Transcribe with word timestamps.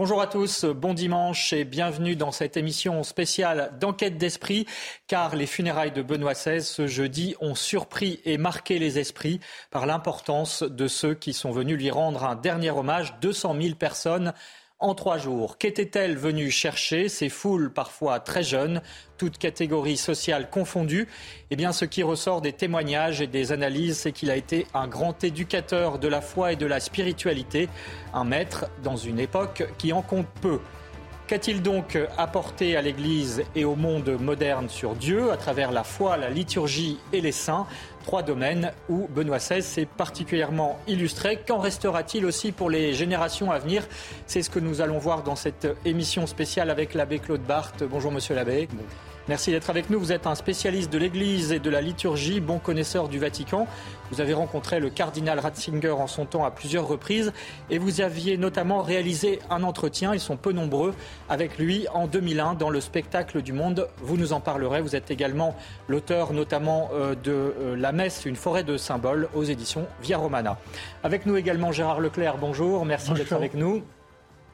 Bonjour 0.00 0.20
à 0.20 0.28
tous, 0.28 0.64
bon 0.64 0.94
dimanche 0.94 1.52
et 1.52 1.64
bienvenue 1.64 2.14
dans 2.14 2.30
cette 2.30 2.56
émission 2.56 3.02
spéciale 3.02 3.72
d'enquête 3.80 4.16
d'esprit, 4.16 4.64
car 5.08 5.34
les 5.34 5.44
funérailles 5.44 5.90
de 5.90 6.02
Benoît 6.02 6.34
XVI 6.34 6.62
ce 6.62 6.86
jeudi 6.86 7.34
ont 7.40 7.56
surpris 7.56 8.20
et 8.24 8.38
marqué 8.38 8.78
les 8.78 9.00
esprits 9.00 9.40
par 9.72 9.86
l'importance 9.86 10.62
de 10.62 10.86
ceux 10.86 11.14
qui 11.14 11.32
sont 11.32 11.50
venus 11.50 11.76
lui 11.76 11.90
rendre 11.90 12.22
un 12.22 12.36
dernier 12.36 12.70
hommage. 12.70 13.16
200 13.20 13.56
000 13.60 13.74
personnes 13.74 14.34
en 14.80 14.94
trois 14.94 15.18
jours. 15.18 15.58
Qu'était-elle 15.58 16.16
venue 16.16 16.50
chercher? 16.50 17.08
Ces 17.08 17.28
foules 17.28 17.72
parfois 17.72 18.20
très 18.20 18.42
jeunes, 18.42 18.80
toutes 19.16 19.38
catégories 19.38 19.96
sociales 19.96 20.48
confondues. 20.50 21.08
Eh 21.50 21.56
bien, 21.56 21.72
ce 21.72 21.84
qui 21.84 22.02
ressort 22.02 22.40
des 22.40 22.52
témoignages 22.52 23.20
et 23.20 23.26
des 23.26 23.52
analyses, 23.52 23.98
c'est 23.98 24.12
qu'il 24.12 24.30
a 24.30 24.36
été 24.36 24.66
un 24.74 24.86
grand 24.86 25.24
éducateur 25.24 25.98
de 25.98 26.08
la 26.08 26.20
foi 26.20 26.52
et 26.52 26.56
de 26.56 26.66
la 26.66 26.80
spiritualité, 26.80 27.68
un 28.14 28.24
maître 28.24 28.66
dans 28.84 28.96
une 28.96 29.18
époque 29.18 29.64
qui 29.78 29.92
en 29.92 30.02
compte 30.02 30.28
peu. 30.40 30.60
Qu'a-t-il 31.28 31.60
donc 31.60 31.98
apporté 32.16 32.74
à 32.74 32.80
l'Église 32.80 33.44
et 33.54 33.66
au 33.66 33.76
monde 33.76 34.16
moderne 34.18 34.70
sur 34.70 34.94
Dieu 34.94 35.30
à 35.30 35.36
travers 35.36 35.72
la 35.72 35.84
foi, 35.84 36.16
la 36.16 36.30
liturgie 36.30 36.98
et 37.12 37.20
les 37.20 37.32
saints? 37.32 37.66
Trois 38.02 38.22
domaines 38.22 38.72
où 38.88 39.08
Benoît 39.08 39.36
XVI 39.36 39.62
s'est 39.62 39.84
particulièrement 39.84 40.78
illustré. 40.86 41.38
Qu'en 41.46 41.58
restera-t-il 41.58 42.24
aussi 42.24 42.50
pour 42.50 42.70
les 42.70 42.94
générations 42.94 43.50
à 43.50 43.58
venir? 43.58 43.86
C'est 44.26 44.40
ce 44.40 44.48
que 44.48 44.58
nous 44.58 44.80
allons 44.80 44.96
voir 44.96 45.22
dans 45.22 45.36
cette 45.36 45.68
émission 45.84 46.26
spéciale 46.26 46.70
avec 46.70 46.94
l'abbé 46.94 47.18
Claude 47.18 47.42
Barthes. 47.42 47.84
Bonjour 47.84 48.10
monsieur 48.10 48.34
l'abbé. 48.34 48.66
Merci 49.28 49.50
d'être 49.50 49.68
avec 49.68 49.90
nous. 49.90 50.00
Vous 50.00 50.10
êtes 50.10 50.26
un 50.26 50.34
spécialiste 50.34 50.90
de 50.90 50.96
l'Église 50.96 51.52
et 51.52 51.58
de 51.58 51.68
la 51.68 51.82
liturgie, 51.82 52.40
bon 52.40 52.58
connaisseur 52.58 53.10
du 53.10 53.18
Vatican. 53.18 53.66
Vous 54.10 54.22
avez 54.22 54.32
rencontré 54.32 54.80
le 54.80 54.88
cardinal 54.88 55.38
Ratzinger 55.38 55.90
en 55.90 56.06
son 56.06 56.24
temps 56.24 56.46
à 56.46 56.50
plusieurs 56.50 56.88
reprises 56.88 57.34
et 57.68 57.76
vous 57.76 58.00
aviez 58.00 58.38
notamment 58.38 58.80
réalisé 58.80 59.40
un 59.50 59.64
entretien, 59.64 60.14
ils 60.14 60.20
sont 60.20 60.38
peu 60.38 60.52
nombreux, 60.52 60.94
avec 61.28 61.58
lui 61.58 61.86
en 61.92 62.06
2001 62.06 62.54
dans 62.54 62.70
le 62.70 62.80
spectacle 62.80 63.42
du 63.42 63.52
monde. 63.52 63.88
Vous 63.98 64.16
nous 64.16 64.32
en 64.32 64.40
parlerez. 64.40 64.80
Vous 64.80 64.96
êtes 64.96 65.10
également 65.10 65.54
l'auteur 65.88 66.32
notamment 66.32 66.88
euh, 66.94 67.14
de 67.14 67.32
euh, 67.32 67.76
La 67.76 67.92
messe, 67.92 68.24
une 68.24 68.36
forêt 68.36 68.64
de 68.64 68.78
symboles 68.78 69.28
aux 69.34 69.44
éditions 69.44 69.86
Via 70.00 70.16
Romana. 70.16 70.58
Avec 71.02 71.26
nous 71.26 71.36
également 71.36 71.70
Gérard 71.70 72.00
Leclerc. 72.00 72.38
Bonjour, 72.38 72.86
merci 72.86 73.12
d'être 73.12 73.34
avec 73.34 73.52
nous. 73.52 73.82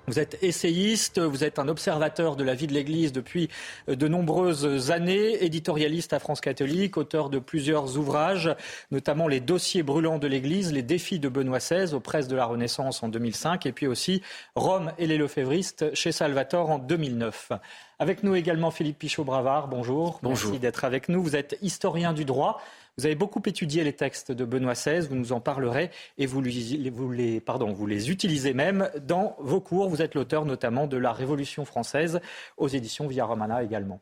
Vous 0.06 0.18
êtes 0.18 0.38
essayiste, 0.42 1.18
vous 1.18 1.44
êtes 1.44 1.58
un 1.58 1.66
observateur 1.66 2.36
de 2.36 2.44
la 2.44 2.54
vie 2.54 2.66
de 2.66 2.74
l'Église 2.74 3.10
depuis 3.10 3.48
euh, 3.88 3.96
de 3.96 4.06
nombreuses 4.06 4.90
années, 4.90 5.42
éditorialiste 5.42 6.12
à 6.12 6.18
France 6.18 6.42
catholique, 6.42 6.98
auteur 6.98 7.30
de 7.30 7.38
plusieurs 7.38 7.96
ouvrages, 7.96 8.54
notamment 8.90 9.28
Les 9.28 9.40
dossiers 9.40 9.82
brûlants 9.82 10.18
de 10.18 10.26
l'Église, 10.26 10.72
Les 10.72 10.82
défis 10.82 11.18
de 11.18 11.30
Benoît 11.30 11.58
XVI 11.58 11.94
aux 11.94 12.00
presses 12.00 12.28
de 12.28 12.36
la 12.36 12.44
Renaissance 12.44 13.02
en 13.02 13.08
2005, 13.08 13.64
et 13.64 13.72
puis 13.72 13.86
aussi 13.86 14.20
Rome 14.54 14.92
et 14.98 15.06
les 15.06 15.16
Lefévristes 15.16 15.94
chez 15.94 16.12
Salvatore 16.12 16.70
en 16.70 16.78
2009. 16.78 17.52
Avec 17.98 18.22
nous 18.24 18.34
également 18.34 18.70
Philippe 18.70 18.98
Pichot-Bravard, 18.98 19.68
bonjour. 19.68 20.18
Bonjour. 20.22 20.50
Merci 20.50 20.60
d'être 20.60 20.84
avec 20.84 21.08
nous. 21.08 21.22
Vous 21.22 21.36
êtes 21.36 21.56
historien 21.62 22.12
du 22.12 22.26
droit. 22.26 22.60
Vous 22.96 23.06
avez 23.06 23.16
beaucoup 23.16 23.42
étudié 23.44 23.82
les 23.82 23.92
textes 23.92 24.30
de 24.30 24.44
Benoît 24.44 24.74
XVI, 24.74 25.00
vous 25.00 25.16
nous 25.16 25.32
en 25.32 25.40
parlerez 25.40 25.90
et 26.16 26.26
vous, 26.26 26.40
les, 26.40 27.40
pardon, 27.40 27.72
vous 27.72 27.86
les 27.88 28.08
utilisez 28.08 28.54
même 28.54 28.88
dans 29.02 29.34
vos 29.40 29.60
cours. 29.60 29.88
Vous 29.88 30.00
êtes 30.00 30.14
l'auteur 30.14 30.44
notamment 30.44 30.86
de 30.86 30.96
La 30.96 31.12
Révolution 31.12 31.64
française 31.64 32.20
aux 32.56 32.68
éditions 32.68 33.08
Via 33.08 33.24
Romana 33.24 33.64
également. 33.64 34.00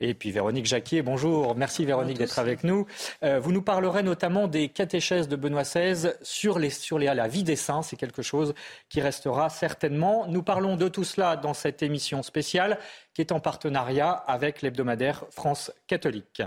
Et 0.00 0.14
puis 0.14 0.30
Véronique 0.30 0.66
Jacquier, 0.66 1.02
bonjour. 1.02 1.56
Merci 1.56 1.84
Véronique 1.84 2.18
d'être 2.18 2.38
avec 2.38 2.62
nous. 2.62 2.86
Euh, 3.24 3.40
vous 3.40 3.50
nous 3.50 3.62
parlerez 3.62 4.04
notamment 4.04 4.46
des 4.46 4.68
catéchèses 4.68 5.26
de 5.26 5.34
Benoît 5.34 5.64
XVI 5.64 6.12
sur, 6.22 6.60
les, 6.60 6.70
sur 6.70 7.00
les, 7.00 7.06
la 7.06 7.26
vie 7.26 7.42
des 7.42 7.56
saints. 7.56 7.82
C'est 7.82 7.96
quelque 7.96 8.22
chose 8.22 8.54
qui 8.88 9.00
restera 9.00 9.48
certainement. 9.48 10.28
Nous 10.28 10.44
parlons 10.44 10.76
de 10.76 10.86
tout 10.86 11.02
cela 11.02 11.34
dans 11.34 11.54
cette 11.54 11.82
émission 11.82 12.22
spéciale 12.22 12.78
qui 13.14 13.20
est 13.20 13.32
en 13.32 13.40
partenariat 13.40 14.10
avec 14.12 14.62
l'hebdomadaire 14.62 15.24
France 15.30 15.72
catholique. 15.88 16.40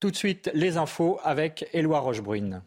Tout 0.00 0.10
de 0.10 0.16
suite, 0.16 0.50
les 0.54 0.76
infos 0.76 1.18
avec 1.22 1.68
Éloi 1.72 1.98
Rochebrune. 2.00 2.62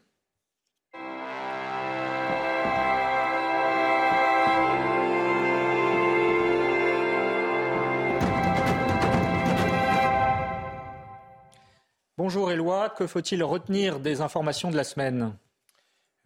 Bonjour 12.17 12.51
Éloi, 12.51 12.89
que 12.89 13.05
faut-il 13.05 13.43
retenir 13.43 13.99
des 13.99 14.21
informations 14.21 14.71
de 14.71 14.75
la 14.75 14.83
semaine? 14.83 15.37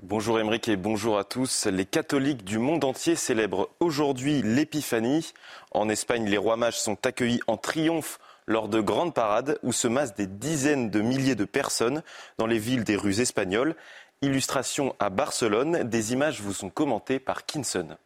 Bonjour 0.02 0.40
Émeric 0.40 0.70
et 0.70 0.78
bonjour 0.78 1.20
à 1.20 1.24
tous. 1.24 1.68
Les 1.68 1.86
catholiques 1.86 2.44
du 2.44 2.58
monde 2.58 2.86
entier 2.86 3.16
célèbrent 3.16 3.70
aujourd'hui 3.80 4.42
l'Épiphanie. 4.42 5.34
En 5.72 5.90
Espagne, 5.90 6.26
les 6.28 6.38
rois 6.38 6.58
mages 6.58 6.80
sont 6.80 7.06
accueillis 7.06 7.42
en 7.46 7.58
triomphe 7.58 8.18
lors 8.48 8.68
de 8.68 8.82
grandes 8.82 9.14
parades 9.14 9.60
où 9.64 9.72
se 9.72 9.88
massent 9.88 10.16
des 10.16 10.28
dizaines 10.28 10.90
de 10.90 11.02
milliers 11.02 11.36
de 11.36 11.46
personnes 11.46 12.04
dans 12.38 12.48
les 12.48 12.60
villes 12.60 12.84
des 12.84 12.96
rues 12.96 13.20
espagnoles. 13.20 13.76
Illustration 14.22 14.96
à 15.00 15.10
Barcelone, 15.10 15.84
des 15.84 16.14
images 16.14 16.42
vous 16.42 16.54
sont 16.54 16.70
commentées 16.70 17.20
par 17.20 17.46
Kinson. 17.46 17.98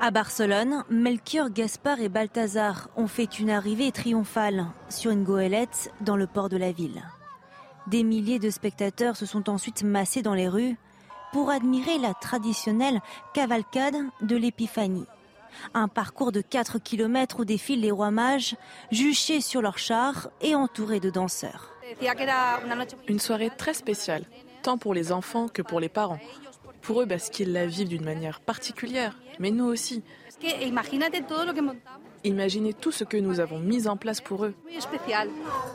À 0.00 0.10
Barcelone, 0.10 0.84
Melchior, 0.88 1.50
Gaspard 1.50 2.00
et 2.00 2.08
Balthazar 2.08 2.88
ont 2.96 3.08
fait 3.08 3.38
une 3.38 3.50
arrivée 3.50 3.92
triomphale 3.92 4.66
sur 4.88 5.10
une 5.10 5.24
goélette 5.24 5.90
dans 6.00 6.16
le 6.16 6.26
port 6.26 6.48
de 6.48 6.56
la 6.56 6.72
ville. 6.72 7.02
Des 7.86 8.02
milliers 8.02 8.38
de 8.38 8.50
spectateurs 8.50 9.16
se 9.16 9.26
sont 9.26 9.48
ensuite 9.48 9.82
massés 9.82 10.22
dans 10.22 10.34
les 10.34 10.48
rues 10.48 10.76
pour 11.32 11.50
admirer 11.50 11.98
la 11.98 12.14
traditionnelle 12.14 13.00
cavalcade 13.34 13.96
de 14.22 14.36
l'Épiphanie. 14.36 15.06
Un 15.74 15.88
parcours 15.88 16.32
de 16.32 16.40
4 16.40 16.78
km 16.78 17.40
où 17.40 17.44
défilent 17.44 17.80
les 17.80 17.90
rois 17.90 18.10
mages, 18.10 18.56
juchés 18.90 19.40
sur 19.40 19.62
leurs 19.62 19.78
chars 19.78 20.28
et 20.40 20.54
entourés 20.54 21.00
de 21.00 21.10
danseurs. 21.10 21.72
Une 23.08 23.20
soirée 23.20 23.50
très 23.56 23.74
spéciale, 23.74 24.24
tant 24.62 24.78
pour 24.78 24.94
les 24.94 25.12
enfants 25.12 25.48
que 25.48 25.62
pour 25.62 25.80
les 25.80 25.88
parents. 25.88 26.20
Pour 26.82 27.02
eux, 27.02 27.06
parce 27.06 27.30
qu'ils 27.30 27.52
la 27.52 27.66
vivent 27.66 27.88
d'une 27.88 28.04
manière 28.04 28.40
particulière, 28.40 29.18
mais 29.38 29.50
nous 29.50 29.64
aussi. 29.64 30.02
Imaginez 32.24 32.74
tout 32.74 32.92
ce 32.92 33.04
que 33.04 33.16
nous 33.16 33.40
avons 33.40 33.58
mis 33.58 33.88
en 33.88 33.96
place 33.96 34.20
pour 34.20 34.44
eux. 34.44 34.54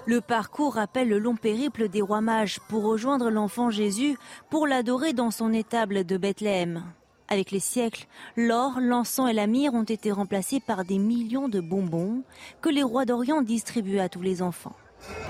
Le 0.06 0.22
parcours 0.22 0.76
rappelle 0.76 1.08
le 1.08 1.20
long 1.20 1.36
périple 1.36 1.88
des 1.88 2.02
rois 2.02 2.22
mages 2.22 2.60
pour 2.68 2.84
rejoindre 2.84 3.30
l'enfant 3.30 3.70
Jésus 3.70 4.18
pour 4.50 4.68
l'adorer 4.68 5.14
dans 5.14 5.32
son 5.32 5.54
étable 5.54 6.06
de 6.06 6.18
Bethléem. 6.18 6.84
Avec 7.32 7.52
les 7.52 7.62
siècles, 7.62 8.08
l'or, 8.36 8.82
l'encens 8.82 9.30
et 9.30 9.34
la 9.34 9.48
myrrhe 9.48 9.74
ont 9.74 9.84
été 9.84 10.12
remplacés 10.12 10.60
par 10.60 10.84
des 10.84 10.98
millions 10.98 11.48
de 11.48 11.62
bonbons 11.62 12.24
que 12.60 12.68
les 12.68 12.84
rois 12.84 13.06
d'Orient 13.06 13.42
distribuaient 13.42 14.02
à 14.02 14.10
tous 14.10 14.22
les 14.22 14.42
enfants. 14.42 14.76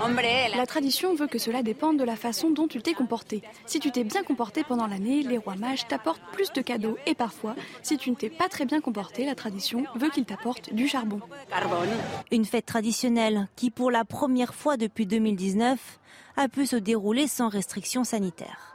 La 0.00 0.66
tradition 0.66 1.14
veut 1.14 1.28
que 1.28 1.38
cela 1.38 1.62
dépende 1.62 2.00
de 2.00 2.04
la 2.04 2.16
façon 2.16 2.50
dont 2.50 2.66
tu 2.66 2.82
t'es 2.82 2.94
comporté. 2.94 3.42
Si 3.66 3.78
tu 3.78 3.92
t'es 3.92 4.02
bien 4.02 4.24
comporté 4.24 4.64
pendant 4.64 4.88
l'année, 4.88 5.22
les 5.22 5.38
rois 5.38 5.54
mages 5.54 5.86
t'apportent 5.86 6.20
plus 6.32 6.52
de 6.52 6.60
cadeaux 6.60 6.98
et 7.06 7.14
parfois, 7.14 7.54
si 7.84 7.96
tu 7.98 8.10
ne 8.10 8.16
t'es 8.16 8.30
pas 8.30 8.48
très 8.48 8.64
bien 8.64 8.80
comporté, 8.80 9.24
la 9.24 9.36
tradition 9.36 9.84
veut 9.94 10.10
qu'ils 10.10 10.24
t'apportent 10.24 10.74
du 10.74 10.88
charbon. 10.88 11.20
Une 12.32 12.44
fête 12.44 12.66
traditionnelle 12.66 13.46
qui, 13.54 13.70
pour 13.70 13.92
la 13.92 14.04
première 14.04 14.54
fois 14.54 14.76
depuis 14.76 15.06
2019, 15.06 16.00
a 16.36 16.48
pu 16.48 16.66
se 16.66 16.76
dérouler 16.76 17.28
sans 17.28 17.48
restrictions 17.48 18.02
sanitaires. 18.02 18.71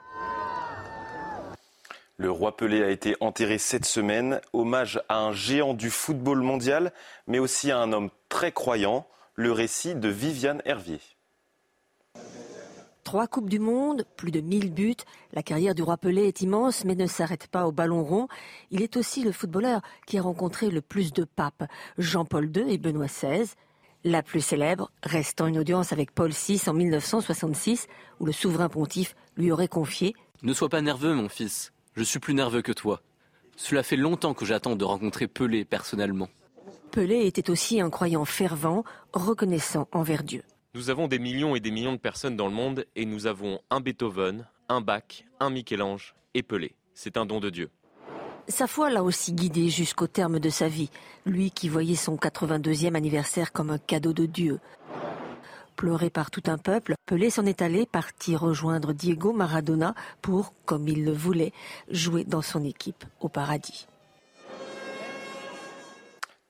Le 2.19 2.31
roi 2.31 2.57
Pelé 2.57 2.81
a 2.81 2.89
été 2.89 3.15
enterré 3.19 3.59
cette 3.59 3.85
semaine, 3.85 4.41
hommage 4.51 4.99
à 5.07 5.19
un 5.19 5.33
géant 5.33 5.75
du 5.75 5.91
football 5.91 6.41
mondial, 6.41 6.91
mais 7.27 7.37
aussi 7.37 7.69
à 7.69 7.77
un 7.77 7.93
homme 7.93 8.09
très 8.27 8.51
croyant, 8.51 9.05
le 9.35 9.51
récit 9.51 9.93
de 9.93 10.09
Viviane 10.09 10.63
Hervier. 10.65 10.99
Trois 13.03 13.27
Coupes 13.27 13.49
du 13.49 13.59
Monde, 13.59 14.03
plus 14.15 14.31
de 14.31 14.41
1000 14.41 14.73
buts. 14.73 14.95
La 15.31 15.43
carrière 15.43 15.75
du 15.75 15.83
roi 15.83 15.95
Pelé 15.97 16.27
est 16.27 16.41
immense, 16.41 16.85
mais 16.85 16.95
ne 16.95 17.05
s'arrête 17.05 17.45
pas 17.47 17.67
au 17.67 17.71
ballon 17.71 18.03
rond. 18.03 18.27
Il 18.71 18.81
est 18.81 18.97
aussi 18.97 19.23
le 19.23 19.31
footballeur 19.31 19.81
qui 20.07 20.17
a 20.17 20.23
rencontré 20.23 20.71
le 20.71 20.81
plus 20.81 21.13
de 21.13 21.23
papes, 21.23 21.65
Jean-Paul 21.99 22.49
II 22.53 22.73
et 22.73 22.79
Benoît 22.79 23.05
XVI. 23.05 23.53
La 24.03 24.23
plus 24.23 24.41
célèbre 24.41 24.91
restant 25.03 25.45
une 25.45 25.59
audience 25.59 25.93
avec 25.93 26.11
Paul 26.11 26.31
VI 26.31 26.63
en 26.65 26.73
1966, 26.73 27.87
où 28.19 28.25
le 28.25 28.31
souverain 28.31 28.69
pontife 28.69 29.15
lui 29.37 29.51
aurait 29.51 29.67
confié 29.67 30.15
Ne 30.41 30.53
sois 30.53 30.69
pas 30.69 30.81
nerveux, 30.81 31.13
mon 31.13 31.29
fils. 31.29 31.71
Je 31.97 32.03
suis 32.03 32.19
plus 32.19 32.35
nerveux 32.35 32.61
que 32.61 32.71
toi. 32.71 33.01
Cela 33.55 33.81
fait 33.81 33.95
longtemps 33.95 34.35
que 34.35 34.45
j'attends 34.45 34.75
de 34.75 34.85
rencontrer 34.85 35.27
Pelé 35.27 35.65
personnellement. 35.65 36.29
Pelé 36.91 37.25
était 37.25 37.49
aussi 37.49 37.81
un 37.81 37.89
croyant 37.89 38.23
fervent, 38.23 38.83
reconnaissant 39.13 39.87
envers 39.91 40.21
Dieu. 40.21 40.43
Nous 40.75 40.91
avons 40.91 41.07
des 41.07 41.17
millions 41.17 41.55
et 41.55 41.59
des 41.59 41.71
millions 41.71 41.93
de 41.93 41.97
personnes 41.97 42.35
dans 42.35 42.45
le 42.45 42.53
monde 42.53 42.85
et 42.95 43.05
nous 43.05 43.25
avons 43.25 43.61
un 43.71 43.79
Beethoven, 43.79 44.45
un 44.69 44.79
Bach, 44.79 45.25
un 45.39 45.49
Michel-Ange 45.49 46.13
et 46.35 46.43
Pelé. 46.43 46.75
C'est 46.93 47.17
un 47.17 47.25
don 47.25 47.39
de 47.39 47.49
Dieu. 47.49 47.71
Sa 48.47 48.67
foi 48.67 48.91
l'a 48.91 49.01
aussi 49.01 49.33
guidé 49.33 49.69
jusqu'au 49.69 50.05
terme 50.05 50.39
de 50.39 50.49
sa 50.49 50.67
vie, 50.67 50.91
lui 51.25 51.49
qui 51.49 51.67
voyait 51.67 51.95
son 51.95 52.15
82e 52.15 52.93
anniversaire 52.93 53.51
comme 53.51 53.71
un 53.71 53.79
cadeau 53.79 54.13
de 54.13 54.27
Dieu. 54.27 54.59
Pleuré 55.77 56.09
par 56.09 56.31
tout 56.31 56.41
un 56.47 56.57
peuple, 56.57 56.95
Pelé 57.05 57.29
s'en 57.29 57.45
est 57.45 57.61
allé, 57.61 57.85
parti 57.85 58.35
rejoindre 58.35 58.93
Diego 58.93 59.31
Maradona 59.31 59.93
pour, 60.23 60.55
comme 60.65 60.87
il 60.87 61.05
le 61.05 61.13
voulait, 61.13 61.53
jouer 61.91 62.23
dans 62.23 62.41
son 62.41 62.65
équipe 62.65 63.05
au 63.19 63.29
paradis. 63.29 63.87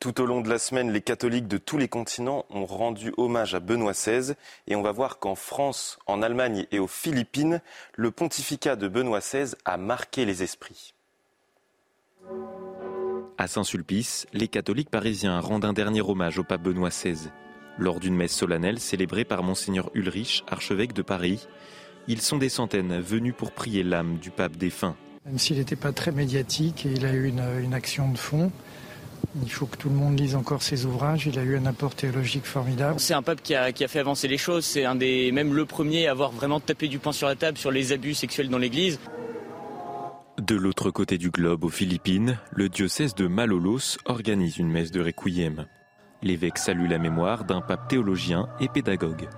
Tout 0.00 0.18
au 0.22 0.24
long 0.24 0.40
de 0.40 0.48
la 0.48 0.58
semaine, 0.58 0.90
les 0.90 1.02
catholiques 1.02 1.46
de 1.46 1.58
tous 1.58 1.76
les 1.76 1.88
continents 1.88 2.46
ont 2.48 2.64
rendu 2.64 3.12
hommage 3.18 3.54
à 3.54 3.60
Benoît 3.60 3.92
XVI 3.92 4.32
et 4.66 4.76
on 4.76 4.82
va 4.82 4.92
voir 4.92 5.18
qu'en 5.18 5.34
France, 5.34 5.98
en 6.06 6.22
Allemagne 6.22 6.66
et 6.72 6.78
aux 6.78 6.86
Philippines, 6.86 7.60
le 7.96 8.10
pontificat 8.10 8.76
de 8.76 8.88
Benoît 8.88 9.20
XVI 9.20 9.54
a 9.66 9.76
marqué 9.76 10.24
les 10.24 10.42
esprits. 10.42 10.94
À 13.36 13.46
Saint-Sulpice, 13.46 14.26
les 14.32 14.48
catholiques 14.48 14.90
parisiens 14.90 15.38
rendent 15.40 15.66
un 15.66 15.74
dernier 15.74 16.00
hommage 16.00 16.38
au 16.38 16.44
pape 16.44 16.62
Benoît 16.62 16.88
XVI. 16.88 17.28
Lors 17.78 18.00
d'une 18.00 18.16
messe 18.16 18.32
solennelle 18.32 18.80
célébrée 18.80 19.24
par 19.24 19.42
monseigneur 19.42 19.90
Ulrich, 19.94 20.42
archevêque 20.48 20.92
de 20.92 21.02
Paris, 21.02 21.46
ils 22.08 22.20
sont 22.20 22.38
des 22.38 22.48
centaines 22.48 23.00
venus 23.00 23.34
pour 23.36 23.52
prier 23.52 23.84
l'âme 23.84 24.18
du 24.18 24.30
pape 24.30 24.56
défunt. 24.56 24.96
Même 25.26 25.38
s'il 25.38 25.58
n'était 25.58 25.76
pas 25.76 25.92
très 25.92 26.10
médiatique 26.10 26.86
et 26.86 26.92
il 26.92 27.06
a 27.06 27.12
eu 27.12 27.28
une, 27.28 27.44
une 27.62 27.74
action 27.74 28.10
de 28.10 28.18
fond, 28.18 28.50
il 29.42 29.50
faut 29.50 29.66
que 29.66 29.76
tout 29.76 29.88
le 29.88 29.94
monde 29.94 30.18
lise 30.18 30.34
encore 30.34 30.62
ses 30.62 30.86
ouvrages. 30.86 31.26
Il 31.26 31.38
a 31.38 31.42
eu 31.42 31.56
un 31.56 31.66
apport 31.66 31.94
théologique 31.94 32.46
formidable. 32.46 32.98
C'est 32.98 33.14
un 33.14 33.22
pape 33.22 33.42
qui 33.42 33.54
a, 33.54 33.72
qui 33.72 33.84
a, 33.84 33.88
fait 33.88 34.00
avancer 34.00 34.26
les 34.26 34.38
choses. 34.38 34.64
C'est 34.64 34.84
un 34.84 34.94
des, 34.94 35.30
même 35.32 35.54
le 35.54 35.64
premier 35.64 36.08
à 36.08 36.12
avoir 36.12 36.32
vraiment 36.32 36.60
tapé 36.60 36.88
du 36.88 36.98
poing 36.98 37.12
sur 37.12 37.28
la 37.28 37.36
table 37.36 37.58
sur 37.58 37.70
les 37.70 37.92
abus 37.92 38.14
sexuels 38.14 38.48
dans 38.48 38.58
l'Église. 38.58 38.98
De 40.38 40.54
l'autre 40.54 40.90
côté 40.90 41.18
du 41.18 41.30
globe, 41.30 41.64
aux 41.64 41.68
Philippines, 41.68 42.38
le 42.52 42.68
diocèse 42.68 43.14
de 43.14 43.26
Malolos 43.26 43.98
organise 44.04 44.58
une 44.58 44.70
messe 44.70 44.90
de 44.92 45.02
requiem. 45.02 45.66
L'évêque 46.22 46.58
salue 46.58 46.88
la 46.88 46.98
mémoire 46.98 47.44
d'un 47.44 47.60
pape 47.60 47.88
théologien 47.88 48.48
et 48.60 48.68
pédagogue. 48.68 49.28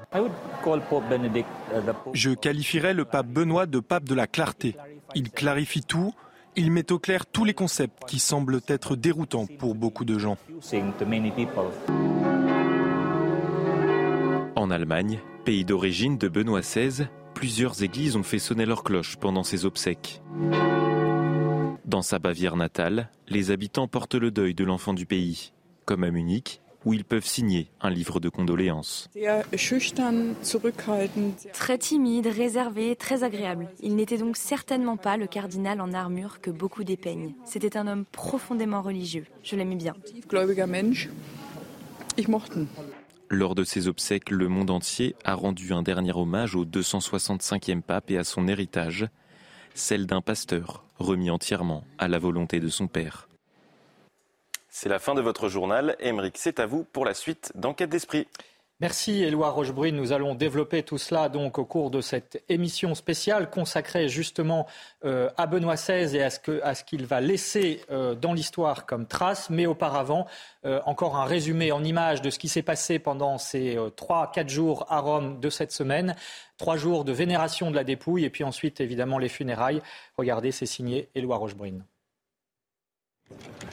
Je 2.14 2.30
qualifierais 2.30 2.94
le 2.94 3.04
pape 3.04 3.26
Benoît 3.26 3.66
de 3.66 3.80
pape 3.80 4.04
de 4.04 4.14
la 4.14 4.26
clarté. 4.26 4.76
Il 5.14 5.30
clarifie 5.30 5.82
tout, 5.82 6.14
il 6.56 6.70
met 6.70 6.90
au 6.90 6.98
clair 6.98 7.26
tous 7.26 7.44
les 7.44 7.54
concepts 7.54 8.04
qui 8.06 8.18
semblent 8.18 8.60
être 8.66 8.96
déroutants 8.96 9.46
pour 9.58 9.74
beaucoup 9.74 10.04
de 10.04 10.18
gens. 10.18 10.38
En 14.56 14.70
Allemagne, 14.70 15.20
pays 15.44 15.64
d'origine 15.64 16.16
de 16.16 16.28
Benoît 16.28 16.60
XVI, 16.60 17.08
plusieurs 17.34 17.82
églises 17.82 18.16
ont 18.16 18.22
fait 18.22 18.38
sonner 18.38 18.66
leurs 18.66 18.84
cloches 18.84 19.16
pendant 19.16 19.42
ses 19.42 19.66
obsèques. 19.66 20.22
Dans 21.84 22.02
sa 22.02 22.18
Bavière 22.18 22.56
natale, 22.56 23.10
les 23.28 23.50
habitants 23.50 23.88
portent 23.88 24.14
le 24.14 24.30
deuil 24.30 24.54
de 24.54 24.64
l'enfant 24.64 24.94
du 24.94 25.06
pays, 25.06 25.52
comme 25.86 26.04
à 26.04 26.10
Munich, 26.10 26.60
où 26.84 26.94
ils 26.94 27.04
peuvent 27.04 27.26
signer 27.26 27.70
un 27.80 27.90
livre 27.90 28.20
de 28.20 28.28
condoléances. 28.28 29.08
Très 31.52 31.78
timide, 31.78 32.26
réservé, 32.26 32.96
très 32.96 33.22
agréable. 33.22 33.68
Il 33.80 33.96
n'était 33.96 34.18
donc 34.18 34.36
certainement 34.36 34.96
pas 34.96 35.16
le 35.16 35.26
cardinal 35.26 35.80
en 35.80 35.92
armure 35.92 36.40
que 36.40 36.50
beaucoup 36.50 36.84
dépeignent. 36.84 37.34
C'était 37.44 37.76
un 37.76 37.86
homme 37.86 38.04
profondément 38.04 38.82
religieux. 38.82 39.26
Je 39.42 39.56
l'aimais 39.56 39.76
bien. 39.76 39.94
Lors 43.32 43.54
de 43.54 43.62
ses 43.62 43.86
obsèques, 43.86 44.30
le 44.30 44.48
monde 44.48 44.70
entier 44.70 45.14
a 45.24 45.34
rendu 45.34 45.72
un 45.72 45.82
dernier 45.82 46.12
hommage 46.12 46.56
au 46.56 46.64
265e 46.64 47.80
pape 47.80 48.10
et 48.10 48.18
à 48.18 48.24
son 48.24 48.48
héritage, 48.48 49.06
celle 49.74 50.06
d'un 50.06 50.20
pasteur 50.20 50.84
remis 50.98 51.30
entièrement 51.30 51.84
à 51.98 52.08
la 52.08 52.18
volonté 52.18 52.58
de 52.58 52.68
son 52.68 52.88
père. 52.88 53.29
C'est 54.72 54.88
la 54.88 55.00
fin 55.00 55.14
de 55.14 55.20
votre 55.20 55.48
journal. 55.48 55.96
Émeric, 55.98 56.38
c'est 56.38 56.60
à 56.60 56.66
vous 56.66 56.84
pour 56.84 57.04
la 57.04 57.12
suite 57.12 57.50
d'Enquête 57.56 57.90
d'Esprit. 57.90 58.28
Merci 58.78 59.22
Éloi 59.24 59.50
Rochebrune. 59.50 59.96
Nous 59.96 60.12
allons 60.12 60.34
développer 60.34 60.84
tout 60.84 60.96
cela 60.96 61.28
donc 61.28 61.58
au 61.58 61.66
cours 61.66 61.90
de 61.90 62.00
cette 62.00 62.42
émission 62.48 62.94
spéciale 62.94 63.50
consacrée 63.50 64.08
justement 64.08 64.66
euh, 65.04 65.28
à 65.36 65.46
Benoît 65.46 65.74
XVI 65.74 66.16
et 66.16 66.22
à 66.22 66.30
ce 66.30 66.84
qu'il 66.84 67.04
va 67.04 67.20
laisser 67.20 67.82
euh, 67.90 68.14
dans 68.14 68.32
l'histoire 68.32 68.86
comme 68.86 69.06
trace. 69.06 69.50
Mais 69.50 69.66
auparavant, 69.66 70.26
euh, 70.64 70.80
encore 70.86 71.16
un 71.16 71.26
résumé 71.26 71.72
en 71.72 71.84
images 71.84 72.22
de 72.22 72.30
ce 72.30 72.38
qui 72.38 72.48
s'est 72.48 72.62
passé 72.62 72.98
pendant 72.98 73.38
ces 73.38 73.76
trois, 73.96 74.30
quatre 74.32 74.48
jours 74.48 74.86
à 74.88 75.00
Rome 75.00 75.40
de 75.40 75.50
cette 75.50 75.72
semaine. 75.72 76.14
Trois 76.56 76.76
jours 76.76 77.04
de 77.04 77.12
vénération 77.12 77.70
de 77.70 77.76
la 77.76 77.84
dépouille 77.84 78.24
et 78.24 78.30
puis 78.30 78.44
ensuite 78.44 78.80
évidemment 78.80 79.18
les 79.18 79.28
funérailles. 79.28 79.82
Regardez, 80.16 80.52
c'est 80.52 80.64
signé 80.64 81.10
Éloi 81.14 81.36
Rochebrune. 81.36 81.84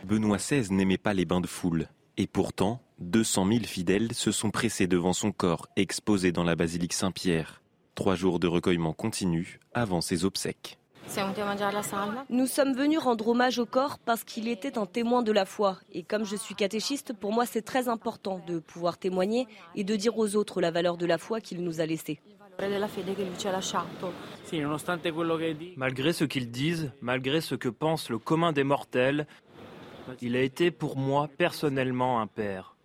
Benoît 0.04 0.38
XVI 0.38 0.72
n'aimait 0.72 0.98
pas 0.98 1.14
les 1.14 1.26
bains 1.26 1.42
de 1.42 1.48
foule. 1.48 1.88
Et 2.18 2.28
pourtant, 2.28 2.82
200 3.00 3.48
000 3.48 3.64
fidèles 3.66 4.14
se 4.14 4.32
sont 4.32 4.52
pressés 4.52 4.88
devant 4.88 5.14
son 5.14 5.32
corps 5.32 5.68
exposé 5.76 6.32
dans 6.32 6.44
la 6.44 6.56
basilique 6.56 6.94
Saint-Pierre. 6.94 7.62
Trois 7.94 8.16
jours 8.16 8.40
de 8.40 8.48
recueillement 8.48 8.94
continu 8.94 9.60
avant 9.74 10.02
ses 10.02 10.26
obsèques. 10.26 10.78
Nous 12.30 12.48
sommes 12.48 12.74
venus 12.74 13.00
rendre 13.00 13.28
hommage 13.30 13.60
au 13.60 13.66
corps 13.66 13.98
parce 14.00 14.24
qu'il 14.24 14.48
était 14.48 14.78
un 14.78 14.86
témoin 14.86 15.24
de 15.24 15.32
la 15.32 15.46
foi. 15.46 15.78
Et 15.94 16.04
comme 16.04 16.26
je 16.26 16.36
suis 16.36 16.56
catéchiste, 16.56 17.14
pour 17.14 17.32
moi 17.32 17.46
c'est 17.46 17.62
très 17.62 17.88
important 17.88 18.42
de 18.48 18.60
pouvoir 18.60 18.98
témoigner 18.98 19.48
et 19.76 19.84
de 19.84 19.96
dire 19.96 20.18
aux 20.18 20.36
autres 20.36 20.60
la 20.60 20.72
valeur 20.72 20.98
de 20.98 21.06
la 21.06 21.18
foi 21.18 21.40
qu'il 21.40 21.64
nous 21.64 21.80
a 21.80 21.86
laissée. 21.86 22.20
Malgré 25.78 26.14
ce 26.14 26.24
qu'ils 26.24 26.52
disent, 26.52 26.92
malgré 27.02 27.42
ce 27.42 27.56
que 27.56 27.70
pense 27.70 28.10
le 28.10 28.18
commun 28.18 28.52
des 28.52 28.64
mortels, 28.64 29.28
il 30.22 30.36
a 30.36 30.42
été 30.42 30.72
pour 30.72 30.98
moi 30.98 31.28
personnellement 31.38 32.20
un 32.22 32.28
père. 32.28 32.76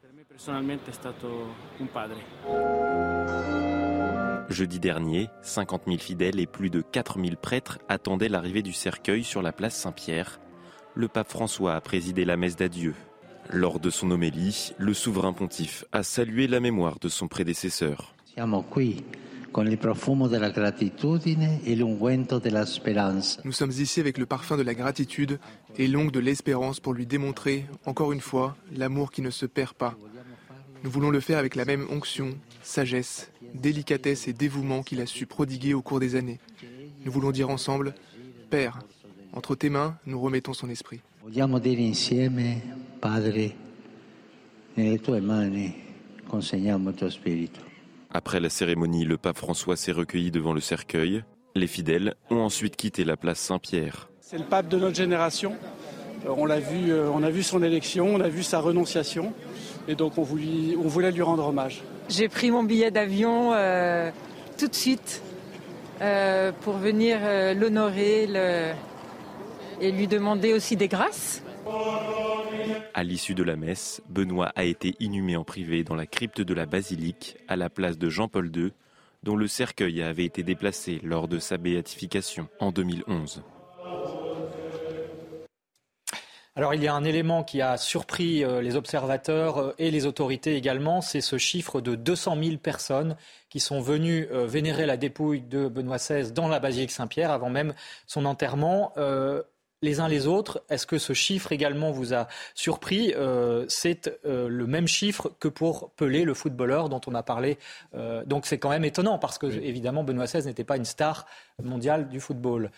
Jeudi 4.48 4.80
dernier, 4.80 5.28
50 5.42 5.82
000 5.86 5.98
fidèles 5.98 6.40
et 6.40 6.46
plus 6.46 6.70
de 6.70 6.82
4 6.82 7.18
000 7.22 7.36
prêtres 7.40 7.78
attendaient 7.88 8.28
l'arrivée 8.28 8.62
du 8.62 8.72
cercueil 8.72 9.24
sur 9.24 9.42
la 9.42 9.52
place 9.52 9.76
Saint-Pierre. 9.76 10.40
Le 10.94 11.08
pape 11.08 11.30
François 11.30 11.74
a 11.74 11.80
présidé 11.80 12.24
la 12.24 12.36
messe 12.36 12.56
d'adieu. 12.56 12.94
Lors 13.50 13.80
de 13.80 13.90
son 13.90 14.10
homélie, 14.10 14.72
le 14.78 14.94
souverain 14.94 15.32
pontife 15.32 15.84
a 15.92 16.02
salué 16.02 16.46
la 16.46 16.60
mémoire 16.60 16.98
de 16.98 17.08
son 17.08 17.28
prédécesseur. 17.28 18.14
Nous 23.44 23.52
sommes 23.52 23.70
ici 23.70 24.00
avec 24.00 24.18
le 24.18 24.26
parfum 24.26 24.56
de 24.56 24.62
la 24.62 24.74
gratitude 24.74 25.38
et 25.78 25.88
l'ongle 25.88 26.12
de 26.12 26.20
l'espérance 26.20 26.80
pour 26.80 26.94
lui 26.94 27.06
démontrer, 27.06 27.66
encore 27.84 28.12
une 28.12 28.20
fois, 28.20 28.56
l'amour 28.74 29.10
qui 29.10 29.22
ne 29.22 29.30
se 29.30 29.46
perd 29.46 29.74
pas. 29.74 29.96
Nous 30.84 30.90
voulons 30.90 31.10
le 31.10 31.20
faire 31.20 31.38
avec 31.38 31.54
la 31.54 31.64
même 31.64 31.86
onction, 31.90 32.34
sagesse, 32.62 33.30
délicatesse 33.54 34.26
et 34.26 34.32
dévouement 34.32 34.82
qu'il 34.82 35.00
a 35.00 35.06
su 35.06 35.26
prodiguer 35.26 35.74
au 35.74 35.82
cours 35.82 36.00
des 36.00 36.16
années. 36.16 36.40
Nous 37.04 37.12
voulons 37.12 37.30
dire 37.30 37.50
ensemble, 37.50 37.94
Père, 38.50 38.80
entre 39.32 39.54
tes 39.54 39.70
mains, 39.70 39.96
nous 40.06 40.20
remettons 40.20 40.54
son 40.54 40.68
esprit. 40.68 41.00
Vogliamo 41.22 41.60
dire 41.60 41.78
insieme, 41.78 42.60
Padre, 43.00 43.54
nelle 44.76 45.00
tue 45.00 45.20
mani 45.20 45.72
consegniamo 46.26 46.90
il 46.90 46.96
tuo 46.96 47.08
spirito. 47.08 47.71
Après 48.14 48.40
la 48.40 48.50
cérémonie, 48.50 49.04
le 49.04 49.16
pape 49.16 49.38
François 49.38 49.76
s'est 49.76 49.92
recueilli 49.92 50.30
devant 50.30 50.52
le 50.52 50.60
cercueil. 50.60 51.24
Les 51.54 51.66
fidèles 51.66 52.14
ont 52.30 52.40
ensuite 52.40 52.76
quitté 52.76 53.04
la 53.04 53.16
place 53.16 53.38
Saint-Pierre. 53.38 54.10
C'est 54.20 54.38
le 54.38 54.44
pape 54.44 54.68
de 54.68 54.78
notre 54.78 54.96
génération. 54.96 55.56
On 56.26 56.46
l'a 56.46 56.60
vu, 56.60 56.92
on 56.94 57.22
a 57.22 57.30
vu 57.30 57.42
son 57.42 57.62
élection, 57.62 58.14
on 58.14 58.20
a 58.20 58.28
vu 58.28 58.42
sa 58.42 58.60
renonciation, 58.60 59.32
et 59.88 59.94
donc 59.94 60.18
on 60.18 60.22
voulait, 60.22 60.76
on 60.76 60.86
voulait 60.86 61.10
lui 61.10 61.22
rendre 61.22 61.48
hommage. 61.48 61.82
J'ai 62.08 62.28
pris 62.28 62.50
mon 62.50 62.62
billet 62.62 62.90
d'avion 62.90 63.52
euh, 63.54 64.10
tout 64.58 64.68
de 64.68 64.74
suite 64.74 65.22
euh, 66.00 66.52
pour 66.60 66.74
venir 66.74 67.18
euh, 67.22 67.54
l'honorer 67.54 68.26
le... 68.28 68.72
et 69.80 69.90
lui 69.90 70.06
demander 70.06 70.52
aussi 70.52 70.76
des 70.76 70.88
grâces. 70.88 71.42
À 72.94 73.04
l'issue 73.04 73.34
de 73.34 73.42
la 73.42 73.56
messe, 73.56 74.02
Benoît 74.10 74.52
a 74.54 74.64
été 74.64 74.94
inhumé 75.00 75.34
en 75.36 75.44
privé 75.44 75.82
dans 75.82 75.94
la 75.94 76.04
crypte 76.04 76.42
de 76.42 76.52
la 76.52 76.66
basilique, 76.66 77.38
à 77.48 77.56
la 77.56 77.70
place 77.70 77.96
de 77.96 78.10
Jean-Paul 78.10 78.54
II, 78.54 78.72
dont 79.22 79.36
le 79.36 79.46
cercueil 79.46 80.02
avait 80.02 80.26
été 80.26 80.42
déplacé 80.42 81.00
lors 81.02 81.26
de 81.26 81.38
sa 81.38 81.56
béatification 81.56 82.48
en 82.60 82.70
2011. 82.70 83.42
Alors 86.54 86.74
il 86.74 86.82
y 86.82 86.88
a 86.88 86.92
un 86.92 87.04
élément 87.04 87.44
qui 87.44 87.62
a 87.62 87.78
surpris 87.78 88.44
euh, 88.44 88.60
les 88.60 88.76
observateurs 88.76 89.56
euh, 89.56 89.74
et 89.78 89.90
les 89.90 90.04
autorités 90.04 90.54
également, 90.54 91.00
c'est 91.00 91.22
ce 91.22 91.38
chiffre 91.38 91.80
de 91.80 91.94
200 91.94 92.36
000 92.44 92.56
personnes 92.58 93.16
qui 93.48 93.58
sont 93.58 93.80
venues 93.80 94.28
euh, 94.30 94.46
vénérer 94.46 94.84
la 94.84 94.98
dépouille 94.98 95.40
de 95.40 95.66
Benoît 95.66 95.96
XVI 95.96 96.30
dans 96.30 96.48
la 96.48 96.60
basilique 96.60 96.90
Saint-Pierre 96.90 97.30
avant 97.30 97.48
même 97.48 97.72
son 98.06 98.26
enterrement. 98.26 98.92
Les 99.82 100.00
uns 100.00 100.08
les 100.08 100.26
autres, 100.26 100.62
est-ce 100.70 100.86
que 100.86 100.98
ce 100.98 101.12
chiffre 101.12 101.52
également 101.52 101.90
vous 101.90 102.14
a 102.14 102.28
surpris? 102.54 103.12
C'est 103.68 104.10
le 104.24 104.66
même 104.66 104.86
chiffre 104.86 105.32
que 105.40 105.48
pour 105.48 105.90
Pelé, 105.90 106.24
le 106.24 106.34
footballeur 106.34 106.88
dont 106.88 107.00
on 107.06 107.14
a 107.14 107.22
parlé. 107.22 107.58
donc 108.26 108.46
c'est 108.46 108.58
quand 108.58 108.70
même 108.70 108.84
étonnant 108.84 109.18
parce 109.18 109.38
que 109.38 109.46
évidemment 109.46 110.04
Benoît 110.04 110.26
XVI 110.26 110.44
n'était 110.46 110.64
pas 110.64 110.76
une 110.76 110.84
star 110.84 111.26
mondiale 111.62 112.08
du 112.08 112.20
football. 112.20 112.70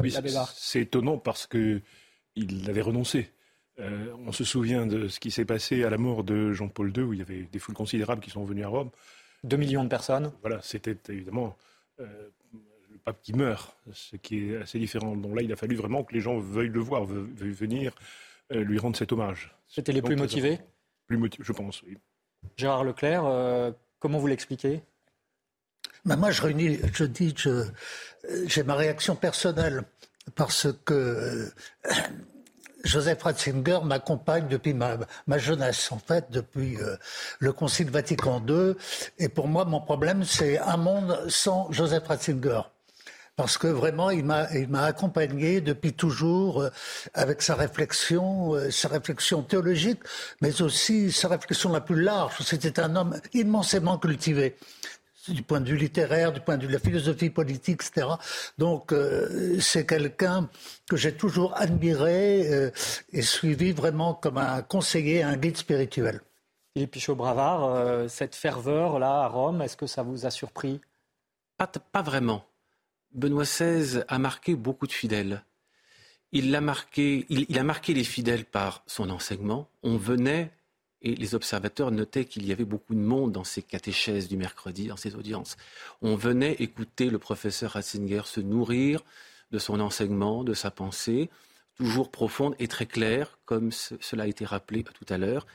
oui, 0.00 0.14
c'est 0.54 0.80
étonnant 0.80 1.18
parce 1.18 1.46
que 1.46 1.80
il 2.36 2.68
avait 2.68 2.80
renoncé. 2.80 3.30
Euh, 3.80 4.12
on 4.26 4.32
se 4.32 4.44
souvient 4.44 4.86
de 4.86 5.08
ce 5.08 5.18
qui 5.18 5.30
s'est 5.30 5.44
passé 5.44 5.84
à 5.84 5.90
la 5.90 5.98
mort 5.98 6.24
de 6.24 6.52
Jean-Paul 6.52 6.92
II, 6.96 7.02
où 7.02 7.12
il 7.12 7.18
y 7.20 7.22
avait 7.22 7.42
des 7.42 7.58
foules 7.58 7.74
considérables 7.74 8.20
qui 8.20 8.30
sont 8.30 8.44
venues 8.44 8.64
à 8.64 8.68
Rome. 8.68 8.90
Deux 9.44 9.56
millions 9.56 9.82
de 9.82 9.88
personnes. 9.88 10.32
Voilà, 10.42 10.60
c'était 10.62 10.96
évidemment 11.08 11.56
euh, 12.00 12.28
le 12.92 12.98
pape 12.98 13.20
qui 13.22 13.32
meurt, 13.32 13.76
ce 13.92 14.16
qui 14.16 14.50
est 14.50 14.56
assez 14.58 14.78
différent. 14.78 15.16
Donc 15.16 15.34
là, 15.36 15.42
il 15.42 15.52
a 15.52 15.56
fallu 15.56 15.76
vraiment 15.76 16.04
que 16.04 16.14
les 16.14 16.20
gens 16.20 16.38
veuillent 16.38 16.68
le 16.68 16.80
voir, 16.80 17.04
veuillent 17.04 17.52
venir 17.52 17.92
euh, 18.52 18.62
lui 18.62 18.78
rendre 18.78 18.96
cet 18.96 19.12
hommage. 19.12 19.54
C'était 19.66 19.92
les 19.92 20.02
plus 20.02 20.16
motivés 20.16 20.60
Plus 21.06 21.16
motivés, 21.16 21.44
je 21.44 21.52
pense, 21.52 21.82
oui. 21.82 21.96
Gérard 22.56 22.84
Leclerc, 22.84 23.22
comment 24.00 24.18
vous 24.18 24.26
l'expliquez? 24.26 24.82
Ben, 26.04 26.16
Moi, 26.16 26.32
je, 26.32 26.42
réunis, 26.42 26.78
je 26.92 27.04
dis, 27.04 27.34
j'ai 28.46 28.62
ma 28.64 28.74
réaction 28.74 29.14
personnelle 29.14 29.84
parce 30.34 30.68
que 30.84 30.94
euh, 30.94 31.52
Joseph 32.84 33.22
Ratzinger 33.22 33.80
m'accompagne 33.84 34.48
depuis 34.48 34.74
ma, 34.74 34.98
jeunesse, 35.38 35.90
en 35.92 35.98
fait, 35.98 36.30
depuis 36.30 36.76
euh, 36.76 36.96
le 37.38 37.52
Concile 37.52 37.90
Vatican 37.90 38.44
II. 38.46 38.74
Et 39.18 39.28
pour 39.28 39.48
moi, 39.48 39.64
mon 39.64 39.80
problème, 39.80 40.24
c'est 40.24 40.58
un 40.58 40.76
monde 40.76 41.18
sans 41.28 41.70
Joseph 41.70 42.06
Ratzinger. 42.06 42.62
Parce 43.36 43.56
que 43.56 43.66
vraiment, 43.66 44.10
il 44.10 44.24
m'a, 44.24 44.46
accompagné 44.82 45.60
depuis 45.60 45.94
toujours 45.94 46.60
euh, 46.60 46.70
avec 47.14 47.40
sa 47.42 47.54
réflexion, 47.54 48.54
sa 48.70 48.88
réflexion 48.88 49.42
théologique, 49.42 50.00
mais 50.40 50.60
aussi 50.60 51.10
sa 51.10 51.28
réflexion 51.28 51.72
la 51.72 51.80
plus 51.80 52.00
large. 52.00 52.34
C'était 52.40 52.78
un 52.78 52.94
homme 52.96 53.18
immensément 53.32 53.98
cultivé 53.98 54.56
du 55.28 55.42
point 55.42 55.60
de 55.60 55.68
vue 55.68 55.76
littéraire, 55.76 56.32
du 56.32 56.40
point 56.40 56.56
de 56.56 56.62
vue 56.62 56.68
de 56.68 56.72
la 56.72 56.78
philosophie 56.78 57.30
politique, 57.30 57.82
etc. 57.82 58.08
Donc 58.58 58.92
euh, 58.92 59.58
c'est 59.60 59.86
quelqu'un 59.86 60.48
que 60.88 60.96
j'ai 60.96 61.14
toujours 61.14 61.54
admiré 61.56 62.52
euh, 62.52 62.70
et 63.12 63.22
suivi 63.22 63.72
vraiment 63.72 64.14
comme 64.14 64.38
un 64.38 64.62
conseiller, 64.62 65.22
un 65.22 65.36
guide 65.36 65.56
spirituel. 65.56 66.20
Philippe 66.74 66.92
Pichot-Bravard, 66.92 67.64
euh, 67.64 68.08
cette 68.08 68.34
ferveur-là 68.34 69.24
à 69.24 69.28
Rome, 69.28 69.62
est-ce 69.62 69.76
que 69.76 69.86
ça 69.86 70.02
vous 70.02 70.26
a 70.26 70.30
surpris? 70.30 70.80
Pas, 71.56 71.66
pas, 71.66 72.02
vraiment. 72.02 72.44
Benoît 73.14 73.44
XVI 73.44 74.04
a 74.08 74.18
marqué 74.18 74.54
beaucoup 74.54 74.86
de 74.86 74.92
fidèles. 74.92 75.44
Il 76.32 76.54
a, 76.54 76.60
marqué, 76.60 77.26
il 77.28 77.58
a 77.58 77.62
marqué 77.62 77.92
les 77.92 78.04
fidèles 78.04 78.46
par 78.46 78.82
son 78.86 79.10
enseignement. 79.10 79.68
On 79.82 79.96
venait 79.96 80.50
et 81.02 81.14
les 81.14 81.34
observateurs 81.34 81.90
notaient 81.90 82.24
qu'il 82.24 82.46
y 82.46 82.52
avait 82.52 82.64
beaucoup 82.64 82.94
de 82.94 83.00
monde 83.00 83.32
dans 83.32 83.44
ces 83.44 83.62
catéchèses 83.62 84.28
du 84.28 84.36
mercredi, 84.36 84.86
dans 84.86 84.96
ces 84.96 85.14
audiences. 85.16 85.56
On 86.00 86.14
venait 86.14 86.52
écouter 86.54 87.10
le 87.10 87.18
professeur 87.18 87.72
Ratzinger 87.72 88.22
se 88.24 88.40
nourrir 88.40 89.02
de 89.50 89.58
son 89.58 89.80
enseignement, 89.80 90.44
de 90.44 90.54
sa 90.54 90.70
pensée, 90.70 91.28
toujours 91.74 92.10
profonde 92.10 92.54
et 92.58 92.68
très 92.68 92.86
claire, 92.86 93.38
comme 93.44 93.72
cela 93.72 94.24
a 94.24 94.26
été 94.28 94.44
rappelé 94.44 94.84
tout 94.84 95.06
à 95.08 95.18
l'heure. 95.18 95.46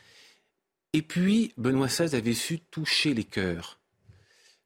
Et 0.93 1.01
puis, 1.01 1.53
Benoît 1.57 1.87
XVI 1.87 2.15
avait 2.15 2.33
su 2.33 2.59
toucher 2.59 3.13
les 3.13 3.23
cœurs 3.23 3.79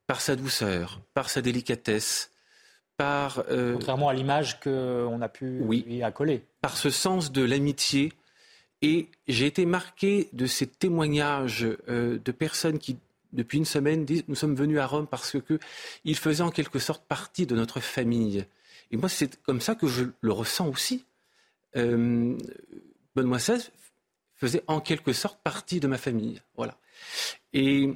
par 0.08 0.20
sa 0.20 0.36
douceur, 0.36 1.02
par 1.14 1.30
sa 1.30 1.42
délicatesse, 1.42 2.31
par... 3.02 3.44
Euh, 3.50 3.74
Contrairement 3.74 4.10
à 4.10 4.14
l'image 4.14 4.60
qu'on 4.60 5.22
a 5.22 5.30
pu 5.30 5.60
oui, 5.62 5.84
lui 5.88 6.04
accoler. 6.04 6.44
Par 6.62 6.78
ce 6.78 6.90
sens 6.90 7.32
de 7.32 7.44
l'amitié 7.44 8.14
et 8.84 9.08
j'ai 9.28 9.46
été 9.46 9.66
marqué 9.66 10.30
de 10.34 10.46
ces 10.46 10.68
témoignages 10.68 11.68
euh, 11.88 12.20
de 12.24 12.32
personnes 12.32 12.80
qui, 12.80 12.98
depuis 13.34 13.58
une 13.58 13.66
semaine, 13.66 14.06
disent 14.06 14.24
Nous 14.28 14.36
sommes 14.36 14.56
venus 14.56 14.80
à 14.80 14.86
Rome 14.86 15.08
parce 15.08 15.38
qu'il 15.42 16.16
faisait 16.16 16.44
en 16.44 16.52
quelque 16.52 16.80
sorte 16.80 17.04
partie 17.06 17.46
de 17.46 17.56
notre 17.56 17.80
famille. 17.80 18.46
Et 18.92 18.98
moi, 18.98 19.10
c'est 19.10 19.42
comme 19.44 19.62
ça 19.62 19.76
que 19.76 19.88
je 19.88 20.06
le 20.22 20.32
ressens 20.32 20.68
aussi. 20.68 21.06
Euh, 21.76 22.38
Benoît 23.16 23.38
XVI 23.38 23.70
faisait 24.36 24.64
en 24.68 24.80
quelque 24.80 25.14
sorte 25.14 25.40
partie 25.44 25.80
de 25.80 25.88
ma 25.88 25.98
famille. 25.98 26.42
Voilà. 26.56 26.78
Et, 27.54 27.94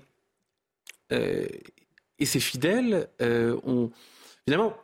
euh, 1.11 1.47
et 2.19 2.25
ces 2.25 2.39
fidèles 2.39 3.07
ont, 3.19 3.91
finalement, 4.45 4.75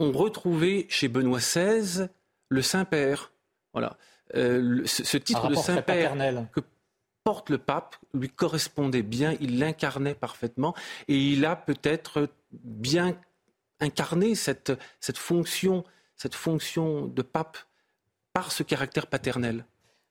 ont 0.00 0.12
retrouvé 0.12 0.86
chez 0.88 1.08
Benoît 1.08 1.38
XVI 1.38 2.08
le 2.48 2.62
Saint-Père. 2.62 3.32
Voilà. 3.72 3.96
Euh, 4.34 4.82
ce, 4.86 5.16
titre 5.16 5.48
de 5.48 5.54
Saint-Père 5.54 6.16
que 6.52 6.60
porte 7.24 7.50
le 7.50 7.58
pape 7.58 7.96
lui 8.14 8.28
correspondait 8.28 9.02
bien, 9.02 9.36
il 9.40 9.58
l'incarnait 9.58 10.14
parfaitement 10.14 10.74
et 11.08 11.16
il 11.16 11.44
a 11.44 11.54
peut-être 11.54 12.28
bien 12.52 13.16
incarné 13.80 14.34
cette, 14.34 14.72
cette, 15.00 15.18
fonction, 15.18 15.84
cette 16.16 16.34
fonction 16.34 17.06
de 17.06 17.22
pape 17.22 17.58
par 18.32 18.52
ce 18.52 18.62
caractère 18.62 19.06
paternel. 19.06 19.64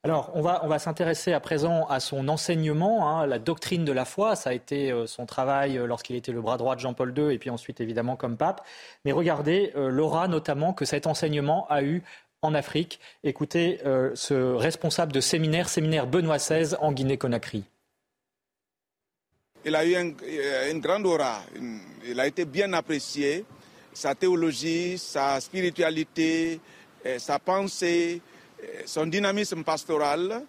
Alors, 0.03 0.31
on 0.33 0.41
va, 0.41 0.61
on 0.63 0.67
va 0.67 0.79
s'intéresser 0.79 1.33
à 1.33 1.41
présent 1.41 1.85
à 1.87 1.99
son 1.99 2.29
enseignement, 2.29 3.09
hein, 3.09 3.25
la 3.27 3.37
doctrine 3.37 3.83
de 3.83 3.91
la 3.91 4.05
foi. 4.05 4.37
Ça 4.37 4.51
a 4.51 4.53
été 4.53 4.91
euh, 4.91 5.07
son 5.07 5.25
travail 5.25 5.77
euh, 5.77 5.87
lorsqu'il 5.87 6.15
était 6.15 6.31
le 6.31 6.41
bras 6.41 6.57
droit 6.57 6.75
de 6.75 6.79
Jean-Paul 6.79 7.13
II 7.17 7.33
et 7.33 7.37
puis 7.37 7.49
ensuite 7.49 7.81
évidemment 7.81 8.15
comme 8.15 8.37
pape. 8.37 8.65
Mais 9.03 9.11
regardez 9.11 9.73
l'aura 9.75 10.27
notamment 10.29 10.73
que 10.73 10.85
cet 10.85 11.05
enseignement 11.05 11.67
a 11.69 11.83
eu 11.83 12.01
en 12.41 12.53
Afrique. 12.53 12.99
Écoutez 13.23 13.79
euh, 13.85 14.11
ce 14.15 14.33
responsable 14.33 15.11
de 15.11 15.19
séminaire, 15.19 15.69
séminaire 15.69 16.07
Benoît 16.07 16.37
XVI 16.37 16.75
en 16.79 16.91
Guinée-Conakry. 16.91 17.63
Il 19.65 19.75
a 19.75 19.85
eu 19.85 19.95
euh, 19.95 20.71
une 20.71 20.79
grande 20.79 21.05
aura, 21.05 21.41
il 22.05 22.19
a 22.19 22.27
été 22.27 22.45
bien 22.45 22.71
apprécié, 22.73 23.45
sa 23.93 24.15
théologie, 24.15 24.97
sa 24.97 25.41
spiritualité, 25.41 26.61
euh, 27.05 27.19
sa 27.19 27.39
pensée, 27.39 28.21
son 28.85 29.05
dynamisme 29.07 29.63
pastoral 29.63 30.43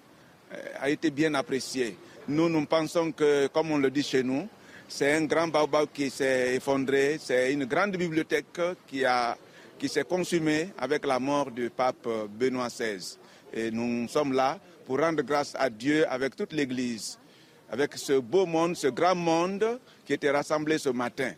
a 0.81 0.91
été 0.91 1.11
bien 1.11 1.35
apprécié. 1.35 1.97
Nous, 2.29 2.49
nous 2.49 2.67
pensons 2.67 3.13
que, 3.13 3.47
comme 3.49 3.71
on 3.71 3.79
le 3.79 3.91
dit 3.91 4.03
chez 4.03 4.23
nous, 4.23 4.49
c'est 4.89 5.13
un 5.13 5.25
grand 5.25 5.49
baobab 5.49 5.89
qui 5.93 6.11
s'est 6.11 6.55
effondré, 6.57 7.19
c'est 7.23 7.53
une 7.53 7.65
grande 7.65 7.97
bibliothèque 7.97 8.61
qui 8.87 9.05
qui 9.81 9.89
s'est 9.89 10.05
consumé 10.05 10.69
avec 10.77 11.07
la 11.07 11.19
mort 11.19 11.51
du 11.51 11.71
pape 11.71 12.07
Benoît 12.39 12.69
XVI. 12.69 13.17
Et 13.55 13.71
nous 13.71 14.07
sommes 14.09 14.35
là 14.35 14.59
pour 14.85 15.01
rendre 15.01 15.23
grâce 15.23 15.55
à 15.59 15.71
Dieu 15.71 16.05
avec 16.07 16.37
toute 16.37 16.53
l'Église, 16.53 17.19
avec 17.71 17.97
ce 17.97 18.19
beau 18.21 18.45
monde, 18.45 18.77
ce 18.77 18.89
grand 18.89 19.15
monde 19.15 19.81
qui 20.05 20.13
était 20.13 20.31
rassemblé 20.31 20.77
ce 20.77 20.91
matin. 20.91 21.33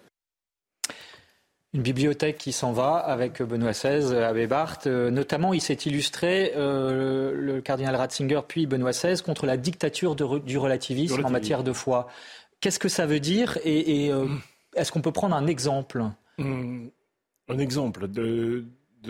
Une 1.75 1.81
bibliothèque 1.81 2.37
qui 2.37 2.53
s'en 2.53 2.73
va 2.73 2.97
avec 2.97 3.41
Benoît 3.41 3.73
XVI, 3.73 4.15
Abbé 4.17 4.47
Barthes. 4.47 4.87
Euh, 4.87 5.11
notamment, 5.11 5.55
il 5.55 5.63
s'est 5.63 5.73
illustré, 5.73 6.53
euh, 6.55 7.33
le 7.35 7.63
cardinal 7.63 7.97
Ratzinger 7.97 8.41
puis 8.47 8.67
Benoît 8.67 8.91
XVI, 8.91 9.23
contre 9.23 9.47
la 9.47 9.57
dictature 9.57 10.15
du 10.15 10.59
relativisme 10.59 11.25
en 11.25 11.31
matière 11.31 11.63
de 11.65 11.73
foi. 11.73 12.09
Qu'est-ce 12.61 12.79
que 12.79 12.91
ça 12.91 13.07
veut 13.07 13.21
dire 13.21 13.59
et, 13.65 14.13
euh, 14.13 14.27
est-ce 14.77 14.93
qu'on 14.93 15.01
peut 15.01 15.13
prendre 15.13 15.35
un 15.35 15.47
exemple? 15.47 16.05
Hum, 16.39 16.91
un 17.49 17.59
exemple 17.59 18.07
de, 18.07 18.67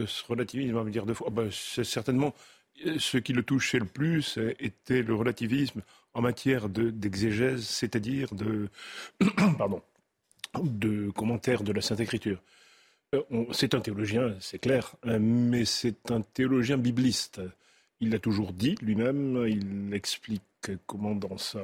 ce 0.07 0.25
relativisme, 0.28 0.76
on 0.76 0.85
va 0.85 0.90
dire 0.90 1.04
deux 1.04 1.14
fois. 1.14 1.31
Ben, 1.31 1.49
c'est 1.50 1.85
certainement 1.85 2.33
ce 2.97 3.19
qui 3.19 3.33
le 3.33 3.42
touchait 3.42 3.81
le 3.81 3.87
plus 3.87 4.38
était 4.61 5.02
le 5.02 5.16
relativisme 5.16 5.83
en 6.14 6.23
matière 6.23 6.69
d'exégèse, 6.69 7.64
c'est-à-dire 7.64 8.35
de, 8.35 8.69
pardon, 9.59 9.83
de 10.61 11.11
commentaires 11.11 11.63
de 11.63 11.73
la 11.73 11.81
Sainte 11.81 12.01
Écriture. 12.01 12.43
Euh, 13.15 13.23
c'est 13.53 13.75
un 13.75 13.81
théologien, 13.81 14.35
c'est 14.41 14.59
clair, 14.59 14.95
hein, 15.05 15.19
mais 15.19 15.65
c'est 15.65 16.11
un 16.11 16.23
théologien 16.23 16.79
bibliste. 16.79 17.41
Il 18.01 18.11
l'a 18.11 18.19
toujours 18.19 18.53
dit 18.53 18.75
lui-même, 18.83 19.45
il 19.47 19.95
explique 19.95 20.43
comment 20.87 21.15
dans 21.15 21.39
sa, 21.39 21.61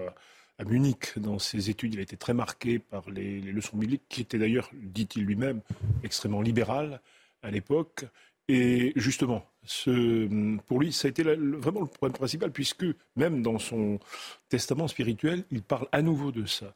à 0.59 0.64
Munich, 0.64 1.18
dans 1.18 1.38
ses 1.38 1.71
études, 1.71 1.95
il 1.95 2.00
a 2.00 2.02
été 2.02 2.16
très 2.16 2.35
marqué 2.35 2.78
par 2.78 3.09
les, 3.11 3.40
leçons 3.40 3.76
bibliques, 3.76 4.02
qui 4.09 4.23
étaient 4.23 4.38
d'ailleurs, 4.38 4.71
dit-il 4.75 5.25
lui-même, 5.25 5.61
extrêmement 6.02 6.42
libérales 6.42 7.00
à 7.42 7.50
l'époque. 7.50 8.04
Et 8.49 8.92
justement, 8.97 9.45
pour 10.66 10.80
lui, 10.80 10.92
ça 10.92 11.07
a 11.07 11.11
été 11.11 11.23
vraiment 11.23 11.80
le 11.80 11.87
problème 11.87 12.16
principal, 12.16 12.50
puisque 12.50 12.87
même 13.14 13.42
dans 13.42 13.59
son 13.59 14.00
testament 14.49 14.88
spirituel, 14.88 15.45
il 15.50 15.62
parle 15.62 15.87
à 15.92 16.02
nouveau 16.02 16.33
de 16.33 16.47
ça, 16.47 16.75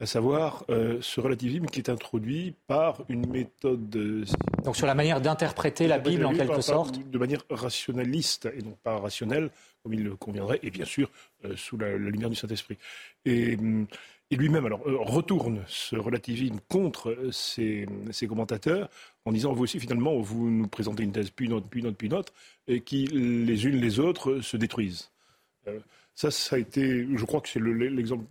à 0.00 0.06
savoir 0.06 0.64
euh, 0.70 0.98
ce 1.00 1.20
relativisme 1.20 1.66
qui 1.66 1.78
est 1.78 1.88
introduit 1.88 2.54
par 2.66 3.02
une 3.08 3.26
méthode 3.26 4.26
Donc 4.64 4.76
sur 4.76 4.86
la 4.86 4.94
manière 4.94 5.20
d'interpréter 5.20 5.86
la 5.86 5.98
Bible 5.98 6.24
en 6.26 6.32
quelque 6.32 6.60
sorte 6.60 6.98
De 6.98 7.18
manière 7.18 7.44
rationaliste 7.48 8.48
et 8.56 8.62
non 8.62 8.76
pas 8.82 8.98
rationnelle, 8.98 9.50
comme 9.82 9.94
il 9.94 10.02
le 10.02 10.16
conviendrait, 10.16 10.58
et 10.62 10.70
bien 10.70 10.84
sûr 10.84 11.10
sous 11.56 11.76
la, 11.76 11.96
lumière 11.96 12.30
du 12.30 12.36
Saint-Esprit. 12.36 12.76
Et, 13.24 13.56
lui-même 14.32 14.66
alors 14.66 14.82
retourne 14.84 15.62
ce 15.68 15.94
relativisme 15.94 16.58
contre 16.68 17.16
ses, 17.30 17.86
commentateurs 18.26 18.90
en 19.24 19.30
disant 19.30 19.52
vous 19.52 19.62
aussi 19.62 19.78
finalement 19.78 20.18
vous 20.18 20.50
nous 20.50 20.66
présentez 20.66 21.04
une 21.04 21.12
thèse 21.12 21.30
puis 21.30 21.46
une 21.46 21.52
autre 21.52 21.68
puis 21.70 21.78
une 21.78 21.86
autre 21.86 21.96
puis 21.96 22.08
une 22.08 22.14
autre 22.14 22.32
et 22.66 22.80
qui 22.80 23.06
les 23.06 23.66
unes 23.66 23.76
les 23.76 24.00
autres 24.00 24.40
se 24.40 24.56
détruisent. 24.56 25.12
ça, 26.16 26.32
ça 26.32 26.56
a 26.56 26.58
été, 26.58 27.06
je 27.14 27.24
crois 27.24 27.40
que 27.42 27.48
c'est 27.48 27.60
l'exemple 27.60 28.24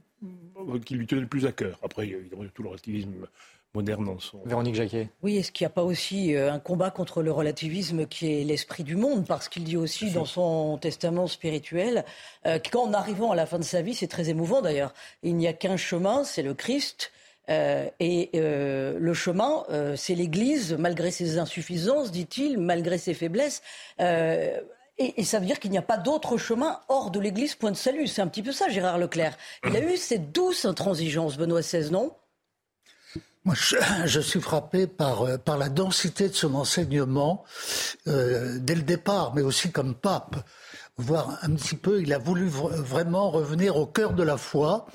qui 0.85 0.95
lui 0.95 1.07
tenait 1.07 1.21
le 1.21 1.27
plus 1.27 1.45
à 1.45 1.51
cœur. 1.51 1.79
Après, 1.83 2.07
il 2.07 2.11
y 2.11 2.15
a 2.15 2.49
tout 2.53 2.63
le 2.63 2.69
relativisme 2.69 3.27
moderne 3.73 4.07
en 4.07 4.19
son. 4.19 4.39
Véronique 4.45 4.75
Jacquet. 4.75 5.09
Oui, 5.23 5.37
est-ce 5.37 5.51
qu'il 5.51 5.65
n'y 5.65 5.71
a 5.71 5.73
pas 5.73 5.83
aussi 5.83 6.35
euh, 6.35 6.51
un 6.51 6.59
combat 6.59 6.91
contre 6.91 7.23
le 7.23 7.31
relativisme 7.31 8.05
qui 8.05 8.31
est 8.31 8.43
l'esprit 8.43 8.83
du 8.83 8.95
monde? 8.95 9.25
Parce 9.25 9.49
qu'il 9.49 9.63
dit 9.63 9.77
aussi 9.77 10.11
dans 10.11 10.25
son 10.25 10.77
testament 10.77 11.27
spirituel 11.27 12.05
euh, 12.45 12.59
qu'en 12.71 12.93
arrivant 12.93 13.31
à 13.31 13.35
la 13.35 13.45
fin 13.45 13.57
de 13.57 13.63
sa 13.63 13.81
vie, 13.81 13.95
c'est 13.95 14.07
très 14.07 14.29
émouvant 14.29 14.61
d'ailleurs, 14.61 14.93
il 15.23 15.35
n'y 15.35 15.47
a 15.47 15.53
qu'un 15.53 15.77
chemin, 15.77 16.23
c'est 16.23 16.43
le 16.43 16.53
Christ. 16.53 17.11
Euh, 17.49 17.89
et 17.99 18.29
le 18.33 19.13
chemin, 19.13 19.65
c'est 19.97 20.15
l'Église, 20.15 20.77
malgré 20.79 21.11
ses 21.11 21.39
insuffisances, 21.39 22.11
dit-il, 22.11 22.57
malgré 22.57 22.97
ses 22.97 23.13
faiblesses. 23.13 23.61
Et, 24.99 25.23
ça 25.23 25.39
veut 25.39 25.45
dire 25.45 25.59
qu'il 25.59 25.71
n'y 25.71 25.77
a 25.77 25.83
pas 25.83 25.97
d'autre 25.97 26.37
chemin 26.37 26.79
hors 26.87 27.09
de 27.09 27.19
l'Église, 27.19 27.55
point 27.55 27.71
de 27.71 27.75
salut. 27.75 28.07
C'est 28.07 28.21
un 28.21 28.27
petit 28.27 28.43
peu 28.43 28.51
ça, 28.51 28.69
Gérard 28.69 28.99
Leclerc. 28.99 29.35
Il 29.65 29.75
a 29.75 29.79
eu 29.79 29.97
cette 29.97 30.31
douce 30.31 30.65
intransigeance, 30.65 31.37
Benoît 31.37 31.61
XVI, 31.61 31.89
non? 31.89 32.15
Moi, 33.45 33.55
je, 34.05 34.19
suis 34.21 34.39
frappé 34.39 34.87
par, 34.87 35.23
euh, 35.23 35.37
par 35.37 35.57
la 35.57 35.67
densité 35.67 36.29
de 36.29 36.33
son 36.33 36.55
enseignement 36.55 37.43
euh, 38.07 38.57
dès 38.59 38.75
le 38.75 38.83
départ, 38.83 39.33
mais 39.35 39.41
aussi 39.41 39.71
comme 39.71 39.95
pape. 39.95 40.37
Voir 40.97 41.39
un 41.41 41.53
petit 41.55 41.75
peu, 41.75 42.01
il 42.01 42.13
a 42.13 42.19
voulu 42.19 42.47
vraiment 42.47 43.31
revenir 43.31 43.75
au 43.75 43.87
cœur 43.87 44.13
de 44.13 44.21
la 44.21 44.37
foi 44.37 44.85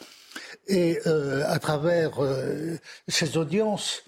et 0.69 1.00
euh, 1.07 1.45
à 1.49 1.59
travers 1.59 2.21
ses 3.09 3.37
audiences 3.37 4.05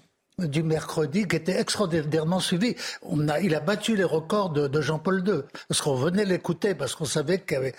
du 0.47 0.63
mercredi 0.63 1.27
qui 1.27 1.35
était 1.35 1.59
extraordinairement 1.59 2.39
suivi. 2.39 2.75
On 3.01 3.27
a, 3.29 3.39
il 3.39 3.55
a 3.55 3.59
battu 3.59 3.95
les 3.95 4.03
records 4.03 4.49
de, 4.51 4.81
Jean-Paul 4.81 5.23
II 5.27 5.41
parce 5.67 5.81
qu'on 5.81 5.95
venait 5.95 6.25
l'écouter 6.25 6.75
parce 6.75 6.95
qu'on 6.95 7.05
savait 7.05 7.39
qu'il 7.39 7.53
y, 7.53 7.57
avait, 7.57 7.73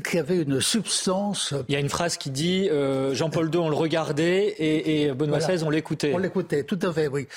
qu'il 0.00 0.14
y 0.14 0.18
avait 0.18 0.38
une 0.42 0.60
substance. 0.60 1.54
Il 1.68 1.74
y 1.74 1.76
a 1.76 1.80
une 1.80 1.88
phrase 1.88 2.16
qui 2.16 2.30
dit 2.30 2.68
euh, 2.70 3.14
Jean-Paul 3.14 3.50
II 3.52 3.60
on 3.60 3.68
le 3.68 3.76
regardait 3.76 4.54
et, 4.58 5.12
Benoît 5.12 5.38
XVI 5.38 5.62
on 5.64 5.70
l'écoutait. 5.70 6.12
On 6.14 6.18
l'écoutait, 6.18 6.64
tout 6.64 6.78
à 6.82 6.92
fait, 6.92 7.08
oui. 7.08 7.28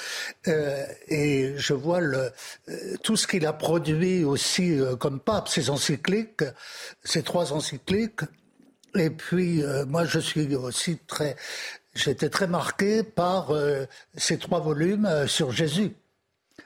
Euh, 0.48 0.86
et 1.08 1.54
je 1.58 1.74
vois 1.74 2.00
le, 2.00 2.32
euh, 2.70 2.96
tout 3.04 3.18
ce 3.18 3.28
qu'il 3.28 3.46
a 3.46 3.54
produit 3.54 4.24
aussi 4.24 4.80
comme 5.00 5.20
pape, 5.20 5.50
ses 5.50 5.70
encycliques, 5.70 6.44
ses 7.04 7.24
trois 7.24 7.54
encycliques. 7.54 8.22
Et 8.96 9.10
puis, 9.10 9.64
moi, 9.88 10.04
je 10.04 10.20
suis 10.20 10.54
aussi 10.54 10.98
très 11.08 11.38
été 11.96 12.30
très 12.30 12.48
marqué 12.48 13.04
par 13.04 13.52
euh, 13.52 13.86
ces 14.16 14.38
trois 14.38 14.60
volumes 14.60 15.06
euh, 15.06 15.28
sur 15.28 15.52
Jésus. 15.52 15.94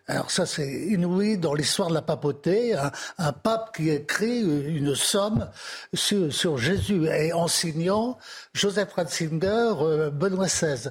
Alors 0.07 0.29
ça, 0.29 0.45
c'est 0.45 0.67
inouï 0.67 1.37
dans 1.37 1.53
l'histoire 1.55 1.89
de 1.89 1.95
la 1.95 2.01
papauté, 2.01 2.75
un, 3.17 3.31
pape 3.31 3.75
qui 3.75 3.89
écrit 3.89 4.41
une 4.41 4.93
somme 4.93 5.49
sur, 5.93 6.31
sur 6.31 6.57
Jésus 6.57 7.07
et 7.07 7.33
en 7.33 7.47
signant 7.47 8.17
Joseph 8.53 8.93
Ratzinger, 8.93 9.73
euh, 9.81 10.09
Benoît 10.11 10.45
XVI. 10.45 10.89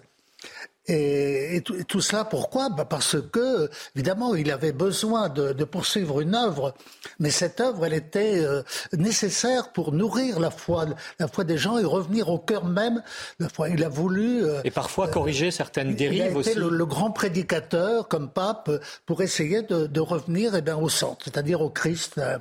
Et, 0.86 1.62
tout, 1.62 2.00
cela, 2.02 2.24
pourquoi? 2.24 2.68
Bah 2.68 2.84
Parce 2.84 3.16
que, 3.32 3.70
évidemment, 3.96 4.34
il 4.34 4.50
avait 4.50 4.72
besoin 4.72 5.30
de, 5.30 5.64
poursuivre 5.64 6.20
une 6.20 6.34
œuvre, 6.34 6.74
mais 7.18 7.30
cette 7.30 7.60
œuvre, 7.60 7.86
elle 7.86 7.94
était 7.94 8.44
euh, 8.44 8.62
nécessaire 8.92 9.72
pour 9.72 9.92
nourrir 9.92 10.40
la 10.40 10.50
foi, 10.50 10.84
la 11.18 11.26
foi 11.26 11.44
des 11.44 11.56
gens 11.56 11.78
et 11.78 11.84
revenir 11.84 12.28
au 12.28 12.38
cœur 12.38 12.66
même 12.66 13.02
de 13.38 13.44
la 13.44 13.48
foi. 13.48 13.70
Il 13.70 13.82
a 13.82 13.88
voulu... 13.88 14.44
Euh, 14.44 14.60
et 14.64 14.70
parfois 14.70 15.08
corriger 15.08 15.50
certaines 15.50 15.94
dérives 15.94 16.26
il 16.30 16.36
a 16.36 16.40
été 16.40 16.54
Le, 16.54 16.84
grand 16.84 17.10
prédicateur, 17.10 18.06
comme 18.06 18.28
pape, 18.28 18.70
pour 19.06 19.22
essayer 19.22 19.62
de, 19.62 20.00
revenir 20.00 20.54
eh 20.54 20.60
bien, 20.60 20.76
au 20.76 20.90
centre, 20.90 21.24
c'est-à-dire 21.24 21.62
au 21.62 21.70
Christ. 21.70 22.18
Euh, 22.18 22.38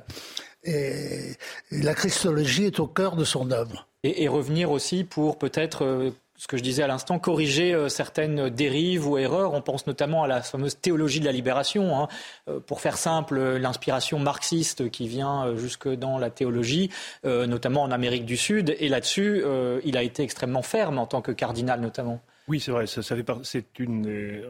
et, 0.64 1.32
la 1.70 1.94
christologie 1.94 2.66
est 2.66 2.78
au 2.78 2.86
cœur 2.86 3.16
de 3.16 3.24
son 3.24 3.50
œuvre. 3.52 3.88
Et, 4.02 4.24
et 4.24 4.28
revenir 4.28 4.70
aussi 4.70 5.02
pour 5.02 5.38
peut-être 5.38 6.12
ce 6.36 6.48
que 6.48 6.56
je 6.56 6.62
disais 6.62 6.82
à 6.82 6.86
l'instant, 6.86 7.18
corriger 7.18 7.74
euh, 7.74 7.88
certaines 7.88 8.48
dérives 8.48 9.06
ou 9.06 9.18
erreurs. 9.18 9.54
On 9.54 9.62
pense 9.62 9.86
notamment 9.86 10.24
à 10.24 10.26
la 10.26 10.42
fameuse 10.42 10.76
théologie 10.76 11.20
de 11.20 11.24
la 11.24 11.32
libération. 11.32 11.98
Hein. 11.98 12.08
Euh, 12.48 12.60
pour 12.60 12.80
faire 12.80 12.96
simple, 12.96 13.38
l'inspiration 13.56 14.18
marxiste 14.18 14.90
qui 14.90 15.06
vient 15.06 15.46
euh, 15.46 15.56
jusque 15.56 15.88
dans 15.88 16.18
la 16.18 16.30
théologie, 16.30 16.90
notamment 17.24 17.82
en 17.82 17.90
Amérique 17.90 18.24
du 18.24 18.36
Sud. 18.36 18.74
Et 18.78 18.88
là-dessus, 18.88 19.42
il 19.84 19.96
a 19.96 20.02
été 20.02 20.22
extrêmement 20.22 20.62
ferme 20.62 20.98
en 20.98 21.06
tant 21.06 21.22
que 21.22 21.32
cardinal 21.32 21.80
notamment. 21.80 22.20
Oui, 22.48 22.60
c'est 22.60 22.70
vrai. 22.70 22.86
Ça, 22.86 23.00
c'est 23.42 23.78
une 23.78 24.02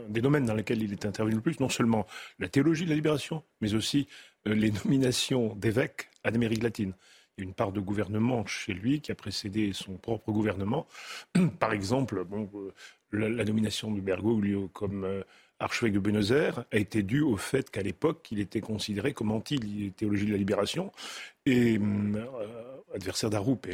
des 0.09 0.21
domaines 0.21 0.47
dans 0.47 0.55
lesquels 0.55 0.83
il 0.83 0.93
est 0.93 1.07
intervenu 1.07 1.37
le 1.37 1.41
plus. 1.41 1.61
Non 1.61 1.69
seulement 1.69 2.07
la 2.39 2.49
théologie 2.49 2.85
de 2.85 2.91
la 2.91 2.97
libération, 2.97 3.43
mais 3.61 3.75
aussi 3.75 4.09
les 4.45 4.71
nominations 4.85 5.55
d'évêques 5.57 6.09
en 6.25 6.35
Amérique 6.35 6.63
latine 6.63 6.95
une 7.37 7.55
part 7.55 7.73
de 7.73 7.81
gouvernement 7.81 8.47
chez 8.47 8.73
lui 8.73 9.01
qui 9.01 9.13
a 9.13 9.15
précédé 9.15 9.73
son 9.73 9.97
propre 9.97 10.33
gouvernement. 10.33 10.87
Par 11.59 11.73
exemple, 11.73 12.25
euh, 12.33 12.73
la, 13.13 13.45
nomination 13.45 13.91
de 13.93 14.01
Bergoglio 14.01 14.69
comme 14.73 15.05
euh, 15.05 15.23
archevêque 15.59 15.95
de 15.95 15.99
Buenos 15.99 16.31
Aires 16.31 16.65
a 16.73 16.77
été 16.77 17.03
due 17.03 17.23
au 17.23 17.37
fait 17.37 17.71
qu'à 17.71 17.83
l'époque, 17.83 18.27
il 18.31 18.41
était 18.41 18.61
considéré 18.61 19.13
comme 19.15 19.31
anti-théologie 19.31 20.27
de 20.27 20.33
la 20.33 20.39
libération 20.39 20.93
et 21.47 21.79
euh, 21.79 22.25
adversaire 22.95 23.31
d'Aroup. 23.31 23.67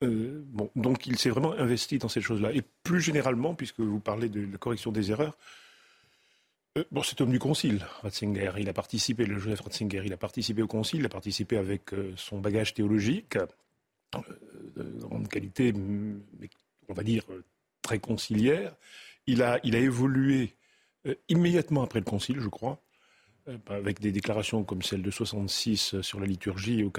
bon, 0.00 0.70
donc 0.76 1.06
il 1.06 1.18
s'est 1.18 1.30
vraiment 1.30 1.52
investi 1.52 1.98
dans 1.98 2.08
cette 2.08 2.22
chose-là. 2.22 2.52
Et 2.52 2.62
plus 2.82 3.00
généralement, 3.00 3.54
puisque 3.54 3.80
vous 3.80 4.00
parlez 4.00 4.28
de 4.28 4.50
la 4.50 4.58
correction 4.58 4.92
des 4.92 5.10
erreurs, 5.10 5.36
euh, 5.36 5.73
bon, 6.90 7.02
c'est 7.02 7.20
homme 7.20 7.30
du 7.30 7.38
Concile, 7.38 7.86
Ratzinger. 8.02 8.52
Il 8.58 8.68
a 8.68 8.72
participé, 8.72 9.26
le 9.26 9.38
Joseph 9.38 9.60
Ratzinger, 9.60 10.02
il 10.04 10.12
a 10.12 10.16
participé 10.16 10.62
au 10.62 10.66
Concile, 10.66 11.00
il 11.00 11.06
a 11.06 11.10
participé 11.10 11.56
avec 11.56 11.92
euh, 11.92 12.12
son 12.16 12.38
bagage 12.38 12.74
théologique, 12.74 13.36
euh, 13.36 14.20
de 14.76 14.82
grande 15.00 15.28
qualité, 15.28 15.72
mais 15.72 16.48
on 16.88 16.94
va 16.94 17.02
dire 17.02 17.24
très 17.82 17.98
conciliaire. 17.98 18.74
Il 19.26 19.42
a, 19.42 19.60
il 19.62 19.76
a 19.76 19.78
évolué 19.78 20.54
immédiatement 21.28 21.82
après 21.82 22.00
le 22.00 22.04
Concile, 22.04 22.40
je 22.40 22.48
crois, 22.48 22.80
avec 23.66 24.00
des 24.00 24.10
déclarations 24.10 24.64
comme 24.64 24.82
celle 24.82 25.02
de 25.02 25.10
66 25.10 26.00
sur 26.00 26.18
la 26.18 26.26
liturgie 26.26 26.82
au 26.82 26.90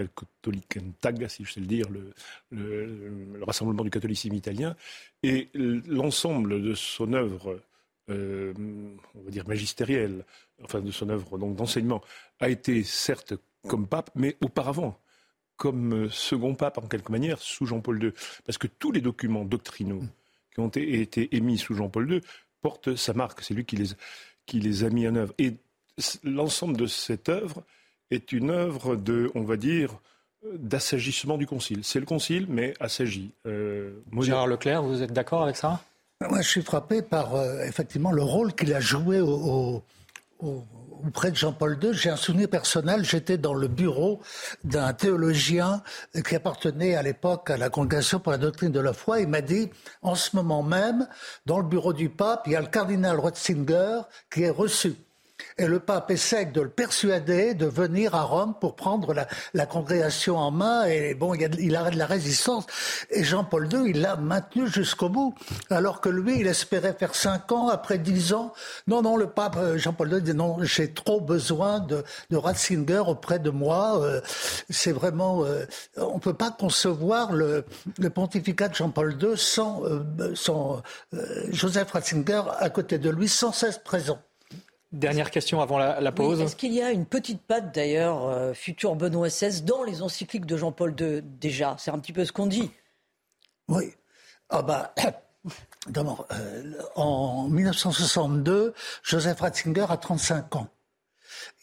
Tag, 1.02 1.28
si 1.28 1.44
je 1.44 1.52
sais 1.52 1.60
le 1.60 1.66
dire, 1.66 1.88
le 2.52 3.44
rassemblement 3.44 3.84
du 3.84 3.90
catholicisme 3.90 4.36
italien, 4.36 4.76
et 5.24 5.50
l'ensemble 5.54 6.62
de 6.62 6.74
son 6.76 7.14
œuvre 7.14 7.60
euh, 8.10 8.54
on 9.16 9.22
va 9.22 9.32
dire 9.32 9.48
magistériel, 9.48 10.26
enfin 10.64 10.82
de 10.82 10.92
son 10.92 11.10
œuvre 11.10 11.38
donc 11.38 11.56
d'enseignement, 11.56 12.02
a 12.40 12.50
été 12.50 12.84
certes 12.84 13.34
comme 13.68 13.88
pape, 13.88 14.12
mais 14.16 14.38
auparavant 14.42 15.00
comme 15.58 16.06
euh, 16.06 16.10
second 16.10 16.56
pape 16.56 16.78
en 16.78 16.88
quelque 16.88 17.12
manière 17.12 17.40
sous 17.40 17.66
Jean-Paul 17.66 18.04
II, 18.04 18.12
parce 18.46 18.58
que 18.58 18.68
tous 18.68 18.92
les 18.92 19.02
documents 19.02 19.46
doctrinaux 19.46 20.04
qui 20.54 20.60
ont 20.60 20.70
été 20.70 21.36
émis 21.36 21.58
sous 21.58 21.74
Jean-Paul 21.74 22.12
II 22.12 22.22
portent 22.62 22.96
sa 22.96 23.14
marque, 23.14 23.42
c'est 23.42 23.54
lui 23.54 23.66
qui 23.66 23.76
les, 23.76 23.90
qui 24.46 24.60
les 24.60 24.84
a 24.84 24.90
mis 24.90 25.08
en 25.08 25.16
œuvre. 25.16 25.34
Et 25.38 25.54
l'ensemble 26.24 26.78
de 26.78 26.88
cette 26.88 27.30
œuvre 27.30 27.64
est 28.12 28.32
une 28.32 28.50
œuvre 28.50 28.96
de, 28.96 29.32
on 29.36 29.44
va 29.44 29.58
dire, 29.58 29.98
d'assagissement 30.54 31.38
du 31.38 31.48
Concile. 31.48 31.84
C'est 31.84 32.00
le 32.00 32.06
Concile, 32.06 32.46
mais 32.50 32.74
assagi. 32.80 33.32
Euh, 33.46 33.92
Gérard 34.20 34.48
Leclerc, 34.48 34.84
vous 34.84 35.02
êtes 35.02 35.14
d'accord 35.14 35.44
avec 35.44 35.56
ça? 35.56 35.82
Moi, 36.22 36.42
je 36.42 36.48
suis 36.48 36.62
frappé 36.62 37.02
par 37.02 37.36
euh, 37.36 37.64
effectivement 37.64 38.12
le 38.12 38.24
rôle 38.24 38.54
qu'il 38.54 38.74
a 38.74 38.80
joué 38.80 39.20
au, 39.20 39.84
auprès 40.40 41.32
de 41.32 41.36
Jean-Paul 41.36 41.78
II. 41.82 41.94
J'ai 41.94 42.10
un 42.10 42.16
souvenir 42.16 42.50
personnel. 42.50 43.04
J'étais 43.04 43.38
dans 43.38 43.54
le 43.54 43.68
bureau 43.68 44.22
d'un 44.64 44.94
théologien 44.94 45.84
qui 46.28 46.36
appartenait 46.36 46.96
à 46.96 47.02
l'époque 47.02 47.50
à 47.50 47.58
la 47.58 47.70
Congrégation 47.70 48.20
pour 48.20 48.32
la 48.32 48.38
doctrine 48.38 48.72
de 48.72 48.80
la 48.80 48.94
foi. 48.94 49.20
Il 49.20 49.28
m'a 49.28 49.42
dit, 49.42 49.70
en 50.02 50.16
ce 50.16 50.36
moment 50.36 50.64
même, 50.64 51.08
dans 51.46 51.58
le 51.58 51.66
bureau 51.66 51.94
du 51.94 52.10
pape, 52.10 52.44
il 52.46 52.54
y 52.54 52.56
a 52.56 52.62
le 52.62 52.68
cardinal 52.68 53.20
Ratzinger 53.20 54.02
qui 54.32 54.44
est 54.44 54.50
reçu. 54.50 54.96
Et 55.58 55.68
le 55.68 55.80
pape 55.80 56.12
essaie 56.12 56.46
de 56.46 56.62
le 56.62 56.70
persuader 56.70 57.54
de 57.54 57.66
venir 57.66 58.14
à 58.14 58.24
Rome 58.24 58.56
pour 58.60 58.76
prendre 58.76 59.14
la, 59.54 59.66
congrégation 59.66 60.38
en 60.38 60.52
main. 60.52 60.86
Et 60.86 61.14
bon, 61.14 61.34
il, 61.34 61.50
il 61.60 61.76
arrête 61.76 61.96
la 61.96 62.06
résistance. 62.06 62.66
Et 63.10 63.24
Jean-Paul 63.24 63.72
II, 63.72 63.90
il 63.90 64.02
l'a 64.02 64.16
maintenu 64.18 64.68
jusqu'au 64.68 65.10
bout. 65.10 65.34
Alors 65.70 66.02
que 66.02 66.10
lui, 66.10 66.40
il 66.40 66.48
espérait 66.48 66.94
faire 66.94 67.16
cinq 67.16 67.52
ans, 67.52 67.70
après 67.70 67.98
dix 67.98 68.34
ans. 68.34 68.54
Non, 68.88 69.02
non, 69.02 69.18
le 69.18 69.28
pape 69.28 69.56
euh, 69.58 69.78
Jean-Paul 69.78 70.14
II 70.14 70.22
dit 70.22 70.34
non, 70.34 70.58
j'ai 70.62 70.92
trop 70.92 71.22
besoin 71.22 71.80
de, 71.80 72.04
Ratzinger 72.32 73.04
auprès 73.08 73.40
de 73.40 73.50
moi. 73.50 74.02
Euh, 74.02 74.22
c'est 74.70 74.92
vraiment, 74.92 75.46
euh, 75.46 75.66
on 75.98 76.20
peut 76.20 76.34
pas 76.34 76.52
concevoir 76.52 77.32
le, 77.34 77.66
pontificat 78.14 78.68
de 78.68 78.76
Jean-Paul 78.76 79.18
II 79.22 79.38
sans 79.38 79.84
Joseph 81.50 81.92
Ratzinger 81.92 82.42
à 82.60 82.70
côté 82.70 82.98
de 82.98 83.10
lui, 83.10 83.28
sans 83.28 83.52
cesse 83.52 83.78
présent. 83.78 84.20
Dernière 84.96 85.30
question 85.30 85.60
avant 85.60 85.78
la, 85.78 86.12
pause. 86.14 86.40
Est-ce 86.40 86.56
qu'il 86.56 86.72
y 86.72 86.82
a 86.82 86.92
une 86.92 87.06
petite 87.06 87.42
patte 87.42 87.76
d'ailleurs, 87.76 88.30
euh, 88.30 88.54
futur 88.54 88.96
Benoît 88.96 89.28
XVI, 89.28 89.62
dans 89.62 89.84
les 89.84 90.02
encycliques 90.02 90.46
de 90.46 90.56
Jean-Paul 90.56 90.96
II 90.98 91.22
déjà? 91.22 91.76
C'est 91.78 91.92
un 91.92 92.00
petit 92.00 92.14
peu 92.14 92.24
ce 92.24 92.32
qu'on 92.32 92.48
dit. 92.48 92.72
Oui. 93.68 93.94
Ah 94.50 94.62
bah, 94.62 94.96
d'abord, 95.90 96.26
euh, 96.32 96.72
en 96.96 97.50
1962, 97.50 98.74
Joseph 99.04 99.42
Ratzinger 99.42 99.86
a 99.90 99.98
35 99.98 100.56
ans. 100.56 100.70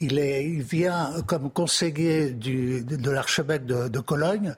Il, 0.01 0.19
est, 0.19 0.45
il 0.45 0.63
vient 0.63 1.15
comme 1.27 1.51
conseiller 1.51 2.33
du, 2.33 2.85
de, 2.85 3.11
l'archevêque 3.11 3.65
de, 3.65 4.01
Cologne, 4.01 4.55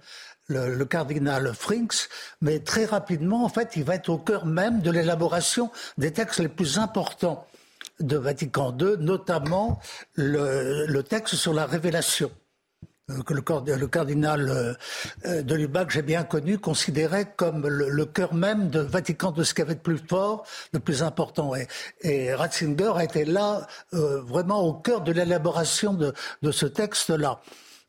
le, 0.48 0.74
le, 0.74 0.84
cardinal 0.84 1.54
Frinks, 1.54 2.08
mais 2.40 2.58
très 2.58 2.86
rapidement, 2.86 3.44
en 3.44 3.48
fait, 3.48 3.76
il 3.76 3.84
va 3.84 3.94
être 3.94 4.08
au 4.08 4.18
cœur 4.18 4.46
même 4.46 4.80
de 4.80 4.90
l'élaboration 4.90 5.70
des 5.96 6.12
textes 6.12 6.40
les 6.40 6.48
plus 6.48 6.78
importants 6.78 7.46
de 8.00 8.16
Vatican 8.16 8.76
II, 8.78 8.96
notamment 8.98 9.80
le, 10.14 11.00
texte 11.02 11.36
sur 11.36 11.52
la 11.52 11.66
révélation 11.66 12.30
euh, 13.10 13.22
que 13.22 13.34
le, 13.34 13.86
cardinal 13.86 14.48
euh, 14.48 14.74
euh, 15.26 15.42
de 15.42 15.54
Lubac, 15.54 15.90
j'ai 15.90 16.02
bien 16.02 16.24
connu, 16.24 16.58
considérait 16.58 17.32
comme 17.36 17.66
le, 17.66 18.06
cœur 18.06 18.34
même 18.34 18.70
de 18.70 18.80
Vatican 18.80 19.32
II, 19.36 19.44
ce 19.44 19.54
qui 19.54 19.62
avait 19.62 19.74
de 19.74 19.80
plus 19.80 19.98
fort, 19.98 20.46
de 20.72 20.78
plus 20.78 21.02
important. 21.02 21.52
Et, 22.02 22.34
Ratzinger 22.34 22.92
a 22.96 23.04
été 23.04 23.24
là, 23.24 23.66
vraiment 23.92 24.62
au 24.62 24.74
cœur 24.74 25.02
de 25.02 25.12
l'élaboration 25.12 25.94
de 25.94 26.50
ce 26.50 26.66
texte-là. 26.66 27.40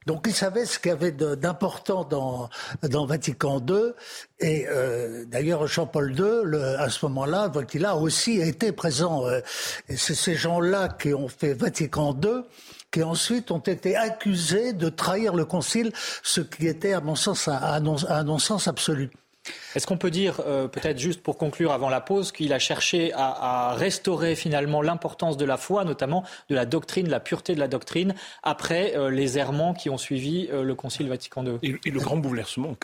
Donc 0.05 0.25
il 0.27 0.33
savait 0.33 0.65
ce 0.65 0.79
qu'il 0.79 0.89
y 0.89 0.93
avait 0.93 1.11
d'important 1.11 2.03
dans, 2.03 2.49
dans 2.83 3.05
Vatican 3.05 3.59
II. 3.67 3.93
Et 4.39 4.67
euh, 4.67 5.25
d'ailleurs, 5.25 5.67
Jean-Paul 5.67 6.15
II, 6.17 6.59
à 6.77 6.89
ce 6.89 7.05
moment-là, 7.05 7.51
il 7.73 7.85
a 7.85 7.95
aussi 7.95 8.39
été 8.39 8.71
présent. 8.71 9.25
Euh, 9.25 9.41
c'est 9.89 10.15
ces 10.15 10.35
gens-là 10.35 10.89
qui 10.89 11.13
ont 11.13 11.27
fait 11.27 11.53
Vatican 11.53 12.17
II 12.23 12.43
qui 12.91 13.03
ensuite 13.03 13.51
ont 13.51 13.59
été 13.59 13.97
accusés 13.97 14.71
de 14.71 14.87
trahir 14.87 15.35
le 15.35 15.43
Concile, 15.43 15.91
ce 16.23 16.39
qui 16.39 16.65
était, 16.65 16.93
à 16.93 17.01
mon 17.01 17.15
sens, 17.15 17.49
un 17.49 17.79
non-sens 17.81 18.69
absolu. 18.69 19.11
Est-ce 19.75 19.87
qu'on 19.87 19.97
peut 19.97 20.11
dire, 20.11 20.41
euh, 20.45 20.67
peut-être 20.67 20.99
juste 20.99 21.21
pour 21.21 21.37
conclure 21.37 21.71
avant 21.71 21.89
la 21.89 22.01
pause, 22.01 22.31
qu'il 22.31 22.53
a 22.53 22.59
cherché 22.59 23.11
à, 23.13 23.73
restaurer 23.75 24.35
finalement 24.35 24.81
l'importance 24.81 25.37
de 25.37 25.45
la 25.45 25.57
foi, 25.57 25.83
notamment 25.83 26.23
de 26.49 26.55
la 26.55 26.65
doctrine, 26.65 27.09
la 27.09 27.19
pureté 27.19 27.55
de 27.55 27.59
la 27.59 27.67
doctrine, 27.67 28.15
après 28.43 28.95
euh, 28.95 29.09
les 29.09 29.37
errements 29.37 29.73
qui 29.73 29.89
ont 29.89 29.97
suivi 29.97 30.47
euh, 30.51 30.63
le 30.63 30.75
Concile 30.75 31.09
Vatican 31.09 31.45
II 31.45 31.59
et, 31.61 31.91
le 31.91 31.99
grand 31.99 32.17
bouleversement, 32.17 32.75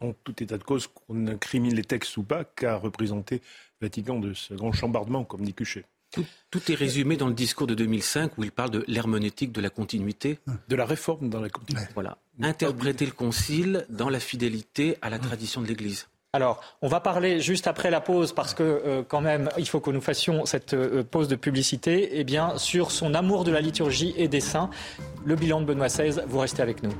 en 0.00 0.12
tout 0.24 0.42
état 0.42 0.58
de 0.58 0.64
cause, 0.64 0.86
qu'on 0.86 1.26
incrimine 1.26 1.74
les 1.74 1.84
textes 1.84 2.16
ou 2.16 2.22
pas, 2.22 2.44
qu'a 2.44 2.76
représenté 2.76 3.40
Vatican 3.80 4.18
de 4.18 4.34
ce 4.34 4.54
grand 4.54 4.72
chambardement, 4.72 5.24
comme 5.24 5.42
dit. 5.42 5.54
Tout, 6.50 6.72
est 6.72 6.74
résumé 6.74 7.16
dans 7.16 7.28
le 7.28 7.34
discours 7.34 7.66
de 7.66 7.74
2005 7.74 8.38
où 8.38 8.44
il 8.44 8.52
parle 8.52 8.70
de 8.70 8.84
l'herméneutique 8.88 9.52
de 9.52 9.60
la 9.60 9.70
continuité. 9.70 10.38
De 10.68 10.76
la 10.76 10.86
réforme 10.86 11.28
dans 11.28 11.40
la 11.40 11.50
continuité. 11.50 11.88
Voilà. 11.94 12.18
Interpréter 12.40 13.04
le 13.04 13.12
concile 13.12 13.86
dans 13.90 14.08
la 14.08 14.20
fidélité 14.20 14.96
à 15.02 15.10
la 15.10 15.18
tradition 15.18 15.60
de 15.60 15.66
l'Église. 15.66 16.08
Alors, 16.32 16.62
on 16.82 16.88
va 16.88 17.00
parler 17.00 17.40
juste 17.40 17.66
après 17.66 17.90
la 17.90 18.00
pause 18.00 18.32
parce 18.32 18.52
que 18.52 18.62
euh, 18.62 19.02
quand 19.06 19.22
même, 19.22 19.48
il 19.56 19.66
faut 19.66 19.80
que 19.80 19.90
nous 19.90 20.02
fassions 20.02 20.44
cette 20.44 20.74
euh, 20.74 21.02
pause 21.02 21.28
de 21.28 21.36
publicité. 21.36 22.10
Eh 22.12 22.24
bien, 22.24 22.58
sur 22.58 22.90
son 22.90 23.14
amour 23.14 23.44
de 23.44 23.52
la 23.52 23.62
liturgie 23.62 24.12
et 24.18 24.28
des 24.28 24.40
saints, 24.40 24.68
le 25.24 25.34
bilan 25.34 25.60
de 25.60 25.66
Benoît 25.66 25.88
XVI. 25.88 26.20
Vous 26.26 26.38
restez 26.38 26.60
avec 26.60 26.82
nous. 26.82 26.92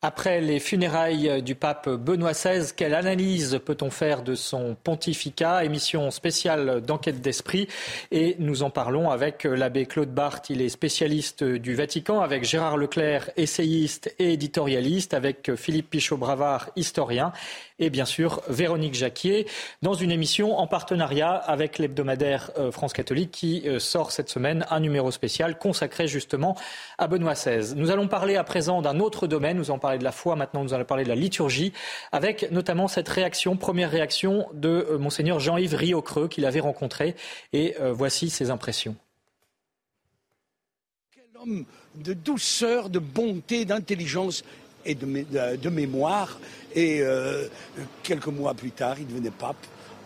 Après 0.00 0.40
les 0.40 0.60
funérailles 0.60 1.42
du 1.42 1.56
pape 1.56 1.88
Benoît 1.88 2.30
XVI, 2.30 2.72
quelle 2.76 2.94
analyse 2.94 3.58
peut-on 3.66 3.90
faire 3.90 4.22
de 4.22 4.36
son 4.36 4.76
pontificat? 4.84 5.64
Émission 5.64 6.12
spéciale 6.12 6.80
d'enquête 6.82 7.20
d'esprit. 7.20 7.66
Et 8.12 8.36
nous 8.38 8.62
en 8.62 8.70
parlons 8.70 9.10
avec 9.10 9.42
l'abbé 9.42 9.86
Claude 9.86 10.14
Barthes, 10.14 10.50
il 10.50 10.62
est 10.62 10.68
spécialiste 10.68 11.42
du 11.42 11.74
Vatican, 11.74 12.20
avec 12.20 12.44
Gérard 12.44 12.76
Leclerc, 12.76 13.30
essayiste 13.36 14.14
et 14.20 14.34
éditorialiste, 14.34 15.14
avec 15.14 15.56
Philippe 15.56 15.90
Pichot-Bravard, 15.90 16.70
historien, 16.76 17.32
et 17.80 17.90
bien 17.90 18.04
sûr 18.04 18.40
Véronique 18.48 18.94
Jacquier, 18.94 19.46
dans 19.82 19.94
une 19.94 20.12
émission 20.12 20.58
en 20.58 20.68
partenariat 20.68 21.32
avec 21.32 21.78
l'hebdomadaire 21.78 22.50
euh, 22.58 22.70
France 22.70 22.92
catholique 22.92 23.30
qui 23.30 23.62
euh, 23.66 23.78
sort 23.78 24.12
cette 24.12 24.28
semaine 24.28 24.64
un 24.70 24.80
numéro 24.80 25.10
spécial 25.10 25.58
consacré 25.58 26.06
justement 26.06 26.56
à 26.98 27.06
Benoît 27.06 27.34
XVI. 27.34 27.74
Nous 27.76 27.90
allons 27.90 28.08
parler 28.08 28.36
à 28.36 28.44
présent 28.44 28.82
d'un 28.82 29.00
autre 29.00 29.26
domaine, 29.26 29.58
parler 29.88 29.98
de 29.98 30.04
la 30.04 30.12
foi, 30.12 30.36
maintenant 30.36 30.62
nous 30.62 30.74
allons 30.74 30.84
parler 30.84 31.04
de 31.04 31.08
la 31.08 31.14
liturgie, 31.14 31.72
avec 32.12 32.50
notamment 32.50 32.88
cette 32.88 33.08
réaction, 33.08 33.56
première 33.56 33.90
réaction 33.90 34.46
de 34.52 34.86
euh, 34.90 34.98
monseigneur 34.98 35.40
Jean-Yves 35.40 35.74
Riocreux 35.74 36.28
qu'il 36.28 36.44
avait 36.44 36.60
rencontré, 36.60 37.14
et 37.52 37.74
voici 37.92 38.28
ses 38.30 38.50
impressions. 38.50 38.96
Quel 41.10 41.40
homme 41.40 41.64
de 41.94 42.12
douceur, 42.12 42.90
de 42.90 42.98
bonté, 42.98 43.64
d'intelligence 43.64 44.44
et 44.84 44.94
de, 44.94 45.68
mémoire. 45.68 46.38
Et 46.74 47.00
euh, 47.02 47.46
quelques 48.02 48.28
mois 48.28 48.54
plus 48.54 48.70
tard, 48.70 48.96
il 48.98 49.06
devenait 49.06 49.30
pape, 49.30 49.56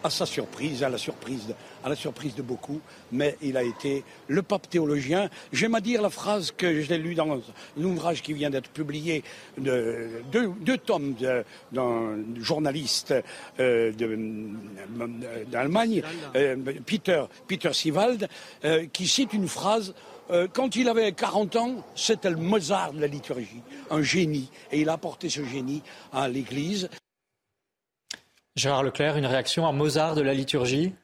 à 0.03 0.11
sa 0.11 0.27
surprise, 0.27 0.83
à 0.83 0.89
la 0.89 0.99
surprise, 0.99 1.47
de, 1.47 1.55
à 1.85 1.89
la 1.89 1.97
surprise 1.97 2.35
de 2.35 2.43
beaucoup, 2.43 2.81
mais 3.11 3.37
il 3.43 3.57
a 3.57 3.63
été 3.63 4.05
le 4.29 4.43
pape 4.43 4.69
théologien. 4.69 5.29
J'aime 5.53 5.75
à 5.75 5.81
dire 5.81 6.03
la 6.03 6.11
phrase 6.11 6.53
que 6.53 6.81
j'ai 6.81 6.99
lue 6.99 7.15
dans 7.15 7.35
un 7.35 7.83
ouvrage 7.83 8.23
qui 8.23 8.33
vient 8.33 8.51
d'être 8.51 8.71
publié, 8.71 9.23
de, 9.59 10.23
deux, 10.31 10.79
tomes 10.79 11.15
d'un 11.73 12.17
journaliste 12.41 13.15
euh, 13.61 13.93
d'Allemagne, 15.51 16.03
euh, 16.37 16.57
Peter, 16.87 17.25
Peter 17.47 17.73
Siewald, 17.73 18.29
qui 18.93 19.07
cite 19.09 19.33
une 19.33 19.49
phrase 19.49 19.95
euh, 20.33 20.49
quand 20.51 20.77
il 20.77 20.89
avait 20.89 21.13
40 21.13 21.57
ans, 21.57 21.85
c'était 21.95 22.31
le 22.31 22.37
Mozart 22.37 22.95
de 22.95 23.01
la 23.01 23.07
liturgie, 23.07 23.63
un 23.91 24.03
génie. 24.03 24.51
Et 24.71 24.81
il 24.81 24.89
a 24.89 24.95
apporté 24.95 25.29
ce 25.29 25.45
génie 25.45 25.83
à 26.13 26.29
l'Église. 26.29 26.89
Gérard 28.57 28.83
Leclerc, 28.83 29.17
une 29.17 29.27
réaction 29.27 29.67
à 29.67 29.73
Mozart 29.73 30.15
de 30.15 30.23
la 30.23 30.35
liturgie? 30.35 30.95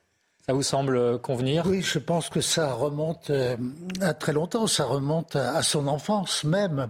Ça 0.49 0.55
vous 0.55 0.63
semble 0.63 1.19
convenir? 1.19 1.67
Oui, 1.67 1.83
je 1.83 1.99
pense 1.99 2.31
que 2.31 2.41
ça 2.41 2.73
remonte 2.73 3.29
euh, 3.29 3.55
à 4.01 4.15
très 4.15 4.33
longtemps, 4.33 4.67
ça 4.67 4.87
remonte 4.87 5.37
à 5.37 5.63
son 5.63 5.87
enfance 5.87 6.43
même 6.45 6.89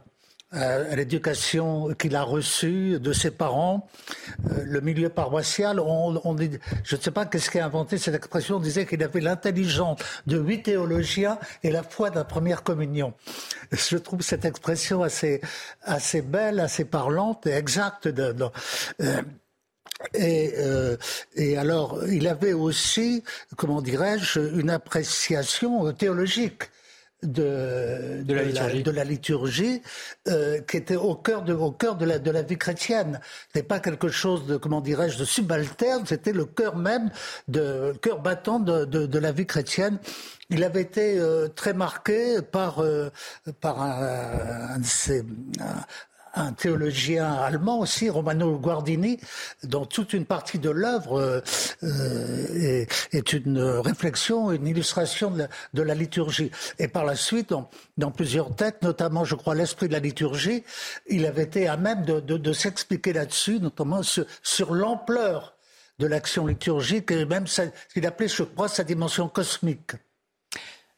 à 0.52 0.96
l'éducation 0.96 1.92
qu'il 1.94 2.16
a 2.16 2.22
reçue 2.22 2.98
de 3.00 3.12
ses 3.12 3.30
parents, 3.30 3.86
euh, 4.50 4.62
le 4.64 4.80
milieu 4.80 5.08
paroissial. 5.10 5.82
Je 6.84 6.96
ne 6.96 7.00
sais 7.00 7.10
pas 7.10 7.26
qu'est-ce 7.26 7.50
qui 7.50 7.58
a 7.58 7.66
inventé 7.66 7.98
cette 7.98 8.14
expression. 8.14 8.56
On 8.56 8.60
disait 8.60 8.86
qu'il 8.86 9.02
avait 9.02 9.20
l'intelligence 9.20 9.98
de 10.26 10.38
huit 10.38 10.62
théologiens 10.62 11.38
et 11.64 11.70
la 11.70 11.82
foi 11.82 12.10
la 12.10 12.24
première 12.24 12.62
communion. 12.62 13.12
Je 13.72 13.96
trouve 13.98 14.22
cette 14.22 14.44
expression 14.44 15.02
assez, 15.02 15.42
assez 15.82 16.22
belle, 16.22 16.60
assez 16.60 16.84
parlante 16.84 17.46
et 17.46 17.52
exacte. 17.52 18.06
Euh, 18.06 19.22
et, 20.14 20.54
euh, 20.58 20.96
et, 21.34 21.56
alors, 21.56 22.00
il 22.06 22.28
avait 22.28 22.52
aussi, 22.52 23.24
comment 23.56 23.82
dirais-je, 23.82 24.40
une 24.40 24.70
appréciation 24.70 25.92
théologique 25.92 26.70
de, 27.22 28.22
de, 28.22 28.34
la, 28.34 28.44
liturgie, 28.44 28.82
de 28.82 28.90
la 28.90 29.04
liturgie 29.04 29.82
euh, 30.28 30.61
qui 30.61 30.76
était 30.76 30.96
au 30.96 31.16
cœur 31.16 31.42
de, 31.42 31.52
au 31.52 31.72
cœur 31.72 31.96
de 31.96 32.04
la, 32.04 32.18
de 32.18 32.30
la 32.30 32.42
vie 32.42 32.56
chrétienne. 32.56 33.20
C'était 33.48 33.66
pas 33.66 33.80
quelque 33.80 34.08
chose 34.08 34.46
de, 34.46 34.56
comment 34.56 34.80
dirais-je, 34.80 35.18
de 35.18 35.24
subalterne, 35.24 36.06
c'était 36.06 36.32
le 36.32 36.44
cœur 36.44 36.76
même, 36.76 37.11
de, 37.48 37.90
le 37.92 37.98
cœur 37.98 38.20
battant 38.20 38.61
de, 38.61 38.84
de, 38.84 39.06
de, 39.06 39.18
la 39.18 39.32
vie 39.32 39.46
chrétienne. 39.46 39.98
Il 40.50 40.62
avait 40.62 40.82
été 40.82 41.18
euh, 41.18 41.48
très 41.48 41.74
marqué 41.74 42.40
par, 42.40 42.78
euh, 42.78 43.11
par 43.61 43.82
un, 43.82 44.74
un, 44.74 44.78
de 44.78 44.84
ces, 44.87 45.24
un 46.38 46.53
théologien 46.53 47.33
allemand 47.33 47.81
aussi, 47.81 48.09
Romano 48.09 48.59
Guardini, 48.59 49.18
dont 49.64 49.85
toute 49.85 50.12
une 50.12 50.24
partie 50.24 50.59
de 50.59 50.70
l'œuvre 50.70 51.42
euh, 51.83 52.87
est, 53.12 53.33
une 53.33 53.61
réflexion, 53.61 54.53
une 54.53 54.66
illustration 54.66 55.33
de 55.74 55.83
la, 55.83 55.94
liturgie. 55.94 56.51
Et 56.79 56.88
par 56.88 57.05
la 57.05 57.16
suite, 57.16 57.53
dans, 57.96 58.11
plusieurs 58.11 58.55
textes, 58.55 58.83
notamment, 58.83 59.24
je 59.24 59.35
crois, 59.35 59.55
l'esprit 59.55 59.88
de 59.88 59.92
la 59.92 59.98
liturgie, 59.98 60.64
il 61.09 61.27
avait 61.27 61.42
été 61.42 61.68
à 61.68 61.77
même 61.77 62.05
de, 62.05 62.53
s'expliquer 62.53 63.12
là-dessus, 63.12 63.61
notamment 63.61 64.01
sur 64.42 64.74
l'ampleur 64.74 65.55
de 65.98 66.07
l'action 66.07 66.46
liturgique 66.46 67.11
et 67.11 67.24
même 67.24 67.46
ce 67.46 67.62
qu'il 67.92 68.07
appelait, 68.07 68.29
je 68.29 68.44
crois, 68.44 68.68
sa 68.68 68.85
dimension 68.85 69.29
cosmique. 69.29 69.92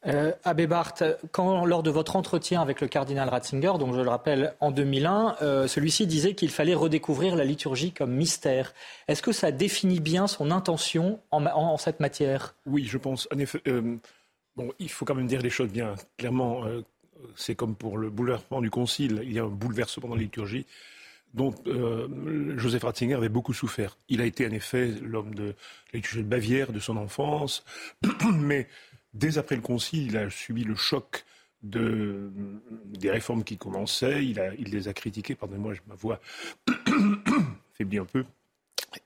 Euh, 0.07 0.31
Abbé 0.43 0.65
Barthes, 0.65 1.03
lors 1.37 1.83
de 1.83 1.91
votre 1.91 2.15
entretien 2.15 2.59
avec 2.59 2.81
le 2.81 2.87
cardinal 2.87 3.29
Ratzinger, 3.29 3.73
donc 3.77 3.93
je 3.93 4.01
le 4.01 4.09
rappelle 4.09 4.55
en 4.59 4.71
2001, 4.71 5.35
euh, 5.41 5.67
celui-ci 5.67 6.07
disait 6.07 6.33
qu'il 6.33 6.49
fallait 6.49 6.73
redécouvrir 6.73 7.35
la 7.35 7.43
liturgie 7.43 7.91
comme 7.91 8.11
mystère. 8.11 8.73
Est-ce 9.07 9.21
que 9.21 9.31
ça 9.31 9.51
définit 9.51 9.99
bien 9.99 10.25
son 10.25 10.49
intention 10.49 11.19
en, 11.29 11.77
cette 11.77 11.99
matière? 11.99 12.55
Oui, 12.65 12.85
je 12.85 12.97
pense. 12.97 13.27
En 13.33 13.37
effet, 13.37 13.61
euh, 13.67 13.97
bon, 14.55 14.71
il 14.79 14.89
faut 14.89 15.05
quand 15.05 15.13
même 15.13 15.27
dire 15.27 15.41
les 15.41 15.51
choses 15.51 15.69
bien. 15.69 15.93
Clairement, 16.17 16.63
c'est 17.35 17.53
comme 17.53 17.75
pour 17.75 17.99
le 17.99 18.09
bouleversement 18.09 18.61
du 18.61 18.71
Concile. 18.71 19.21
Il 19.23 19.33
y 19.33 19.39
a 19.39 19.43
un 19.43 19.49
bouleversement 19.49 20.09
dans 20.09 20.15
la 20.15 20.21
liturgie. 20.21 20.65
dont 21.35 21.53
Joseph 22.57 22.83
Ratzinger 22.83 23.13
avait 23.13 23.29
beaucoup 23.29 23.53
souffert. 23.53 23.97
Il 24.09 24.19
a 24.19 24.25
été 24.25 24.47
en 24.47 24.51
effet 24.51 24.87
l'homme 25.03 25.35
de 25.35 25.53
la 25.93 25.99
de 25.99 26.21
Bavière 26.23 26.71
de 26.71 26.79
son 26.79 26.97
enfance, 26.97 27.63
mais 28.33 28.67
dès 29.13 29.37
après 29.37 29.55
le 29.55 29.61
concile, 29.61 30.07
il 30.07 30.17
a 30.17 30.29
subi 30.29 30.63
le 30.63 30.75
choc 30.75 31.25
de, 31.63 32.31
des 32.85 33.11
réformes 33.11 33.43
qui 33.43 33.57
commençaient. 33.57 34.25
Il, 34.25 34.39
les 34.57 34.87
a 34.87 34.93
critiquées. 34.93 35.35
Pardonnez-moi, 35.35 35.73
ma 35.87 35.95
voix 35.95 36.19
faiblit 37.73 37.99
un 37.99 38.05
peu. 38.05 38.25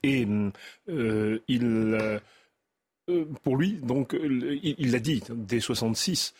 Et 0.02 0.26
euh, 0.88 1.38
il, 1.48 1.64
euh, 1.64 2.18
pour 3.42 3.56
lui, 3.56 3.74
donc, 3.74 4.16
il 4.20 4.90
l'a 4.90 4.98
dit 4.98 5.22
dès 5.28 5.60
66, 5.60 6.34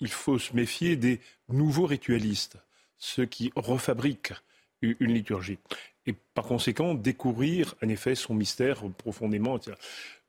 il 0.00 0.08
faut 0.08 0.38
se 0.38 0.54
méfier 0.54 0.96
des 0.96 1.20
nouveaux 1.48 1.86
ritualistes, 1.86 2.58
ceux 2.98 3.26
qui 3.26 3.52
refabriquent 3.54 4.34
une 4.82 5.12
liturgie. 5.12 5.58
Et 6.06 6.14
par 6.34 6.44
conséquent, 6.44 6.94
découvrir 6.94 7.74
en 7.82 7.88
effet 7.88 8.14
son 8.14 8.34
mystère 8.34 8.82
profondément. 8.98 9.58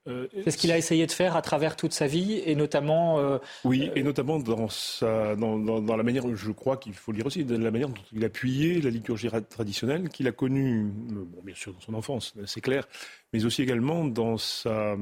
Euh, 0.07 0.27
c'est 0.43 0.49
ce 0.49 0.57
qu'il 0.57 0.71
a 0.71 0.77
essayé 0.79 1.05
de 1.05 1.11
faire 1.11 1.35
à 1.35 1.43
travers 1.43 1.75
toute 1.75 1.93
sa 1.93 2.07
vie, 2.07 2.41
et 2.45 2.55
notamment. 2.55 3.19
Euh, 3.19 3.37
oui, 3.63 3.91
et 3.95 4.01
notamment 4.01 4.39
dans, 4.39 4.67
sa, 4.67 5.35
dans, 5.35 5.59
dans, 5.59 5.95
la 5.95 6.03
manière, 6.03 6.23
je 6.35 6.51
crois 6.51 6.77
qu'il 6.77 6.93
faut 6.93 7.11
le 7.11 7.17
dire 7.17 7.27
aussi, 7.27 7.45
de 7.45 7.55
la 7.55 7.69
manière 7.69 7.89
dont 7.89 8.01
il 8.11 8.25
appuyait 8.25 8.81
la 8.81 8.89
liturgie 8.89 9.29
traditionnelle 9.47 10.09
qu'il 10.09 10.27
a 10.27 10.31
connue, 10.31 10.85
bon, 10.85 11.41
bien 11.43 11.53
sûr 11.53 11.73
dans 11.73 11.81
son 11.81 11.93
enfance, 11.93 12.33
c'est 12.47 12.61
clair, 12.61 12.87
mais 13.31 13.45
aussi 13.45 13.61
également 13.61 14.03
dans, 14.05 14.39
sa, 14.39 14.97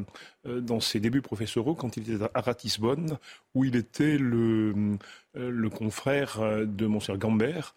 euh, 0.45 0.59
dans 0.59 0.81
ses 0.81 0.99
débuts 0.99 1.21
professoraux 1.21 1.75
quand 1.75 1.95
il 1.95 2.12
était 2.12 2.25
à 2.33 2.41
Ratisbonne, 2.41 3.17
où 3.55 3.63
il 3.63 3.77
était 3.77 4.17
le, 4.17 4.97
le 5.33 5.69
confrère 5.69 6.39
de 6.65 6.88
Monsieur 6.88 7.15
Gambert 7.15 7.73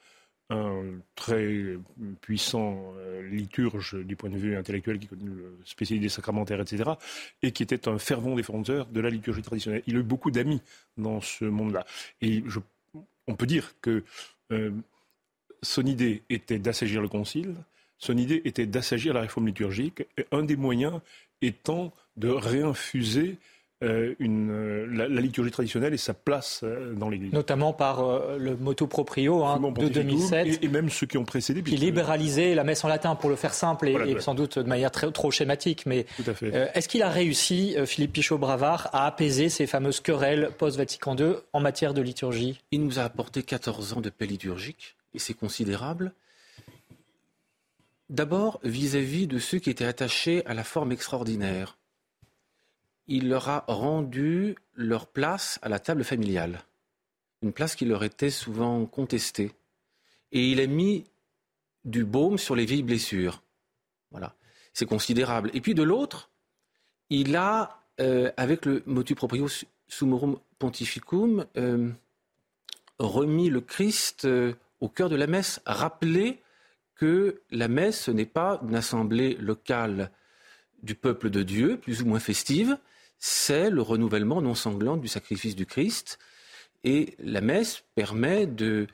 un 0.53 0.83
très 1.15 1.77
puissant 2.21 2.95
euh, 2.99 3.23
liturge 3.29 3.97
du 4.05 4.17
point 4.17 4.31
de 4.31 4.37
vue 4.37 4.57
intellectuel 4.57 4.99
qui 4.99 5.07
connaît 5.07 5.25
le 5.25 5.59
spécialité 5.65 6.07
des 6.07 6.09
sacramentaires, 6.09 6.61
etc., 6.61 6.91
et 7.43 7.53
qui 7.53 7.63
était 7.63 7.89
un 7.89 7.99
fervent 7.99 8.35
défenseur 8.35 8.87
de 8.87 9.01
la 9.01 9.11
liturgie 9.11 9.43
traditionnelle. 9.43 9.83
Il 9.87 9.97
a 9.97 10.01
eu 10.01 10.05
beaucoup 10.05 10.31
d'amis 10.31 10.61
dans 10.97 11.21
ce 11.21 11.45
monde-là. 11.45 11.85
Et 12.21 12.43
on 13.27 13.35
peut 13.35 13.47
dire 13.47 13.75
que 13.81 14.05
euh, 14.53 14.71
son 15.63 15.85
idée 15.87 16.23
était 16.29 16.59
d'assagir 16.59 17.01
le 17.01 17.09
concile, 17.09 17.55
son 17.99 18.17
idée 18.17 18.43
était 18.45 18.67
d'assagir 18.67 19.15
la 19.15 19.21
réforme 19.21 19.47
liturgique, 19.47 20.05
et 20.17 20.27
un 20.33 20.43
des 20.43 20.57
moyens 20.57 21.01
étant 21.41 21.93
de 22.17 22.29
réinfuser 22.29 23.39
une, 24.19 24.51
euh, 24.51 24.87
la, 24.91 25.21
liturgie 25.21 25.51
traditionnelle 25.51 25.95
et 25.95 25.99
sa 25.99 26.15
place 26.15 26.61
euh, 26.63 26.95
dans 26.95 27.09
l'Église. 27.09 27.33
Notamment 27.33 27.73
par 27.73 28.03
le 28.39 28.57
motu 28.57 28.87
proprio 28.87 29.45
hein, 29.45 29.61
de 29.79 29.89
2007. 29.89 30.63
Et, 30.63 30.69
même 30.69 30.89
ceux 30.89 31.07
qui 31.07 31.19
ont 31.19 31.25
précédé. 31.25 31.63
Qui 31.63 31.77
libéralisait 31.77 32.55
la 32.55 32.65
messe 32.65 32.85
en 32.85 32.89
latin, 32.89 33.15
pour 33.15 33.31
le 33.31 33.37
faire 33.37 33.55
simple 33.55 33.89
et, 33.89 34.21
sans 34.21 34.35
doute 34.35 34.59
de 34.59 34.69
manière 34.69 34.91
très, 34.91 35.11
trop 35.11 35.31
schématique. 35.31 35.85
Mais 35.87 36.07
est-ce 36.75 36.89
qu'il 36.89 37.03
a 37.03 37.09
réussi, 37.09 37.77
Philippe 37.87 38.13
Pichot-Bravard, 38.13 38.91
à 38.93 39.07
apaiser 39.07 39.49
ces 39.49 39.67
fameuses 39.67 40.01
querelles 40.01 40.51
post-Vatican 40.59 41.17
II 41.17 41.35
en 41.53 41.61
matière 41.61 41.95
de 41.95 42.03
liturgie? 42.03 42.61
Il 42.71 42.85
nous 42.85 42.99
a 42.99 43.03
apporté 43.03 43.43
14 43.43 43.95
ans 43.95 44.01
de 44.01 44.11
paix 44.11 44.27
liturgique, 44.27 44.97
et 45.15 45.19
c'est 45.19 45.35
considérable. 45.35 46.13
D'abord, 48.11 48.61
vis-à-vis 48.63 49.27
de 49.27 49.39
ceux 49.39 49.59
qui 49.59 49.71
étaient 49.71 49.87
attachés 49.87 50.45
à 50.47 50.55
la 50.55 50.65
forme 50.65 50.93
extraordinaire 50.93 51.79
il 53.07 53.29
leur 53.29 53.49
a 53.49 53.65
rendu 53.67 54.57
leur 54.75 55.07
place 55.07 55.59
à 55.63 55.69
la 55.69 55.79
table 55.79 56.05
familiale, 56.05 56.63
une 57.43 57.53
place 57.53 57.75
qui 57.75 57.85
leur 57.85 58.05
était 58.05 58.31
souvent 58.31 58.87
contestée. 58.87 59.53
Et 60.31 60.51
il 60.51 60.61
a 60.61 60.67
mis 60.67 61.05
du 61.85 62.05
baume 62.05 62.39
sur 62.39 62.55
les 62.55 62.65
vieilles 62.65 62.83
blessures. 62.83 63.43
Voilà, 64.11 64.35
c'est 64.73 64.87
considérable. 64.87 65.51
Et 65.55 65.61
puis 65.61 65.75
de 65.75 65.83
l'autre, 65.83 66.31
il 67.11 67.37
a, 67.37 67.83
euh, 68.01 68.31
avec 68.37 68.65
le 68.65 68.83
motu 68.87 69.15
proprio 69.15 69.49
sumorum 69.89 70.39
pontificum, 70.59 71.45
euh, 71.57 71.91
remis 72.99 73.51
le 73.51 73.61
Christ 73.61 74.25
euh, 74.25 74.55
au 74.81 74.89
cœur 74.89 75.09
de 75.09 75.17
la 75.17 75.27
messe, 75.27 75.61
rappelé 75.67 76.41
que 76.95 77.43
la 77.51 77.69
messe 77.69 78.09
n'est 78.09 78.27
pas 78.27 78.61
une 78.63 78.75
assemblée 78.75 79.35
locale 79.35 80.11
du 80.83 80.95
peuple 80.95 81.31
de 81.31 81.43
Dieu, 81.43 81.77
plus 81.77 82.03
ou 82.03 82.07
moins 82.07 82.21
festive, 82.21 82.79
c'est 83.25 83.71
le 83.71 83.83
renouvellement 83.83 84.43
non 84.43 84.57
sanglant 84.57 84.97
du 84.97 85.07
sacrifice 85.07 85.55
du 85.55 85.65
Christ. 85.65 86.19
Et 86.83 87.15
la 87.23 87.41
messe 87.41 87.85
permet 87.95 88.49
de, 88.49 88.89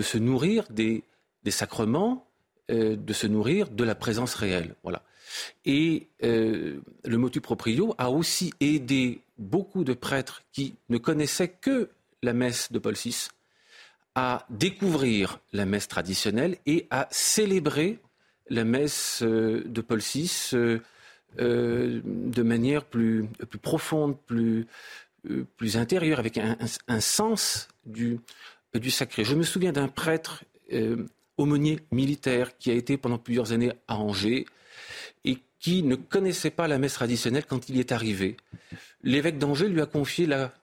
se 0.00 0.18
nourrir 0.18 0.68
des, 0.70 1.02
des 1.42 1.50
sacrements, 1.50 2.28
euh, 2.70 2.94
de 2.94 3.12
se 3.12 3.26
nourrir 3.26 3.68
de 3.68 3.82
la 3.82 3.96
présence 3.96 4.36
réelle. 4.36 4.76
Voilà. 4.84 5.02
Et 5.64 6.06
euh, 6.22 6.78
le 7.04 7.18
motu 7.18 7.40
proprio 7.40 7.92
a 7.98 8.08
aussi 8.08 8.54
aidé 8.60 9.20
beaucoup 9.36 9.82
de 9.82 9.94
prêtres 9.94 10.42
qui 10.52 10.76
ne 10.88 10.98
connaissaient 10.98 11.48
que 11.48 11.90
la 12.22 12.34
messe 12.34 12.70
de 12.70 12.78
Paul 12.78 12.94
VI 12.94 13.30
à 14.14 14.46
découvrir 14.48 15.40
la 15.52 15.66
messe 15.66 15.88
traditionnelle 15.88 16.56
et 16.66 16.86
à 16.90 17.08
célébrer 17.10 17.98
la 18.48 18.62
messe 18.62 19.24
euh, 19.24 19.64
de 19.66 19.80
Paul 19.80 19.98
VI 19.98 20.30
euh, 21.38 22.00
de 22.04 22.42
manière 22.42 22.84
plus, 22.84 23.26
profonde, 23.60 24.16
plus, 24.26 24.66
euh, 25.30 25.46
plus 25.56 25.76
intérieure, 25.76 26.18
avec 26.18 26.38
un, 26.38 27.00
sens 27.00 27.68
du, 27.84 28.18
du 28.74 28.90
sacré. 28.90 29.24
Je 29.24 29.34
me 29.34 29.42
souviens 29.42 29.72
d'un 29.72 29.88
prêtre 29.88 30.44
euh, 30.72 31.06
aumônier 31.36 31.80
militaire 31.92 32.56
qui 32.56 32.70
a 32.70 32.74
été 32.74 32.96
pendant 32.96 33.18
plusieurs 33.18 33.52
années 33.52 33.72
à 33.86 33.96
Angers 33.96 34.46
et 35.24 35.38
qui 35.58 35.82
ne 35.82 35.94
connaissait 35.94 36.50
pas 36.50 36.68
la 36.68 36.78
messe 36.78 36.94
traditionnelle 36.94 37.44
quand 37.44 37.68
il 37.68 37.76
y 37.76 37.80
est 37.80 37.92
arrivé. 37.92 38.38
L'évêque 39.02 39.38
d'Angers 39.38 39.68
lui 39.68 39.82
a 39.82 39.86
confié 39.86 40.26
la 40.26 40.54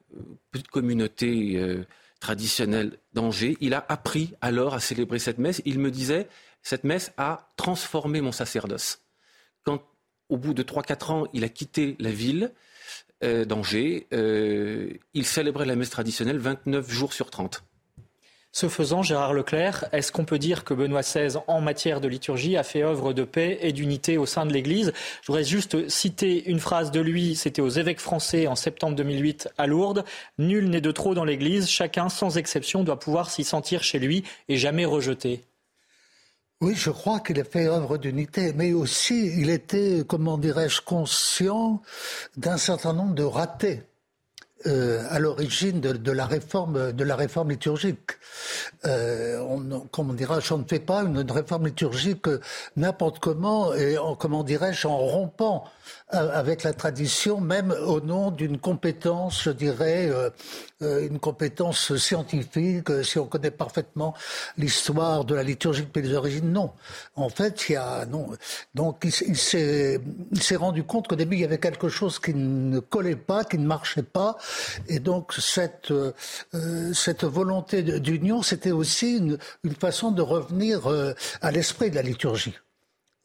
petite 0.51 0.69
communauté 0.69 1.85
traditionnelle 2.19 2.97
d'Angers. 3.13 3.57
Il 3.59 3.75
a 3.75 3.85
appris 3.89 4.33
alors 4.41 4.73
à 4.73 4.79
célébrer 4.79 5.19
cette 5.19 5.37
messe. 5.37 5.61
Il 5.65 5.77
me 5.77 5.91
disait, 5.91 6.27
cette 6.63 6.83
messe 6.83 7.11
a 7.17 7.51
transformé 7.57 8.21
mon 8.21 8.31
sacerdoce. 8.31 9.02
Au 10.33 10.37
bout 10.37 10.55
de 10.55 10.63
3-4 10.63 11.11
ans, 11.11 11.27
il 11.33 11.43
a 11.43 11.47
quitté 11.47 11.95
la 11.99 12.09
ville 12.09 12.53
euh, 13.23 13.45
d'Angers. 13.45 14.07
Euh, 14.13 14.89
il 15.13 15.27
célébrait 15.27 15.67
la 15.67 15.75
messe 15.75 15.91
traditionnelle 15.91 16.39
29 16.39 16.89
jours 16.89 17.13
sur 17.13 17.29
30. 17.29 17.63
Ce 18.51 18.67
faisant, 18.67 19.03
Gérard 19.03 19.35
Leclerc, 19.35 19.85
est-ce 19.91 20.11
qu'on 20.11 20.25
peut 20.25 20.39
dire 20.39 20.63
que 20.63 20.73
Benoît 20.73 21.01
XVI, 21.01 21.37
en 21.45 21.61
matière 21.61 22.01
de 22.01 22.07
liturgie, 22.07 22.57
a 22.57 22.63
fait 22.63 22.81
œuvre 22.81 23.13
de 23.13 23.23
paix 23.23 23.59
et 23.61 23.73
d'unité 23.73 24.17
au 24.17 24.25
sein 24.25 24.47
de 24.47 24.53
l'Église? 24.53 24.91
Je 25.21 25.27
voudrais 25.27 25.43
juste 25.43 25.87
citer 25.87 26.49
une 26.49 26.59
phrase 26.59 26.89
de 26.89 26.99
lui, 26.99 27.35
c'était 27.35 27.61
aux 27.61 27.69
évêques 27.69 28.01
français 28.01 28.47
en 28.47 28.55
septembre 28.55 28.95
2008 28.95 29.49
à 29.59 29.67
Lourdes. 29.67 30.03
Nul 30.39 30.67
n'est 30.67 30.81
de 30.81 30.91
trop 30.91 31.13
dans 31.13 31.25
l'Église, 31.25 31.69
chacun, 31.69 32.09
sans 32.09 32.39
exception, 32.39 32.83
doit 32.83 32.97
pouvoir 32.97 33.29
s'y 33.29 33.43
sentir 33.43 33.83
chez 33.83 33.99
lui 33.99 34.23
et 34.49 34.57
jamais 34.57 34.85
rejeté. 34.85 35.43
Oui, 36.63 36.75
je 36.75 36.91
crois 36.91 37.19
qu'il 37.19 37.37
a 37.41 37.43
fait 37.43 37.67
œuvre 37.67 37.97
d'unité, 37.97 38.53
mais 38.53 38.71
aussi 38.71 39.33
il 39.37 39.49
était, 39.49 40.05
comment 40.07 40.37
dirais-je, 40.37 40.79
conscient 40.79 41.81
d'un 42.37 42.55
certain 42.55 42.93
nombre 42.93 43.15
de 43.15 43.23
ratés. 43.23 43.83
Euh, 44.65 45.03
à 45.09 45.19
l'origine 45.19 45.81
de, 45.81 46.11
la 46.13 46.25
réforme 46.25 46.93
de 46.93 47.03
la 47.03 47.17
réforme 47.17 47.49
liturgique. 47.49 48.11
Euh, 48.85 49.37
on, 49.39 49.81
comment 49.91 50.13
dirais-je, 50.13 50.53
on 50.53 50.59
ne 50.59 50.63
fait 50.63 50.79
pas 50.79 51.01
une, 51.03 51.29
réforme 51.29 51.65
liturgique 51.65 52.27
n'importe 52.77 53.19
comment 53.19 53.73
et 53.73 53.97
en, 53.97 54.15
comment 54.15 54.41
dirais-je 54.41 54.87
en 54.87 54.95
rompant 54.97 55.65
euh, 55.65 56.02
avec 56.09 56.63
la 56.63 56.73
tradition, 56.73 57.41
même 57.41 57.71
au 57.71 57.99
nom 57.99 58.29
d'une 58.29 58.59
compétence, 58.59 59.43
je 59.43 59.49
dirais, 59.49 60.07
euh, 60.09 60.29
euh, 60.81 61.07
une 61.07 61.19
compétence 61.19 61.95
scientifique, 61.95 63.03
si 63.03 63.17
on 63.17 63.25
connaît 63.25 63.51
parfaitement 63.51 64.13
l'histoire 64.57 65.25
de 65.25 65.33
la 65.33 65.43
liturgie 65.43 65.83
depuis 65.83 66.01
les 66.01 66.13
origines. 66.13 66.51
Non. 66.51 66.71
En 67.15 67.29
fait, 67.29 67.69
il 67.69 67.73
y 67.73 67.75
a, 67.75 68.05
non. 68.05 68.27
Donc, 68.75 69.03
il, 69.03 69.37
s'est, 69.37 69.99
rendu 70.55 70.83
compte 70.83 71.07
qu'au 71.07 71.15
début, 71.15 71.37
il 71.37 71.41
y 71.41 71.45
avait 71.45 71.57
quelque 71.57 71.89
chose 71.89 72.19
qui 72.19 72.33
ne 72.33 72.79
collait 72.79 73.15
pas, 73.15 73.43
qui 73.43 73.57
ne 73.57 73.65
marchait 73.65 74.03
pas. 74.03 74.37
Et 74.87 74.99
donc, 74.99 75.33
cette, 75.33 75.93
cette 76.93 77.23
volonté 77.23 77.81
d'union, 77.81 78.43
c'était 78.43 78.71
aussi 78.71 79.17
une, 79.17 79.37
une, 79.63 79.75
façon 79.75 80.11
de 80.11 80.21
revenir 80.21 80.81
à 81.41 81.51
l'esprit 81.51 81.89
de 81.89 81.95
la 81.95 82.03
liturgie. 82.03 82.55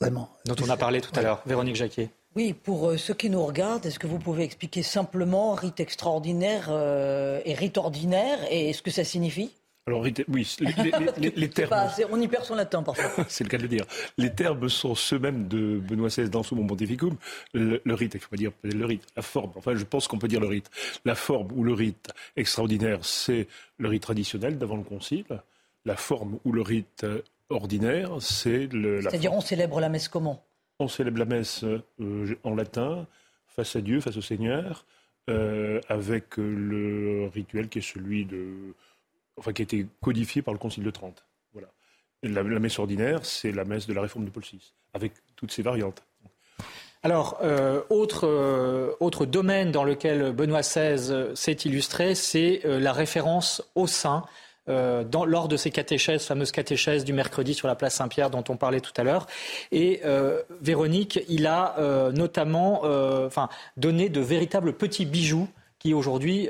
Vraiment. 0.01 0.31
Dont 0.45 0.55
on 0.65 0.71
a 0.71 0.77
parlé 0.77 1.01
tout 1.01 1.11
à 1.19 1.23
l'heure. 1.23 1.43
Véronique 1.45 1.77
Jacquet. 1.77 2.11
Oui, 2.39 2.53
pour 2.53 2.91
euh, 2.91 2.97
ceux 2.97 3.15
qui 3.15 3.31
nous 3.31 3.45
regardent, 3.45 3.85
est-ce 3.85 3.99
que 3.99 4.07
vous 4.07 4.21
pouvez 4.21 4.45
expliquer 4.45 4.85
simplement 4.85 5.57
rite 5.57 5.81
extraordinaire 5.81 6.69
euh, 6.71 7.41
et 7.45 7.53
rite 7.53 7.77
ordinaire 7.79 8.39
et 8.49 8.73
ce 8.73 8.81
que 8.81 8.93
ça 8.93 9.03
signifie? 9.03 9.51
Alors, 9.89 10.03
oui, 10.03 10.57
les, 10.61 11.51
termes. 11.51 11.75
on 12.13 12.21
y 12.21 12.29
perd 12.29 12.45
son 12.45 12.55
latin 12.55 12.85
parfois. 12.85 13.25
c'est 13.29 13.43
le 13.43 13.51
cas 13.51 13.57
de 13.57 13.63
le 13.63 13.69
dire. 13.69 13.85
Les 14.19 14.33
termes 14.33 14.69
sont 14.69 14.95
ceux 14.95 15.19
mêmes 15.19 15.49
de 15.49 15.81
Benoît 15.81 16.11
XVI 16.11 16.31
dans 16.31 16.45
son 16.45 16.65
Pontificum. 16.65 17.17
Le, 17.55 17.83
le 17.85 17.95
rite, 17.95 18.15
il 18.15 18.21
faut 18.21 18.31
pas 18.31 18.37
dire 18.37 18.53
le 18.63 18.87
rite, 18.87 19.03
la 19.17 19.23
forme. 19.23 19.51
Enfin, 19.57 19.75
je 19.75 19.83
pense 19.83 20.07
qu'on 20.07 20.19
peut 20.21 20.29
dire 20.29 20.39
le 20.39 20.47
rite. 20.47 20.71
La 21.05 21.17
forme 21.17 21.51
ou 21.57 21.65
le 21.65 21.73
rite 21.73 22.13
extraordinaire, 22.37 23.01
c'est 23.03 23.49
le 23.79 23.89
rite 23.89 24.05
traditionnel 24.05 24.59
d'avant 24.59 24.77
le 24.77 24.85
concile. 24.85 25.25
La 25.85 25.97
forme 25.97 26.39
ou 26.45 26.53
le 26.53 26.63
rite 26.63 27.05
ordinaire, 27.51 28.13
c'est 28.21 28.73
le. 28.73 29.03
C'est-à-dire, 29.03 29.33
on 29.33 29.41
célèbre 29.41 29.81
la 29.81 29.89
messe 29.89 30.07
comment? 30.07 30.45
On 30.79 30.89
célèbre 30.89 31.19
la 31.19 31.25
messe 31.25 31.65
euh, 31.65 32.37
en 32.45 32.55
latin, 32.55 33.07
face 33.47 33.77
à 33.77 33.81
Dieu, 33.81 34.01
face 34.01 34.17
au 34.17 34.23
Seigneur, 34.23 34.85
euh, 35.29 35.81
avec 35.89 36.37
le 36.37 37.29
rituel 37.33 37.69
qui 37.69 37.79
est 37.79 37.83
celui 37.83 38.25
de. 38.25 38.75
Enfin, 39.37 39.53
qui 39.53 39.63
a 39.63 39.65
été 39.65 39.87
codifié 40.01 40.43
par 40.43 40.55
le 40.55 40.59
Concile 40.59 40.85
de 40.85 40.91
Trente. 40.91 41.25
Voilà. 41.53 41.69
la, 42.23 42.43
messe 42.43 42.79
ordinaire, 42.79 43.25
c'est 43.25 43.53
la 43.53 43.65
messe 43.65 43.87
de 43.87 43.93
la 43.93 44.03
réforme 44.03 44.25
de 44.25 44.31
Paul 44.31 44.43
VI, 44.43 44.73
avec 44.95 45.13
toutes 45.37 45.53
ses 45.53 45.63
variantes. 45.63 46.03
Alors, 47.05 47.39
euh, 47.43 47.83
autre, 47.91 48.27
euh, 48.27 48.93
autre, 48.99 49.25
domaine 49.25 49.71
dans 49.71 49.85
lequel 49.85 50.33
Benoît 50.33 50.63
XVI 50.63 51.37
s'est 51.37 51.53
illustré, 51.53 52.15
c'est 52.17 52.63
euh, 52.65 52.81
la 52.81 52.93
référence 52.93 53.63
au 53.77 53.87
Dans, 54.69 55.25
lors 55.25 55.49
de 55.49 55.57
ces 55.57 55.71
catéchèses, 55.71 56.25
fameuses 56.25 56.53
catéchèses 56.53 57.05
du 57.05 57.13
mercredi 57.13 57.55
sur 57.55 57.69
la 57.69 57.75
place 57.75 57.95
Saint-Pierre 57.95 58.31
dont 58.31 58.45
on 58.49 58.57
parlait 58.57 58.81
tout 58.81 58.93
à 58.97 59.03
l'heure. 59.03 59.27
Et 59.73 60.03
Véronique, 60.61 61.21
il 61.29 61.47
a 61.47 62.11
notamment 62.13 62.83
enfin, 62.85 63.49
donné 63.77 64.09
de 64.09 64.21
véritables 64.21 64.75
petits 64.75 65.07
bijoux 65.07 65.49
qui 65.79 65.95
aujourd'hui 65.95 66.49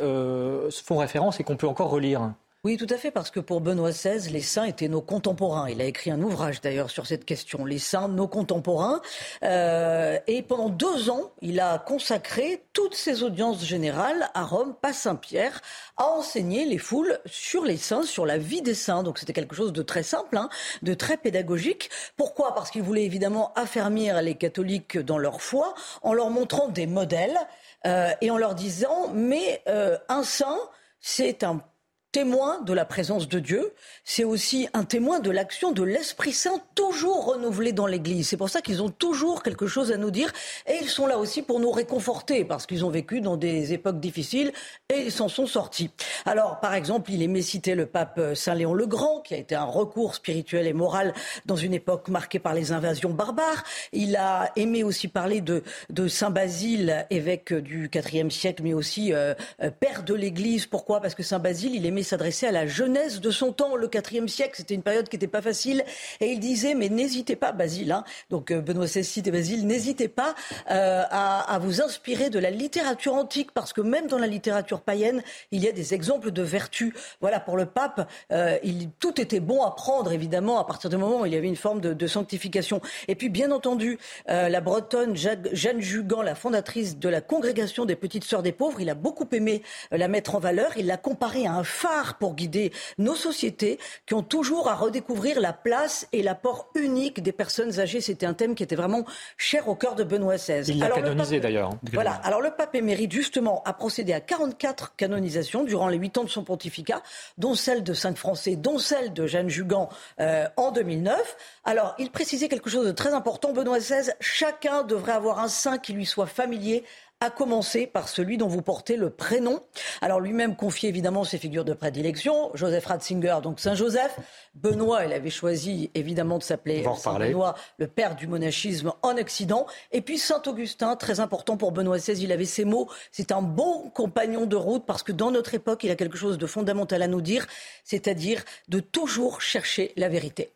font 0.70 0.98
référence 0.98 1.40
et 1.40 1.44
qu'on 1.44 1.57
peut 1.57 1.68
encore 1.68 1.90
relire. 1.90 2.33
Oui, 2.64 2.76
tout 2.76 2.88
à 2.90 2.96
fait, 2.96 3.12
parce 3.12 3.30
que 3.30 3.38
pour 3.38 3.60
Benoît 3.60 3.92
XVI, 3.92 4.32
les 4.32 4.40
saints 4.40 4.64
étaient 4.64 4.88
nos 4.88 5.00
contemporains. 5.00 5.70
Il 5.70 5.80
a 5.80 5.84
écrit 5.84 6.10
un 6.10 6.20
ouvrage 6.20 6.60
d'ailleurs 6.60 6.90
sur 6.90 7.06
cette 7.06 7.24
question, 7.24 7.64
les 7.64 7.78
saints, 7.78 8.08
nos 8.08 8.26
contemporains. 8.26 9.00
Euh, 9.44 10.18
et 10.26 10.42
pendant 10.42 10.68
deux 10.68 11.08
ans, 11.08 11.30
il 11.40 11.60
a 11.60 11.78
consacré 11.78 12.64
toutes 12.72 12.96
ses 12.96 13.22
audiences 13.22 13.64
générales 13.64 14.28
à 14.34 14.42
Rome, 14.42 14.74
pas 14.74 14.92
Saint-Pierre, 14.92 15.60
à 15.96 16.06
enseigner 16.06 16.64
les 16.64 16.78
foules 16.78 17.20
sur 17.26 17.64
les 17.64 17.76
saints, 17.76 18.02
sur 18.02 18.26
la 18.26 18.38
vie 18.38 18.60
des 18.60 18.74
saints. 18.74 19.04
Donc 19.04 19.20
c'était 19.20 19.32
quelque 19.32 19.54
chose 19.54 19.72
de 19.72 19.82
très 19.82 20.02
simple, 20.02 20.36
hein, 20.36 20.48
de 20.82 20.94
très 20.94 21.16
pédagogique. 21.16 21.90
Pourquoi? 22.16 22.56
Parce 22.56 22.72
qu'il 22.72 22.82
voulait 22.82 23.04
évidemment 23.04 23.52
affermir 23.54 24.20
les 24.20 24.34
catholiques 24.34 24.98
dans 24.98 25.18
leur 25.18 25.42
foi 25.42 25.74
en 26.02 26.12
leur 26.12 26.30
montrant 26.30 26.66
des 26.66 26.88
modèles 26.88 27.38
euh, 27.86 28.10
et 28.20 28.32
en 28.32 28.36
leur 28.36 28.56
disant, 28.56 29.12
mais 29.14 29.62
euh, 29.68 29.96
un 30.08 30.24
saint, 30.24 30.58
c'est 30.98 31.44
un 31.44 31.62
témoin 32.10 32.60
de 32.62 32.72
la 32.72 32.86
présence 32.86 33.28
de 33.28 33.38
Dieu, 33.38 33.74
c'est 34.02 34.24
aussi 34.24 34.66
un 34.72 34.84
témoin 34.84 35.20
de 35.20 35.30
l'action 35.30 35.72
de 35.72 35.82
l'Esprit 35.82 36.32
Saint 36.32 36.62
toujours 36.74 37.26
renouvelé 37.26 37.72
dans 37.72 37.86
l'Église. 37.86 38.28
C'est 38.28 38.38
pour 38.38 38.48
ça 38.48 38.62
qu'ils 38.62 38.82
ont 38.82 38.88
toujours 38.88 39.42
quelque 39.42 39.66
chose 39.66 39.92
à 39.92 39.98
nous 39.98 40.10
dire 40.10 40.32
et 40.66 40.78
ils 40.80 40.88
sont 40.88 41.06
là 41.06 41.18
aussi 41.18 41.42
pour 41.42 41.60
nous 41.60 41.70
réconforter 41.70 42.46
parce 42.46 42.66
qu'ils 42.66 42.84
ont 42.84 42.90
vécu 42.90 43.20
dans 43.20 43.36
des 43.36 43.74
époques 43.74 44.00
difficiles 44.00 44.52
et 44.88 45.02
ils 45.02 45.12
s'en 45.12 45.28
sont 45.28 45.46
sortis. 45.46 45.90
Alors, 46.24 46.60
par 46.60 46.74
exemple, 46.74 47.12
il 47.12 47.22
aimait 47.22 47.42
citer 47.42 47.74
le 47.74 47.84
pape 47.84 48.20
Saint 48.34 48.54
Léon 48.54 48.72
le 48.72 48.86
Grand 48.86 49.20
qui 49.20 49.34
a 49.34 49.36
été 49.36 49.54
un 49.54 49.64
recours 49.64 50.14
spirituel 50.14 50.66
et 50.66 50.72
moral 50.72 51.12
dans 51.44 51.56
une 51.56 51.74
époque 51.74 52.08
marquée 52.08 52.38
par 52.38 52.54
les 52.54 52.72
invasions 52.72 53.10
barbares. 53.10 53.64
Il 53.92 54.16
a 54.16 54.50
aimé 54.56 54.82
aussi 54.82 55.08
parler 55.08 55.42
de, 55.42 55.62
Saint 56.08 56.30
Basile, 56.30 57.06
évêque 57.10 57.52
du 57.52 57.90
IVe 57.94 58.30
siècle, 58.30 58.62
mais 58.62 58.72
aussi 58.72 59.12
euh, 59.12 59.34
euh, 59.62 59.70
père 59.70 60.04
de 60.04 60.14
l'Église. 60.14 60.66
Pourquoi? 60.66 61.00
Parce 61.00 61.14
que 61.14 61.22
Saint 61.22 61.38
Basile, 61.38 61.74
il 61.74 61.84
aimait 61.84 61.97
s'adresser 62.02 62.46
à 62.46 62.52
la 62.52 62.66
jeunesse 62.66 63.20
de 63.20 63.30
son 63.30 63.52
temps, 63.52 63.76
le 63.76 63.88
IVe 63.92 64.28
siècle. 64.28 64.54
C'était 64.56 64.74
une 64.74 64.82
période 64.82 65.08
qui 65.08 65.16
n'était 65.16 65.26
pas 65.26 65.42
facile. 65.42 65.84
Et 66.20 66.26
il 66.26 66.40
disait, 66.40 66.74
mais 66.74 66.88
n'hésitez 66.88 67.37
pas, 67.37 67.52
Basile, 67.52 67.92
hein, 67.92 68.04
donc 68.30 68.50
euh, 68.50 68.61
Benoît 68.61 68.87
XVI 68.87 69.22
et 69.24 69.30
Basile, 69.30 69.66
n'hésitez 69.66 70.08
pas 70.08 70.34
euh, 70.70 71.02
à, 71.11 71.58
vous 71.61 71.80
inspirer 71.80 72.30
de 72.30 72.38
la 72.38 72.50
littérature 72.50 73.14
antique, 73.14 73.52
parce 73.52 73.72
que 73.72 73.80
même 73.80 74.06
dans 74.06 74.18
la 74.18 74.26
littérature 74.26 74.80
païenne, 74.80 75.22
il 75.50 75.64
y 75.64 75.68
a 75.68 75.72
des 75.72 75.94
exemples 75.94 76.30
de 76.30 76.42
vertu. 76.42 76.94
Voilà, 77.20 77.40
pour 77.40 77.56
le 77.56 77.66
pape, 77.66 78.08
euh, 78.32 78.58
tout 79.00 79.20
était 79.20 79.40
bon 79.40 79.62
à 79.62 79.72
prendre, 79.72 80.12
évidemment, 80.12 80.58
à 80.58 80.64
partir 80.64 80.90
du 80.90 80.96
moment 80.96 81.20
où 81.20 81.26
il 81.26 81.32
y 81.32 81.37
avait 81.37 81.48
une 81.48 81.56
forme 81.56 81.80
de, 81.80 82.06
sanctification. 82.06 82.80
Et 83.06 83.14
puis, 83.14 83.28
bien 83.28 83.50
entendu, 83.50 83.98
la 84.26 84.61
Bretonne 84.61 85.14
Jeanne 85.14 85.80
Jugan, 85.80 86.22
la 86.22 86.34
fondatrice 86.34 86.98
de 86.98 87.08
la 87.08 87.20
congrégation 87.20 87.84
des 87.84 87.96
Petites 87.96 88.24
Sœurs 88.24 88.42
des 88.42 88.52
Pauvres, 88.52 88.80
il 88.80 88.88
a 88.88 88.94
beaucoup 88.94 89.28
aimé 89.32 89.62
la 89.90 90.08
mettre 90.08 90.34
en 90.34 90.38
valeur. 90.38 90.72
Il 90.76 90.87
l'a 90.87 90.96
comparée 90.96 91.46
à 91.46 91.52
un 91.52 91.64
phare 91.64 91.88
pour 92.18 92.35
guider 92.35 92.72
nos 92.98 93.14
sociétés 93.14 93.79
qui 94.07 94.14
ont 94.14 94.22
toujours 94.22 94.68
à 94.68 94.74
redécouvrir 94.74 95.40
la 95.40 95.53
place 95.53 96.07
et 96.12 96.22
l'apport 96.22 96.70
unique 96.74 97.22
des 97.22 97.33
personnes 97.33 97.81
âgées. 97.81 98.01
C'était 98.01 98.27
un 98.27 98.35
thème 98.35 98.55
qui 98.55 98.62
était 98.62 98.77
vraiment 98.77 99.05
cher 99.37 99.68
au 99.68 99.74
cœur 99.74 99.94
de 99.94 100.05
Benoît 100.05 100.37
XVI. 100.37 100.62
Il 100.68 100.79
l'a 100.79 100.90
canonisé 100.90 101.40
d'ailleurs. 101.40 101.72
Voilà. 101.92 102.12
Alors 102.24 102.40
le 102.40 102.51
pape 102.51 102.74
émérite 102.74 103.12
justement 103.12 103.62
a 103.64 103.72
procédé 103.72 104.12
à 104.12 104.20
44 104.20 104.96
canonisations 104.96 105.64
durant 105.64 105.88
les 105.88 105.98
8 105.98 106.18
ans 106.18 106.24
de 106.24 106.31
son 106.31 106.44
pontificat, 106.44 107.03
dont 107.37 107.55
celle 107.55 107.83
de 107.83 107.94
Sainte 107.94 108.18
Français, 108.18 108.57
dont 108.57 108.79
celle 108.79 109.12
de 109.12 109.27
Jeanne 109.27 109.48
Jugan 109.48 109.88
euh, 110.20 110.46
en 110.57 110.72
2009. 110.72 111.37
Alors 111.64 111.94
il 111.98 112.11
précisait 112.11 112.48
quelque 112.48 112.70
chose 112.70 112.87
de 112.87 112.92
très 112.92 113.14
important. 113.14 113.53
Benoît 113.53 113.79
XVI, 113.79 114.12
chacun 114.20 114.83
devrait 114.83 115.12
avoir 115.12 115.38
un 115.40 115.48
saint 115.48 115.79
qui 115.79 115.92
lui 115.92 116.07
soit 116.07 116.27
familier 116.27 116.85
à 117.20 117.31
commencer 117.31 117.87
par 117.88 118.09
celui 118.09 118.37
dont 118.37 118.46
vous 118.46 118.62
portez 118.62 118.96
le 118.96 119.11
prénom. 119.11 119.61
Alors 120.00 120.20
lui-même 120.20 120.54
confiait 120.54 120.88
évidemment 120.88 121.24
ses 121.24 121.38
figures 121.38 121.64
de 121.64 121.72
prédilection, 121.72 122.50
Joseph 122.54 122.87
Ratzinger, 122.87 123.38
donc 123.42 123.59
Saint-Joseph. 123.59 124.16
Benoît, 124.54 125.04
il 125.04 125.12
avait 125.12 125.31
choisi 125.31 125.90
évidemment 125.94 126.38
de 126.38 126.44
s'appeler 126.44 126.85
Saint-Benoît, 126.96 127.57
le 127.78 127.88
père 127.88 128.14
du 128.14 128.28
monachisme 128.28 128.92
en 129.02 129.16
Occident. 129.16 129.66
Et 129.90 130.00
puis 130.00 130.18
Saint-Augustin, 130.18 130.94
très 130.94 131.18
important 131.18 131.57
pour 131.57 131.72
Benoît 131.72 131.98
XVI, 131.98 132.22
il 132.22 132.31
avait 132.31 132.44
ces 132.44 132.64
mots, 132.64 132.88
c'est 133.11 133.33
un 133.33 133.42
bon 133.42 133.90
compagnon 133.90 134.46
de 134.46 134.57
route 134.57 134.87
parce 134.87 135.02
que 135.02 135.12
dans 135.12 135.33
notre 135.33 135.54
époque, 135.54 135.83
il 135.83 135.90
a 135.90 135.96
quelque 135.96 136.18
chose 136.18 136.38
de 136.38 136.46
fondamental 136.46 137.02
à 137.02 137.09
nous 137.09 137.20
dire, 137.20 137.46
c'est-à-dire 137.83 138.44
de 138.68 138.78
toujours 138.78 139.40
chercher 139.40 139.92
la 139.96 140.09
vérité. 140.09 140.52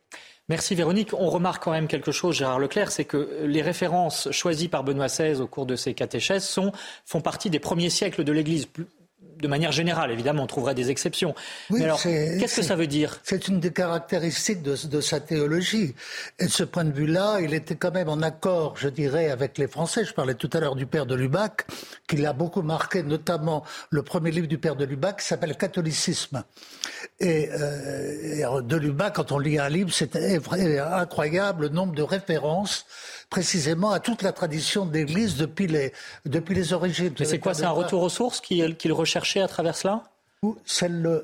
Merci 0.49 0.75
Véronique. 0.75 1.15
On 1.15 1.31
remarque 1.31 1.63
quand 1.63 1.71
même 1.71 1.87
quelque 1.89 2.13
chose, 2.13 2.37
Gérard 2.37 2.59
Leclerc, 2.59 2.91
c'est 2.91 3.05
que 3.05 3.45
les 3.45 3.63
références 3.63 4.31
choisies 4.33 4.69
par 4.69 4.83
Benoît 4.85 5.07
XVI 5.07 5.41
au 5.41 5.47
cours 5.47 5.67
de 5.67 5.77
ses 5.77 5.95
catéchèses 5.95 6.59
font 7.05 7.21
partie 7.21 7.49
des 7.49 7.61
premiers 7.61 7.91
siècles 7.91 8.25
de 8.25 8.33
l'Église 8.33 8.69
de 9.41 9.49
manière 9.49 9.73
générale, 9.73 10.11
évidemment, 10.11 10.45
on 10.45 10.47
trouverait 10.47 10.75
des 10.75 10.91
exceptions. 10.91 11.35
Mais 11.71 11.85
alors, 11.85 12.01
qu'est-ce 12.03 12.57
que 12.57 12.63
ça 12.63 12.77
veut 12.77 12.87
dire? 12.87 13.21
C'est 13.23 13.49
une 13.49 13.61
des 13.61 13.73
caractéristiques 13.73 14.63
de, 14.63 15.01
sa 15.01 15.21
théologie. 15.21 15.95
Et 16.39 16.47
de 16.47 16.51
ce 16.51 16.65
point 16.65 16.85
de 16.85 16.93
vue-là, 16.93 17.41
il 17.41 17.55
était 17.55 17.77
quand 17.77 17.93
même 17.93 18.09
en 18.09 18.23
accord, 18.23 18.77
je 18.77 18.89
dirais, 18.89 19.31
avec 19.31 19.59
les 19.59 19.67
Français. 19.67 20.05
Je 20.05 20.15
parlais 20.15 20.35
tout 20.35 20.51
à 20.53 20.61
l'heure 20.61 20.77
du 20.77 20.87
père 20.87 21.07
de 21.07 21.15
Lubac, 21.15 21.67
qui 22.07 22.17
l'a 22.17 22.33
beaucoup 22.33 22.63
marqué, 22.63 23.03
notamment 23.03 23.65
le 23.91 24.03
premier 24.03 24.31
livre 24.31 24.47
du 24.47 24.59
père 24.59 24.77
de 24.77 24.85
Lubac, 24.85 25.21
qui 25.21 25.27
s'appelle 25.27 25.57
Catholicisme. 25.57 26.45
Et, 27.21 27.49
euh, 27.53 28.63
de 28.63 28.77
Lubac, 28.77 29.15
quand 29.15 29.33
on 29.33 29.39
lit 29.39 29.59
un 29.59 29.69
livre, 29.69 29.91
c'est 29.93 30.17
incroyable 30.17 31.63
le 31.63 31.69
nombre 31.69 31.95
de 31.95 32.03
références 32.03 32.87
précisément 33.33 33.91
à 33.93 33.99
toute 33.99 34.23
la 34.23 34.33
tradition 34.33 34.85
de 34.85 34.93
l'Église 34.93 35.37
depuis 35.37 35.67
les, 35.67 35.93
depuis 36.27 36.55
les 36.55 36.75
origines. 36.75 37.15
Mais 37.19 37.25
c'est 37.25 37.39
quoi 37.39 37.55
C'est 37.55 37.65
un 37.65 37.71
retour 37.71 38.03
aux 38.03 38.11
sources 38.11 38.41
qu'il 38.41 38.77
à 39.37 39.49
travers 39.49 39.77
cela 39.77 40.05
Celle 40.65 41.23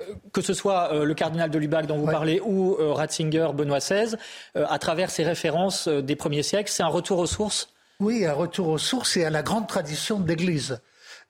euh, 0.00 0.14
que 0.32 0.40
ce 0.40 0.54
soit 0.54 0.92
euh, 0.92 1.04
le 1.04 1.14
cardinal 1.14 1.50
de 1.50 1.58
Lubac 1.58 1.86
dont 1.86 1.98
vous 1.98 2.06
parlez 2.06 2.40
ou 2.40 2.76
euh, 2.78 2.92
Ratzinger, 2.92 3.48
Benoît 3.54 3.78
XVI, 3.78 4.16
à 4.54 4.78
travers 4.78 5.10
ces 5.10 5.24
références 5.24 5.88
des 5.88 6.16
premiers 6.16 6.42
siècles, 6.42 6.70
c'est 6.70 6.82
un 6.82 6.88
retour 6.88 7.18
aux 7.18 7.26
sources 7.26 7.68
Oui, 8.00 8.24
un 8.24 8.32
retour 8.32 8.68
aux 8.68 8.78
sources 8.78 9.16
et 9.16 9.24
à 9.24 9.30
la 9.30 9.42
grande 9.42 9.66
tradition 9.66 10.18
de 10.18 10.28
l'Église. 10.28 10.80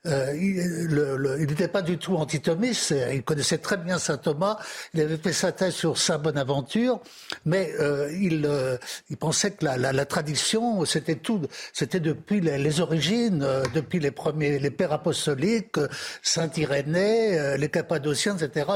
Euh, 0.07 0.35
il 0.35 1.47
n'était 1.47 1.69
pas 1.69 1.83
du 1.83 1.99
tout 1.99 2.17
antithomiste, 2.17 2.95
il 3.13 3.23
connaissait 3.23 3.59
très 3.59 3.77
bien 3.77 3.99
saint 3.99 4.17
Thomas, 4.17 4.57
il 4.95 5.03
avait 5.03 5.19
fait 5.19 5.35
sa 5.35 5.53
thèse 5.53 5.75
sur 5.75 5.99
saint 5.99 6.17
Bonaventure, 6.17 7.01
mais 7.45 7.71
euh, 7.81 8.11
il, 8.19 8.47
euh, 8.47 8.79
il, 9.11 9.19
pensait 9.19 9.51
que 9.51 9.67
la, 9.67 9.77
la, 9.77 9.93
la 9.93 10.07
tradition, 10.07 10.87
c'était 10.87 11.17
tout, 11.17 11.43
c'était 11.75 12.01
depuis 12.01 12.41
les, 12.41 12.81
origines, 12.81 13.43
euh, 13.43 13.63
depuis 13.75 14.01
les 14.01 14.11
premiers, 14.11 14.59
les 14.59 14.71
pères 14.71 14.95
apostoliques, 14.95 15.77
saint 16.23 16.51
Irénée, 16.57 17.59
les 17.59 17.69
Cappadociens, 17.69 18.39
etc., 18.39 18.71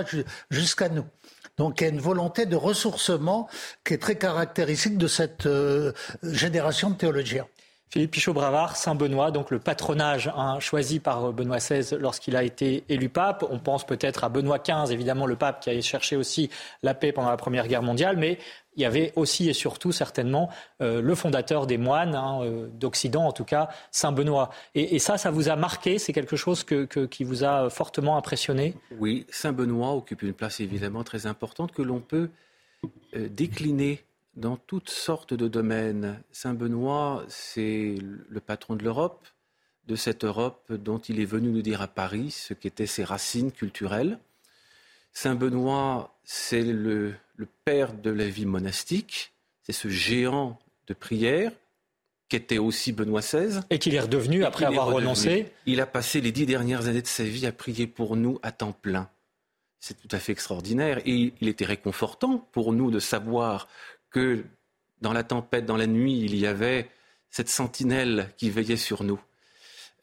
jusqu'à 0.50 0.90
nous. 0.90 1.06
Donc 1.56 1.80
il 1.80 1.84
y 1.84 1.86
a 1.86 1.90
une 1.90 2.00
volonté 2.00 2.44
de 2.44 2.56
ressourcement 2.56 3.48
qui 3.82 3.94
est 3.94 3.98
très 3.98 4.16
caractéristique 4.16 4.98
de 4.98 5.06
cette 5.06 5.48
génération 6.22 6.90
de 6.90 6.96
théologiens. 6.96 7.46
Philippe 7.94 8.10
Pichot-Bravard, 8.10 8.74
Saint-Benoît, 8.74 9.30
donc 9.30 9.52
le 9.52 9.60
patronage 9.60 10.28
hein, 10.36 10.58
choisi 10.58 10.98
par 10.98 11.26
euh, 11.26 11.32
Benoît 11.32 11.58
XVI 11.58 11.96
lorsqu'il 12.00 12.34
a 12.34 12.42
été 12.42 12.82
élu 12.88 13.08
pape. 13.08 13.44
On 13.48 13.60
pense 13.60 13.86
peut-être 13.86 14.24
à 14.24 14.28
Benoît 14.28 14.58
XV, 14.58 14.92
évidemment 14.92 15.26
le 15.26 15.36
pape 15.36 15.60
qui 15.60 15.70
a 15.70 15.80
cherché 15.80 16.16
aussi 16.16 16.50
la 16.82 16.94
paix 16.94 17.12
pendant 17.12 17.28
la 17.28 17.36
Première 17.36 17.68
Guerre 17.68 17.84
mondiale, 17.84 18.16
mais 18.16 18.38
il 18.74 18.82
y 18.82 18.84
avait 18.84 19.12
aussi 19.14 19.48
et 19.48 19.52
surtout 19.52 19.92
certainement 19.92 20.50
euh, 20.82 21.00
le 21.00 21.14
fondateur 21.14 21.68
des 21.68 21.78
moines 21.78 22.16
hein, 22.16 22.40
euh, 22.42 22.66
d'Occident, 22.66 23.26
en 23.26 23.32
tout 23.32 23.44
cas 23.44 23.68
Saint 23.92 24.10
Benoît. 24.10 24.50
Et, 24.74 24.98
ça, 24.98 25.16
ça 25.16 25.30
vous 25.30 25.48
a 25.48 25.54
marqué? 25.54 26.00
C'est 26.00 26.12
quelque 26.12 26.34
chose 26.34 26.64
qui 26.64 27.22
vous 27.22 27.44
a 27.44 27.70
fortement 27.70 28.16
impressionné? 28.16 28.74
Oui, 28.98 29.24
Saint 29.30 29.52
Benoît 29.52 29.92
occupe 29.92 30.22
une 30.22 30.32
place 30.32 30.58
évidemment 30.58 31.04
très 31.04 31.26
importante 31.26 31.70
que 31.70 31.82
l'on 31.82 32.00
peut 32.00 32.28
décliner 33.14 34.04
dans 34.36 34.56
toutes 34.56 34.90
sortes 34.90 35.34
de 35.34 35.48
domaines. 35.48 36.22
Saint 36.32 36.54
Benoît, 36.54 37.24
c'est 37.28 37.94
le 38.28 38.40
patron 38.40 38.76
de 38.76 38.84
l'Europe, 38.84 39.26
de 39.86 39.96
cette 39.96 40.24
Europe 40.24 40.72
dont 40.72 40.98
il 40.98 41.20
est 41.20 41.26
venu 41.26 41.50
nous 41.50 41.62
dire 41.62 41.82
à 41.82 41.88
Paris 41.88 42.30
ce 42.30 42.54
qu'étaient 42.54 42.86
ses 42.86 43.04
racines 43.04 43.52
culturelles. 43.52 44.18
Saint 45.12 45.34
Benoît, 45.34 46.18
c'est 46.24 46.62
le, 46.64 47.14
père 47.64 47.92
de 47.92 48.10
la 48.10 48.28
vie 48.28 48.46
monastique, 48.46 49.32
c'est 49.62 49.72
ce 49.72 49.88
géant 49.88 50.58
de 50.86 50.94
prière 50.94 51.52
qu'était 52.28 52.58
aussi 52.58 52.92
Benoît 52.92 53.20
XVI. 53.20 53.60
Et 53.70 53.78
qu'il 53.78 53.94
est 53.94 54.00
redevenu 54.00 54.44
après 54.44 54.64
avoir 54.64 54.86
renoncé. 54.86 55.52
Il 55.66 55.80
a 55.80 55.86
passé 55.86 56.20
les 56.20 56.32
dix 56.32 56.46
dernières 56.46 56.86
années 56.86 57.02
de 57.02 57.06
sa 57.06 57.22
vie 57.22 57.46
à 57.46 57.52
prier 57.52 57.86
pour 57.86 58.16
nous 58.16 58.38
à 58.42 58.50
temps 58.50 58.72
plein. 58.72 59.08
C'est 59.78 60.00
tout 60.00 60.08
à 60.10 60.18
fait 60.18 60.32
extraordinaire. 60.32 61.00
Et 61.04 61.34
il 61.40 61.48
était 61.48 61.66
réconfortant 61.66 62.38
pour 62.52 62.72
nous 62.72 62.90
de 62.90 62.98
savoir 62.98 63.68
que 64.14 64.44
dans 65.00 65.12
la 65.12 65.24
tempête, 65.24 65.66
dans 65.66 65.76
la 65.76 65.88
nuit, 65.88 66.20
il 66.20 66.36
y 66.36 66.46
avait 66.46 66.88
cette 67.30 67.48
sentinelle 67.48 68.30
qui 68.36 68.48
veillait 68.48 68.76
sur 68.76 69.02
nous. 69.02 69.20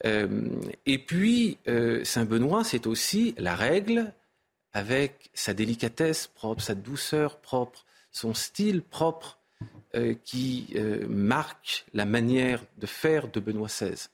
Euh, 0.05 0.49
et 0.85 0.97
puis, 0.97 1.57
euh, 1.69 2.03
Saint 2.03 2.25
Benoît, 2.25 2.65
c'est 2.65 2.87
aussi 2.87 3.33
la 3.37 3.55
règle 3.55 4.13
avec 4.73 5.29
sa 5.33 5.53
délicatesse 5.53 6.27
propre, 6.27 6.61
sa 6.61 6.75
douceur 6.75 7.39
propre, 7.39 7.85
son 8.11 8.33
style 8.33 8.81
propre 8.81 9.39
euh, 9.95 10.13
qui 10.25 10.75
marque 11.07 11.85
la 11.93 12.05
manière 12.05 12.63
de 12.77 12.85
faire 12.85 13.29
de 13.29 13.39
Benoît 13.39 13.67
XVI. 13.67 14.07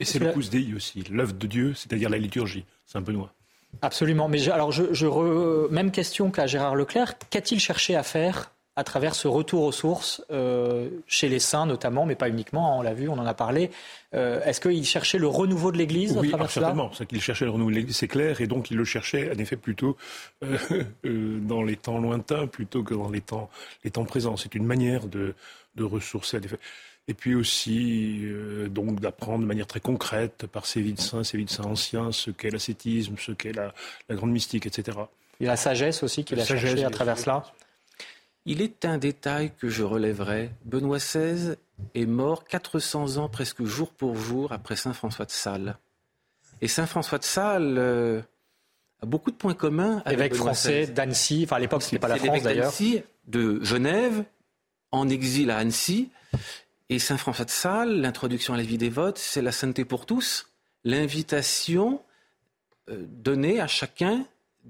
Et 0.00 0.04
c'est 0.04 0.18
le 0.18 0.32
pouce 0.32 0.50
Dei 0.50 0.74
aussi, 0.74 1.02
l'œuvre 1.10 1.32
de 1.32 1.46
Dieu, 1.46 1.74
c'est-à-dire 1.74 2.10
la 2.10 2.18
liturgie, 2.18 2.64
Saint 2.86 3.00
Benoît. 3.00 3.34
Absolument. 3.82 4.28
Mais 4.28 4.48
alors, 4.48 4.72
je, 4.72 5.68
même 5.70 5.90
question 5.90 6.30
qu'à 6.30 6.46
Gérard 6.46 6.74
Leclerc. 6.74 7.14
Qu'a-t-il 7.30 7.60
cherché 7.60 7.96
à 7.96 8.02
faire 8.02 8.50
à 8.78 8.84
travers 8.84 9.16
ce 9.16 9.26
retour 9.26 9.64
aux 9.64 9.72
sources 9.72 10.22
euh, 10.30 10.88
chez 11.08 11.28
les 11.28 11.40
saints 11.40 11.66
notamment, 11.66 12.06
mais 12.06 12.14
pas 12.14 12.28
uniquement, 12.28 12.72
hein, 12.72 12.76
on 12.78 12.82
l'a 12.82 12.94
vu, 12.94 13.08
on 13.08 13.18
en 13.18 13.26
a 13.26 13.34
parlé. 13.34 13.72
Euh, 14.14 14.40
est-ce 14.44 14.60
qu'il 14.60 14.84
cherchait 14.86 15.18
le 15.18 15.26
renouveau 15.26 15.72
de 15.72 15.78
l'Église 15.78 16.16
Oui, 16.16 16.28
à 16.28 16.30
travers 16.30 16.50
certainement. 16.50 16.92
C'est 16.94 17.04
qu'il 17.04 17.20
cherchait 17.20 17.44
le 17.44 17.50
renouveau 17.50 17.70
de 17.70 17.74
l'Église, 17.74 17.96
c'est 17.96 18.06
clair, 18.06 18.40
et 18.40 18.46
donc 18.46 18.70
il 18.70 18.76
le 18.76 18.84
cherchait 18.84 19.32
en 19.34 19.38
effet 19.40 19.56
plutôt 19.56 19.96
euh, 20.44 21.40
dans 21.40 21.64
les 21.64 21.74
temps 21.74 21.98
lointains 21.98 22.46
plutôt 22.46 22.84
que 22.84 22.94
dans 22.94 23.10
les 23.10 23.20
temps, 23.20 23.50
les 23.82 23.90
temps 23.90 24.04
présents. 24.04 24.36
C'est 24.36 24.54
une 24.54 24.64
manière 24.64 25.08
de, 25.08 25.34
de 25.74 25.82
ressourcer. 25.82 26.38
Et 27.08 27.14
puis 27.14 27.34
aussi, 27.34 28.22
donc, 28.70 29.00
d'apprendre 29.00 29.40
de 29.40 29.48
manière 29.48 29.66
très 29.66 29.80
concrète 29.80 30.46
par 30.46 30.66
ces 30.66 30.82
vies 30.82 30.92
de 30.92 31.00
saints, 31.00 31.24
ces 31.24 31.36
vies 31.36 31.46
de 31.46 31.50
saints 31.50 31.64
anciens, 31.64 32.12
ce 32.12 32.30
qu'est 32.30 32.50
l'ascétisme, 32.50 33.16
ce 33.18 33.32
qu'est 33.32 33.52
la, 33.52 33.74
la, 34.08 34.14
grande 34.14 34.30
mystique, 34.30 34.66
etc. 34.66 34.98
Et 35.40 35.46
la 35.46 35.56
sagesse 35.56 36.04
aussi 36.04 36.22
qu'il 36.22 36.38
a 36.38 36.44
cherché 36.44 36.84
à 36.84 36.90
travers 36.90 37.18
cela. 37.18 37.42
Il 38.50 38.62
est 38.62 38.86
un 38.86 38.96
détail 38.96 39.52
que 39.58 39.68
je 39.68 39.82
relèverai. 39.82 40.50
Benoît 40.64 40.96
XVI 40.96 41.56
est 41.94 42.06
mort 42.06 42.44
400 42.44 43.18
ans 43.18 43.28
presque 43.28 43.62
jour 43.64 43.90
pour 43.90 44.16
jour 44.16 44.52
après 44.52 44.74
Saint 44.74 44.94
François 44.94 45.26
de 45.26 45.30
Sales. 45.30 45.76
Et 46.62 46.66
Saint 46.66 46.86
François 46.86 47.18
de 47.18 47.24
Sales 47.24 47.76
euh, 47.76 48.22
a 49.02 49.06
beaucoup 49.06 49.30
de 49.30 49.36
points 49.36 49.52
communs 49.52 50.00
avec 50.06 50.18
Évêque 50.18 50.34
français 50.34 50.86
d'Annecy, 50.86 51.42
enfin 51.44 51.56
à 51.56 51.58
l'époque 51.58 51.82
ce 51.82 51.94
n'est 51.94 51.98
pas 51.98 52.08
la 52.08 52.16
France 52.16 52.42
d'ailleurs. 52.42 52.72
de 53.26 53.62
Genève, 53.62 54.24
en 54.92 55.10
exil 55.10 55.50
à 55.50 55.58
Annecy. 55.58 56.08
Et 56.88 56.98
Saint 56.98 57.18
François 57.18 57.44
de 57.44 57.50
Sales, 57.50 58.00
l'introduction 58.00 58.54
à 58.54 58.56
la 58.56 58.62
vie 58.62 58.78
des 58.78 58.88
votes, 58.88 59.18
c'est 59.18 59.42
la 59.42 59.52
sainteté 59.52 59.84
pour 59.84 60.06
tous, 60.06 60.48
l'invitation 60.84 62.00
euh, 62.88 63.04
donnée 63.10 63.60
à 63.60 63.66
chacun 63.66 64.24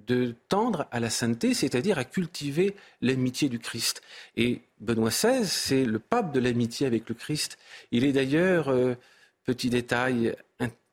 de 0.06 0.34
tendre 0.48 0.86
à 0.90 1.00
la 1.00 1.10
sainteté, 1.10 1.54
c'est-à-dire 1.54 1.98
à 1.98 2.04
cultiver 2.04 2.74
l'amitié 3.00 3.48
du 3.48 3.58
Christ. 3.58 4.02
Et 4.36 4.62
Benoît 4.80 5.10
XVI, 5.10 5.46
c'est 5.46 5.84
le 5.84 5.98
pape 5.98 6.32
de 6.32 6.40
l'amitié 6.40 6.86
avec 6.86 7.08
le 7.08 7.14
Christ. 7.14 7.58
Il 7.90 8.04
est 8.04 8.12
d'ailleurs, 8.12 8.68
euh, 8.68 8.94
petit 9.44 9.70
détail 9.70 10.36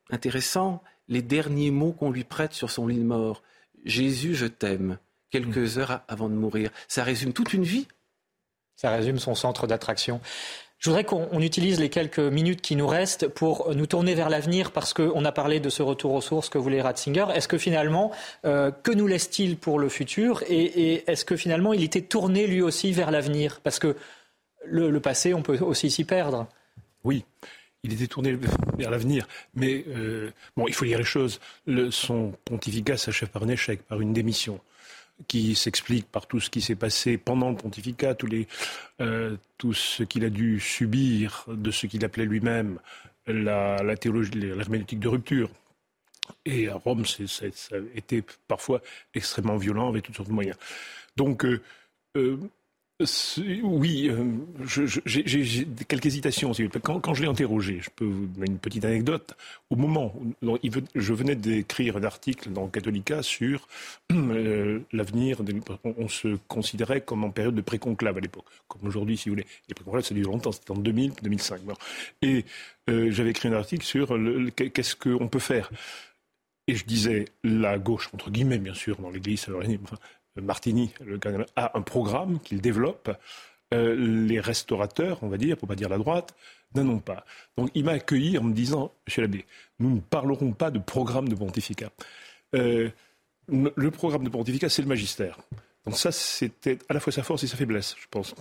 intéressant, 0.09 0.81
les 1.07 1.21
derniers 1.21 1.71
mots 1.71 1.91
qu'on 1.91 2.11
lui 2.11 2.23
prête 2.23 2.53
sur 2.53 2.71
son 2.71 2.87
lit 2.87 2.97
de 2.97 3.03
mort. 3.03 3.43
Jésus, 3.83 4.35
je 4.35 4.45
t'aime, 4.45 4.97
quelques 5.29 5.77
heures 5.77 6.01
avant 6.07 6.29
de 6.29 6.35
mourir. 6.35 6.71
Ça 6.87 7.03
résume 7.03 7.33
toute 7.33 7.53
une 7.53 7.63
vie? 7.63 7.87
Ça 8.75 8.89
résume 8.89 9.19
son 9.19 9.35
centre 9.35 9.67
d'attraction. 9.67 10.19
Je 10.79 10.89
voudrais 10.89 11.03
qu'on 11.03 11.39
utilise 11.39 11.79
les 11.79 11.89
quelques 11.89 12.19
minutes 12.19 12.61
qui 12.61 12.75
nous 12.75 12.87
restent 12.87 13.27
pour 13.27 13.73
nous 13.73 13.87
tourner 13.87 14.13
vers 14.13 14.29
l'avenir 14.29 14.71
parce 14.71 14.93
qu'on 14.93 15.25
a 15.25 15.31
parlé 15.31 15.59
de 15.59 15.69
ce 15.69 15.81
retour 15.81 16.13
aux 16.13 16.21
sources 16.21 16.49
que 16.49 16.57
voulait 16.57 16.81
Ratzinger. 16.81 17.27
Est-ce 17.33 17.47
que 17.47 17.57
finalement, 17.57 18.11
euh, 18.45 18.71
que 18.71 18.91
nous 18.91 19.07
laisse-t-il 19.07 19.57
pour 19.57 19.79
le 19.79 19.89
futur 19.89 20.43
et, 20.47 21.09
est-ce 21.09 21.25
que 21.25 21.37
finalement 21.37 21.73
il 21.73 21.83
était 21.83 22.01
tourné 22.01 22.45
lui 22.45 22.61
aussi 22.61 22.91
vers 22.91 23.09
l'avenir? 23.09 23.61
Parce 23.63 23.79
que 23.79 23.95
le, 24.65 24.99
passé, 24.99 25.33
on 25.33 25.41
peut 25.41 25.57
aussi 25.59 25.89
s'y 25.89 26.03
perdre. 26.03 26.47
Oui. 27.03 27.23
Il 27.83 27.93
était 27.93 28.07
tourné 28.07 28.35
vers 28.77 28.89
l'avenir, 28.89 29.27
mais 29.53 29.85
euh, 29.87 30.31
bon, 30.57 30.67
il 30.67 30.73
faut 30.73 30.85
dire 30.85 30.97
les 30.97 31.03
choses. 31.03 31.39
son 31.91 32.33
pontificat 32.43 32.97
s'achève 32.97 33.29
par 33.29 33.43
un 33.43 33.47
échec, 33.47 33.83
par 33.83 34.01
une 34.01 34.11
démission 34.11 34.59
qui 35.27 35.55
s'explique 35.55 36.07
par 36.11 36.27
tout 36.27 36.39
ce 36.39 36.49
qui 36.49 36.61
s'est 36.61 36.75
passé 36.75 37.17
pendant 37.17 37.49
le 37.49 37.55
pontificat, 37.55 38.15
euh, 39.01 39.37
tout 39.57 39.73
ce 39.73 40.03
qu'il 40.03 40.25
a 40.25 40.29
dû 40.29 40.59
subir 40.59 41.45
de 41.47 41.71
ce 41.71 41.87
qu'il 41.87 42.03
appelait 42.03 42.25
lui-même 42.25 42.79
la, 43.27 43.97
théologie, 43.97 44.31
l'herméneutique 44.31 44.99
de 44.99 45.07
rupture. 45.07 45.49
Et 46.45 46.69
à 46.69 46.75
Rome, 46.75 47.05
ça 47.05 47.45
a 47.45 47.77
été 47.95 48.23
parfois 48.47 48.81
extrêmement 49.13 49.57
violent 49.57 49.89
avec 49.89 50.03
toutes 50.03 50.15
sortes 50.15 50.29
de 50.29 50.33
moyens. 50.33 50.57
Donc, 51.15 51.45
euh, 51.45 51.61
euh, 52.17 52.37
oui, 53.61 54.09
euh, 54.09 54.23
j'ai 55.05 55.67
quelques 55.85 56.05
hésitations. 56.05 56.53
Quand, 56.81 57.13
je 57.13 57.23
l'ai 57.23 57.27
interrogé, 57.27 57.79
je 57.81 57.89
peux 57.89 58.05
vous 58.05 58.25
donner 58.27 58.49
une 58.49 58.57
petite 58.57 58.85
anecdote. 58.85 59.35
Au 59.69 59.75
moment 59.75 60.13
où 60.15 60.57
je 60.95 61.13
venais 61.13 61.35
d'écrire 61.35 61.97
un 61.97 62.03
article 62.03 62.51
dans 62.51 62.67
Catholica 62.67 63.21
sur 63.21 63.67
euh, 64.13 64.79
l'avenir, 64.93 65.41
on, 65.83 66.07
se 66.07 66.37
considérait 66.47 67.01
comme 67.01 67.25
en 67.25 67.31
période 67.31 67.55
de 67.55 67.61
préconclave 67.61 68.17
à 68.17 68.21
l'époque, 68.21 68.45
comme 68.69 68.87
aujourd'hui, 68.87 69.17
si 69.17 69.27
vous 69.27 69.35
voulez. 69.35 69.47
Les 69.67 69.75
préconclaves, 69.75 70.05
ça 70.05 70.15
dure 70.15 70.31
longtemps, 70.31 70.53
c'était 70.53 70.71
en 70.71 70.77
2000, 70.77 71.15
2005. 71.21 71.61
Et 72.21 72.45
euh, 72.89 73.11
j'avais 73.11 73.31
écrit 73.31 73.49
un 73.49 73.53
article 73.53 73.85
sur 73.85 74.17
qu'est-ce 74.55 74.95
qu'on 74.95 75.27
peut 75.27 75.39
faire. 75.39 75.69
Et 76.67 76.75
je 76.75 76.85
disais, 76.85 77.25
la 77.43 77.77
gauche, 77.77 78.09
entre 78.13 78.31
guillemets, 78.31 78.57
bien 78.57 78.73
sûr, 78.73 78.95
dans 78.97 79.11
l'Église, 79.11 79.47
Martini, 80.41 80.91
le 81.03 81.19
a 81.55 81.77
un 81.77 81.81
programme 81.81 82.39
qu'il 82.39 82.61
développe. 82.61 83.09
Euh, 83.73 83.95
les 83.95 84.39
restaurateurs, 84.39 85.19
on 85.23 85.27
va 85.27 85.37
dire, 85.37 85.57
pour 85.57 85.67
pas 85.67 85.75
dire 85.75 85.89
la 85.89 85.97
droite, 85.97 86.35
n'en 86.75 86.87
ont 86.87 86.99
pas. 86.99 87.25
Donc 87.57 87.71
il 87.73 87.83
m'a 87.83 87.93
accueilli 87.93 88.37
en 88.37 88.43
me 88.43 88.53
disant, 88.53 88.93
Monsieur 89.07 89.23
l'abbé, 89.23 89.45
nous 89.79 89.95
ne 89.95 89.99
parlerons 89.99 90.51
pas 90.51 90.71
de 90.71 90.79
programme 90.79 91.27
de 91.29 91.35
pontificat. 91.35 91.91
Euh, 92.53 92.89
le 93.47 93.91
programme 93.91 94.23
de 94.23 94.29
pontificat, 94.29 94.69
c'est 94.69 94.81
le 94.81 94.87
magistère. 94.87 95.39
Donc 95.85 95.97
ça, 95.97 96.11
c'était 96.11 96.79
à 96.89 96.93
la 96.93 96.99
fois 96.99 97.13
sa 97.13 97.23
force 97.23 97.43
et 97.43 97.47
sa 97.47 97.57
faiblesse, 97.57 97.95
je 97.99 98.07
pense. 98.09 98.35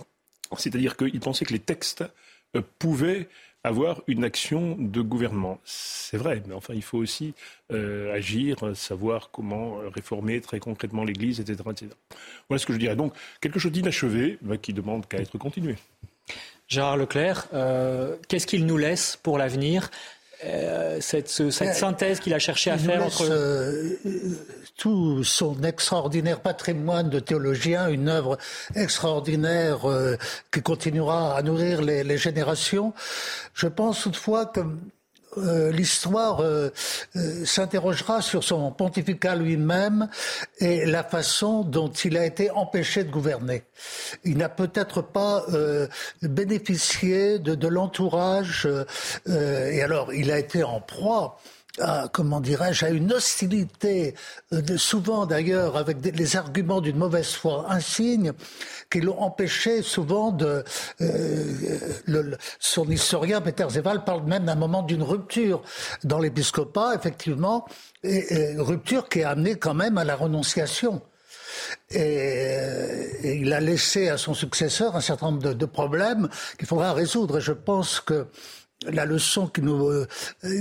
C'est-à-dire 0.57 0.95
qu'il 0.97 1.19
pensait 1.19 1.45
que 1.45 1.53
les 1.53 1.59
textes 1.59 2.03
euh, 2.55 2.61
pouvaient 2.79 3.27
avoir 3.65 4.01
une 4.07 4.23
action 4.23 4.75
de 4.79 5.01
gouvernement. 5.01 5.59
C'est 5.63 6.17
vrai, 6.17 6.41
mais 6.47 6.53
enfin, 6.53 6.73
il 6.73 6.83
faut 6.83 6.97
aussi 6.97 7.33
euh, 7.71 8.13
agir, 8.13 8.75
savoir 8.75 9.29
comment 9.31 9.77
réformer 9.93 10.39
très 10.41 10.59
concrètement 10.59 11.03
l'Église, 11.03 11.39
etc., 11.39 11.59
etc. 11.71 11.87
Voilà 12.47 12.59
ce 12.59 12.65
que 12.65 12.73
je 12.73 12.77
dirais. 12.77 12.95
Donc, 12.95 13.13
quelque 13.41 13.59
chose 13.59 13.71
d'inachevé 13.71 14.37
bah, 14.41 14.57
qui 14.57 14.73
demande 14.73 15.07
qu'à 15.07 15.17
être 15.17 15.37
continué. 15.37 15.75
Gérard 16.67 16.97
Leclerc, 16.97 17.47
euh, 17.53 18.15
qu'est-ce 18.27 18.47
qu'il 18.47 18.65
nous 18.65 18.77
laisse 18.77 19.17
pour 19.21 19.37
l'avenir? 19.37 19.91
Euh, 20.43 20.97
cette, 20.99 21.29
cette, 21.29 21.75
synthèse 21.75 22.19
qu'il 22.19 22.33
a 22.33 22.39
cherché 22.39 22.71
à 22.71 22.77
faire 22.77 23.03
entre 23.03 23.25
tout 24.77 25.23
son 25.23 25.63
extraordinaire 25.63 26.41
patrimoine 26.41 27.09
de 27.09 27.19
théologien, 27.19 27.87
une 27.87 28.09
œuvre 28.09 28.37
extraordinaire 28.75 29.89
euh, 29.89 30.17
qui 30.51 30.61
continuera 30.61 31.37
à 31.37 31.41
nourrir 31.41 31.81
les, 31.81 32.03
les, 32.03 32.17
générations. 32.17 32.93
Je 33.53 33.67
pense 33.67 34.01
toutefois 34.01 34.45
que 34.45 34.61
euh, 35.37 35.71
l'histoire 35.71 36.41
euh, 36.41 36.69
s'interrogera 37.45 38.21
sur 38.21 38.43
son 38.43 38.71
pontificat 38.71 39.35
lui-même 39.35 40.09
et 40.59 40.85
la 40.85 41.03
façon 41.03 41.63
dont 41.63 41.91
il 41.91 42.17
a 42.17 42.25
été 42.25 42.51
empêché 42.51 43.03
de 43.03 43.11
gouverner. 43.11 43.63
Il 44.23 44.37
n'a 44.37 44.49
peut-être 44.49 45.01
pas 45.01 45.45
bénéficié 46.21 47.39
de 47.39 47.67
l'entourage 47.67 48.67
et 49.27 49.81
alors 49.81 50.13
il 50.13 50.31
a 50.31 50.39
été 50.39 50.63
en 50.63 50.81
proie 50.81 51.37
à, 51.79 52.07
comment 52.11 52.39
dirais-je, 52.39 52.85
à 52.85 52.89
une 52.89 53.11
hostilité, 53.11 54.15
euh, 54.53 54.77
souvent 54.77 55.25
d'ailleurs 55.25 55.77
avec 55.77 55.97
les 56.03 56.35
arguments 56.35 56.81
d'une 56.81 56.97
mauvaise 56.97 57.33
foi 57.33 57.65
insigne, 57.69 58.31
qui 58.91 59.01
l'ont 59.01 59.19
empêché 59.19 59.81
souvent 59.81 60.31
de... 60.31 60.63
Euh, 61.01 61.79
le, 62.05 62.37
son 62.59 62.89
historien, 62.89 63.41
Peter 63.41 63.65
Zeval, 63.69 64.03
parle 64.03 64.23
même 64.23 64.45
d'un 64.45 64.55
moment 64.55 64.83
d'une 64.83 65.03
rupture 65.03 65.61
dans 66.03 66.19
l'épiscopat, 66.19 66.95
effectivement, 66.95 67.65
et, 68.03 68.55
rupture 68.57 69.09
qui 69.09 69.23
a 69.23 69.31
amené 69.31 69.55
quand 69.55 69.73
même 69.73 69.97
à 69.97 70.03
la 70.03 70.15
renonciation. 70.15 71.01
Et, 71.89 72.57
et, 73.23 73.35
il 73.35 73.53
a 73.53 73.59
laissé 73.59 74.09
à 74.09 74.17
son 74.17 74.33
successeur 74.33 74.95
un 74.95 75.01
certain 75.01 75.27
nombre 75.27 75.43
de, 75.43 75.53
de 75.53 75.65
problèmes 75.65 76.29
qu'il 76.57 76.67
faudra 76.67 76.93
résoudre. 76.93 77.37
Et 77.37 77.41
je 77.41 77.53
pense 77.53 77.99
que 77.99 78.27
la 78.83 79.05
leçon 79.05 79.47
qui 79.47 79.61
nous, 79.61 79.87
euh, 79.87 80.07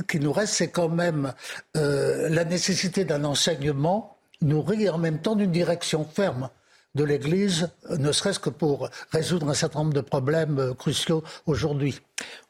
qui 0.09 0.21
nous 0.21 0.33
reste, 0.33 0.55
c'est 0.55 0.71
quand 0.71 0.89
même 0.89 1.33
euh, 1.77 2.29
la 2.29 2.45
nécessité 2.45 3.05
d'un 3.05 3.25
enseignement 3.25 4.17
nourri 4.41 4.89
en 4.89 4.99
même 4.99 5.21
temps 5.21 5.37
d'une 5.37 5.53
direction 5.53 6.05
ferme 6.05 6.51
de 6.95 7.05
l'Église, 7.05 7.71
ne 7.99 8.13
serait-ce 8.13 8.39
que 8.39 8.51
pour 8.51 8.89
résoudre 9.11 9.49
un 9.49 9.55
certain 9.55 9.81
nombre 9.81 9.95
de 9.95 10.01
problèmes 10.01 10.59
euh, 10.59 10.75
cruciaux 10.75 11.25
aujourd'hui. 11.47 12.01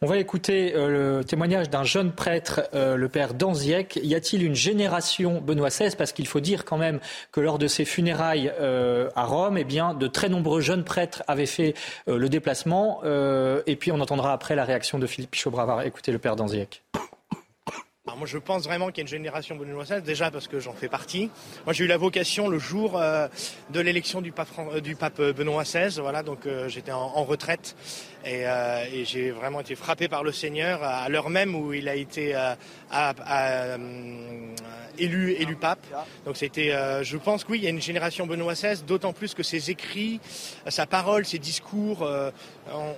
On 0.03 0.07
va 0.07 0.18
écouter 0.18 0.74
euh, 0.74 1.18
le 1.18 1.24
témoignage 1.24 1.70
d'un 1.70 1.84
jeune 1.84 2.12
prêtre, 2.12 2.62
euh, 2.74 2.97
le 2.97 3.09
père 3.09 3.32
Danziek. 3.32 3.99
Y 4.03 4.14
a-t-il 4.14 4.42
une 4.42 4.55
génération 4.55 5.40
Benoît 5.40 5.70
XVI 5.70 5.97
Parce 5.97 6.12
qu'il 6.12 6.26
faut 6.26 6.40
dire 6.40 6.66
quand 6.66 6.76
même 6.76 7.01
que 7.32 7.40
lors 7.40 7.59
de 7.59 7.66
ses 7.66 7.84
funérailles 7.86 8.53
à 9.14 9.24
Rome, 9.24 9.57
eh 9.59 9.64
bien, 9.64 9.95
de 9.95 10.07
très 10.07 10.28
nombreux 10.28 10.61
jeunes 10.61 10.84
prêtres 10.84 11.22
avaient 11.26 11.47
fait 11.47 11.74
le 12.07 12.28
déplacement. 12.28 13.03
et 13.05 13.76
puis 13.76 13.92
on 13.92 14.01
entendra 14.01 14.32
après 14.32 14.55
la 14.55 14.64
réaction 14.64 14.99
de 14.99 15.07
Philippe 15.07 15.30
Pichot-Bravard. 15.30 15.82
Écoutez 15.82 16.12
le 16.12 16.18
père 16.18 16.36
Danziek 16.36 16.82
moi, 18.07 18.26
je 18.26 18.36
pense 18.36 18.64
vraiment 18.64 18.88
qu'il 18.88 18.98
y 18.98 19.00
a 19.00 19.05
une 19.05 19.09
génération 19.09 19.57
benoîtaise, 19.57 20.02
déjà 20.02 20.30
parce 20.30 20.46
que 20.46 20.61
j'en 20.61 20.74
fais 20.74 20.88
partie. 20.88 21.30
Moi, 21.64 21.72
j'ai 21.72 21.84
eu 21.84 21.86
la 21.86 21.96
vocation 21.96 22.48
le 22.48 22.59
jour 22.59 22.98
euh, 22.98 23.28
de 23.70 23.80
l'élection 23.80 24.20
du 24.20 24.30
pape, 24.30 24.48
euh, 24.59 24.94
pape 24.94 25.22
Benoît 25.34 25.62
XVI. 25.62 26.00
Voilà, 26.00 26.22
donc 26.22 26.44
euh, 26.44 26.68
j'étais 26.68 26.92
en, 26.92 27.24
retraite 27.24 27.74
et, 28.25 28.45
et 28.93 29.05
j'ai 29.05 29.31
vraiment 29.31 29.61
été 29.61 29.75
frappé 29.75 30.09
par 30.09 30.22
le 30.22 30.33
Seigneur 30.33 30.83
à 30.83 31.09
l'heure 31.09 31.31
même 31.31 31.55
où 31.55 31.72
il 31.72 31.89
a 31.89 31.95
été 31.95 32.35
à, 32.35 32.57
à, 32.91 33.77
élu, 34.99 35.33
élu 35.33 35.57
pape. 35.57 35.85
Donc 36.25 36.37
c'était, 36.37 36.72
je 37.03 37.16
pense 37.16 37.45
que 37.45 37.53
oui, 37.53 37.59
il 37.59 37.64
y 37.64 37.66
a 37.66 37.70
une 37.70 37.83
génération 37.83 38.27
Benoît 38.27 38.55
XVI, 38.55 38.83
d'autant 38.87 39.12
plus 39.12 39.35
que 39.35 39.43
ses 39.43 39.70
écrits, 39.70 40.20
sa 40.68 40.87
parole, 40.87 41.25
ses 41.25 41.39
discours 41.39 42.03
ont, 42.72 42.95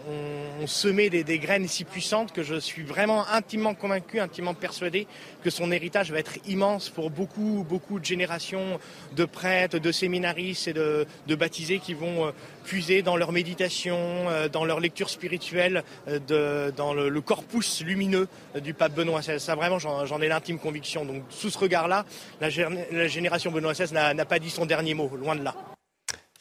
ont 0.63 0.67
semé 0.67 1.11
des, 1.11 1.25
des 1.25 1.39
graines 1.39 1.69
si 1.69 1.85
puissantes 1.85 2.33
que 2.33 2.43
je 2.43 2.59
suis 2.59 2.83
vraiment 2.83 3.27
intimement 3.29 3.75
convaincu, 3.75 4.21
intimement 4.21 4.55
persuadé 4.55 5.07
que 5.43 5.51
son 5.51 5.71
héritage 5.71 6.11
va 6.11 6.19
être 6.19 6.39
immense 6.47 6.89
pour 6.89 7.11
beaucoup, 7.11 7.65
beaucoup 7.69 8.01
de 8.01 8.05
générations 8.05 8.79
de 9.15 9.25
prêtres, 9.25 9.79
de 9.79 9.93
séminaristes 9.93 10.69
et 10.69 10.73
de, 10.73 11.07
baptisés 11.37 11.79
qui 11.79 11.95
vont 11.95 12.27
euh, 12.27 12.31
puiser 12.67 13.03
dans 13.03 13.17
leur 13.17 13.33
méditation, 13.33 13.97
euh, 13.97 14.49
dans 14.49 14.65
leur 14.65 14.81
lecture 14.81 15.09
spirituelle, 15.09 15.85
euh, 16.09 16.71
dans 16.73 16.93
le, 16.93 17.21
corpus 17.21 17.83
lumineux 17.83 18.29
du 18.63 18.75
pape 18.75 18.95
Benoît 18.95 19.21
XVI. 19.21 19.41
Ça, 19.41 19.55
vraiment, 19.55 19.79
j'en 19.79 20.21
ai 20.21 20.29
l'intime 20.29 20.59
conviction. 20.59 21.05
Donc, 21.05 21.23
sous 21.31 21.51
ce 21.51 21.59
regard-là, 21.59 22.05
la, 22.41 22.49
la 22.93 23.09
génération 23.09 23.51
Benoît 23.51 23.73
XVI 23.73 23.93
n'a 23.93 24.25
pas 24.25 24.39
dit 24.39 24.51
son 24.51 24.67
dernier 24.67 24.95
mot, 24.95 25.11
loin 25.17 25.35
de 25.35 25.43
là. 25.43 25.55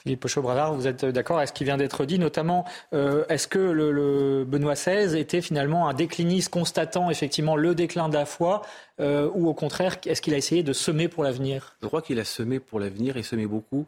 Philippe 0.05 0.19
Pochot-Bradard, 0.19 0.75
vous 0.75 0.85
êtes 0.85 1.03
d'accord 1.03 1.37
avec 1.37 1.49
ce 1.49 1.53
qui 1.53 1.63
vient 1.63 1.77
d'être 1.77 2.05
dit, 2.05 2.19
notamment 2.19 2.63
euh, 2.93 3.25
est-ce 3.27 3.47
que 3.47 3.57
le, 3.57 4.45
Benoît 4.45 4.75
XVI 4.75 5.17
était 5.17 5.41
finalement 5.41 5.89
un 5.89 5.95
décliniste 5.95 6.49
constatant 6.49 7.09
effectivement 7.09 7.55
le 7.55 7.73
déclin 7.73 8.07
de 8.07 8.13
la 8.13 8.27
foi, 8.27 8.61
euh, 8.99 9.31
ou 9.33 9.47
au 9.47 9.55
contraire, 9.55 9.97
est-ce 10.05 10.21
qu'il 10.21 10.35
a 10.35 10.37
essayé 10.37 10.61
de 10.61 10.73
semer 10.73 11.07
pour 11.07 11.23
l'avenir? 11.23 11.75
Je 11.81 11.87
crois 11.87 12.03
qu'il 12.03 12.19
a 12.19 12.23
semé 12.23 12.59
pour 12.59 12.79
l'avenir 12.79 13.17
et 13.17 13.23
semé 13.23 13.47
beaucoup. 13.47 13.87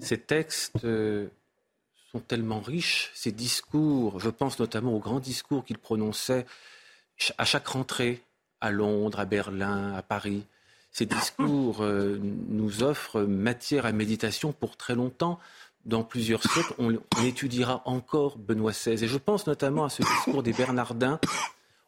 Ces 0.00 0.16
textes 0.16 0.72
euh, 0.84 1.26
sont 2.12 2.20
tellement 2.20 2.60
riches, 2.60 3.10
ces 3.14 3.32
discours, 3.32 4.20
je 4.20 4.30
pense 4.30 4.58
notamment 4.58 4.94
aux 4.94 4.98
grands 4.98 5.20
discours 5.20 5.64
qu'il 5.64 5.78
prononçait 5.78 6.46
à 7.36 7.44
chaque 7.44 7.66
rentrée, 7.66 8.22
à 8.60 8.70
Londres, 8.70 9.20
à 9.20 9.24
Berlin, 9.24 9.92
à 9.94 10.02
Paris. 10.02 10.44
Ces 10.90 11.04
discours 11.04 11.84
nous 11.84 12.82
offrent 12.82 13.20
matière 13.20 13.84
à 13.84 13.92
méditation 13.92 14.52
pour 14.52 14.76
très 14.76 14.94
longtemps 14.94 15.38
dans 15.88 16.04
plusieurs 16.04 16.42
siècles, 16.42 16.74
on, 16.78 16.92
étudiera 17.24 17.82
encore 17.86 18.36
Benoît 18.36 18.72
XVI. 18.72 19.04
Et 19.04 19.08
je 19.08 19.16
pense 19.16 19.46
notamment 19.46 19.84
à 19.84 19.88
ce 19.88 20.02
discours 20.02 20.42
des 20.42 20.52
Bernardins, 20.52 21.18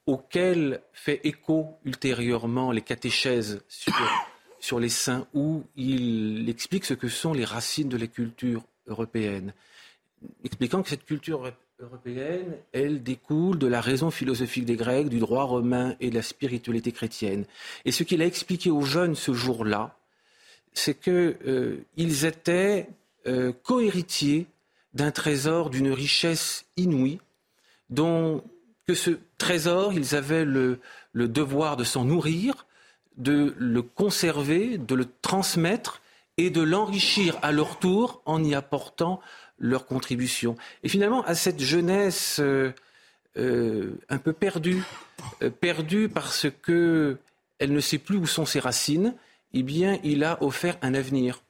auquel 0.07 0.81
fait 0.93 1.21
écho 1.25 1.79
ultérieurement 1.85 2.73
les 2.73 2.81
catéchèses 2.81 3.63
sur 4.59 4.81
les 4.81 4.89
saints, 4.89 5.27
où 5.35 5.65
il 5.77 6.49
explique 6.49 6.87
ce 6.87 6.95
que 6.95 7.09
sont 7.09 7.35
les 7.35 7.45
racines 7.45 7.91
de 7.91 7.99
la 7.99 8.07
culture 8.07 8.63
européenne, 8.87 9.53
expliquant 10.45 10.83
que 10.83 10.89
cette 10.89 11.05
culture 11.05 11.53
européenne, 11.79 12.57
elle 12.73 13.03
découle 13.03 13.59
de 13.59 13.67
la 13.67 13.81
raison 13.81 14.11
philosophique 14.11 14.65
des 14.65 14.77
Grecs, 14.77 15.09
du 15.09 15.19
droit 15.19 15.45
romain 15.45 15.97
et 16.01 16.11
de 16.11 16.15
la 16.15 16.23
spiritualité 16.23 16.93
chrétienne. 16.93 17.45
Et 17.85 17.93
ce 17.93 18.03
qu'il 18.03 18.23
a 18.23 18.27
expliqué 18.27 18.71
aux 18.71 18.83
jeunes 18.83 19.15
ce 19.15 19.33
jour-là, 19.33 19.97
c'est 20.73 20.99
qu'ils 21.01 21.37
euh, 21.47 21.85
étaient 21.97 22.89
euh, 23.27 23.53
cohéritiers 23.63 24.47
d'un 24.95 25.11
trésor 25.11 25.71
d'une 25.71 25.91
richesse 25.91 26.67
inouïe, 26.77 27.21
dont 27.91 28.43
que 28.87 28.95
ce 28.95 29.19
trésor, 29.39 29.93
ils 29.93 30.15
avaient 30.15 30.45
le, 30.45 30.81
devoir 31.15 31.77
de 31.77 31.85
s'en 31.85 32.05
nourrir, 32.05 32.67
de 33.17 33.55
le 33.57 33.83
conserver, 33.83 34.79
de 34.79 34.95
le 34.95 35.07
transmettre 35.23 36.03
et 36.37 36.51
de 36.51 36.61
l'enrichir 36.61 37.39
à 37.43 37.53
leur 37.53 37.79
tour 37.79 38.23
en 38.25 38.43
y 38.43 38.55
apportant 38.55 39.21
leur 39.61 39.87
contribution. 39.87 40.57
Et 40.83 40.89
finalement, 40.89 41.23
à 41.25 41.35
cette 41.35 41.61
jeunesse 41.61 42.39
euh, 42.41 42.73
euh, 43.37 43.93
un 44.09 44.19
peu 44.19 44.33
perdue, 44.33 44.83
perdue 45.61 46.09
parce 46.09 46.47
que 46.63 47.19
elle 47.59 47.73
ne 47.73 47.81
sait 47.81 47.99
plus 47.99 48.17
où 48.17 48.27
sont 48.27 48.47
ses 48.47 48.59
racines, 48.59 49.15
eh 49.53 49.63
bien, 49.63 49.99
il 50.03 50.25
a 50.25 50.43
offert 50.43 50.77
un 50.83 50.95
avenir. 50.95 51.43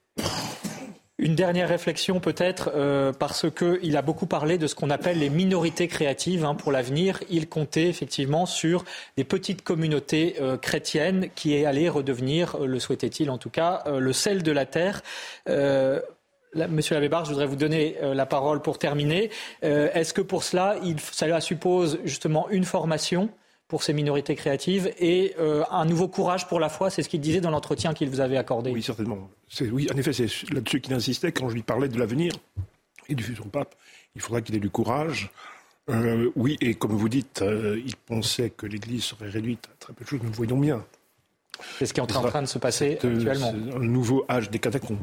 Une 1.20 1.34
dernière 1.34 1.68
réflexion 1.68 2.18
peut-être, 2.18 2.70
euh, 2.74 3.12
parce 3.12 3.44
qu'il 3.50 3.94
a 3.98 4.00
beaucoup 4.00 4.24
parlé 4.24 4.56
de 4.56 4.66
ce 4.66 4.74
qu'on 4.74 4.88
appelle 4.88 5.18
les 5.18 5.28
minorités 5.28 5.86
créatives 5.86 6.46
hein, 6.46 6.54
pour 6.54 6.72
l'avenir. 6.72 7.20
Il 7.28 7.46
comptait 7.46 7.88
effectivement 7.88 8.46
sur 8.46 8.86
des 9.18 9.24
petites 9.24 9.60
communautés 9.60 10.36
euh, 10.40 10.56
chrétiennes 10.56 11.28
qui 11.34 11.62
allaient 11.66 11.90
redevenir, 11.90 12.56
euh, 12.56 12.66
le 12.66 12.80
souhaitait-il 12.80 13.28
en 13.28 13.36
tout 13.36 13.50
cas, 13.50 13.84
le 13.86 14.12
sel 14.14 14.42
de 14.42 14.50
la 14.50 14.64
terre. 14.64 15.02
Monsieur 16.54 16.94
Labébar, 16.94 17.24
je 17.24 17.30
voudrais 17.30 17.46
vous 17.46 17.56
donner 17.56 17.96
la 18.02 18.26
parole 18.26 18.60
pour 18.60 18.78
terminer. 18.78 19.30
Est-ce 19.62 20.12
que 20.12 20.20
pour 20.20 20.42
cela, 20.42 20.76
cela 21.12 21.40
suppose 21.40 22.00
justement 22.04 22.48
une 22.50 22.64
formation 22.64 23.30
pour 23.68 23.84
ces 23.84 23.92
minorités 23.92 24.34
créatives 24.34 24.92
et 24.98 25.34
euh, 25.38 25.62
un 25.70 25.84
nouveau 25.84 26.08
courage 26.08 26.48
pour 26.48 26.58
la 26.58 26.68
foi? 26.68 26.90
C'est 26.90 27.04
ce 27.04 27.08
qu'il 27.08 27.20
disait 27.20 27.40
dans 27.40 27.50
l'entretien 27.50 27.94
qu'il 27.94 28.10
vous 28.10 28.20
avait 28.20 28.36
accordé. 28.36 28.72
Oui, 28.72 28.82
certainement. 28.82 29.30
Oui, 29.60 29.86
en 29.94 29.96
effet, 29.96 30.12
c'est 30.12 30.26
là-dessus 30.52 30.80
qu'il 30.80 30.92
insistait 30.92 31.30
quand 31.30 31.48
je 31.48 31.54
lui 31.54 31.62
parlais 31.62 31.88
de 31.88 31.96
l'avenir 31.96 32.32
et 33.08 33.14
du 33.14 33.22
futur 33.22 33.46
pape. 33.46 33.76
Il 34.16 34.20
faudra 34.20 34.42
qu'il 34.42 34.56
ait 34.56 34.60
du 34.60 34.70
courage. 34.70 35.30
Euh, 35.88 36.30
oui, 36.34 36.56
et 36.60 36.74
comme 36.74 36.92
vous 36.92 37.08
dites, 37.08 37.42
euh, 37.42 37.80
il 37.86 37.94
pensait 37.94 38.50
que 38.50 38.66
l'Église 38.66 39.04
serait 39.04 39.28
réduite 39.28 39.68
à 39.72 39.76
très 39.78 39.92
peu 39.92 40.04
de 40.04 40.08
choses. 40.08 40.20
Nous 40.22 40.32
voyons 40.32 40.58
bien. 40.58 40.84
C'est 41.78 41.86
ce 41.86 41.94
qui 41.94 42.00
est 42.00 42.02
en 42.02 42.06
train 42.06 42.42
de 42.42 42.46
se 42.46 42.58
passer 42.58 42.94
actuellement. 42.94 43.54
Un 43.76 43.78
nouveau 43.78 44.24
âge 44.28 44.50
des 44.50 44.58
catacombes. 44.58 44.98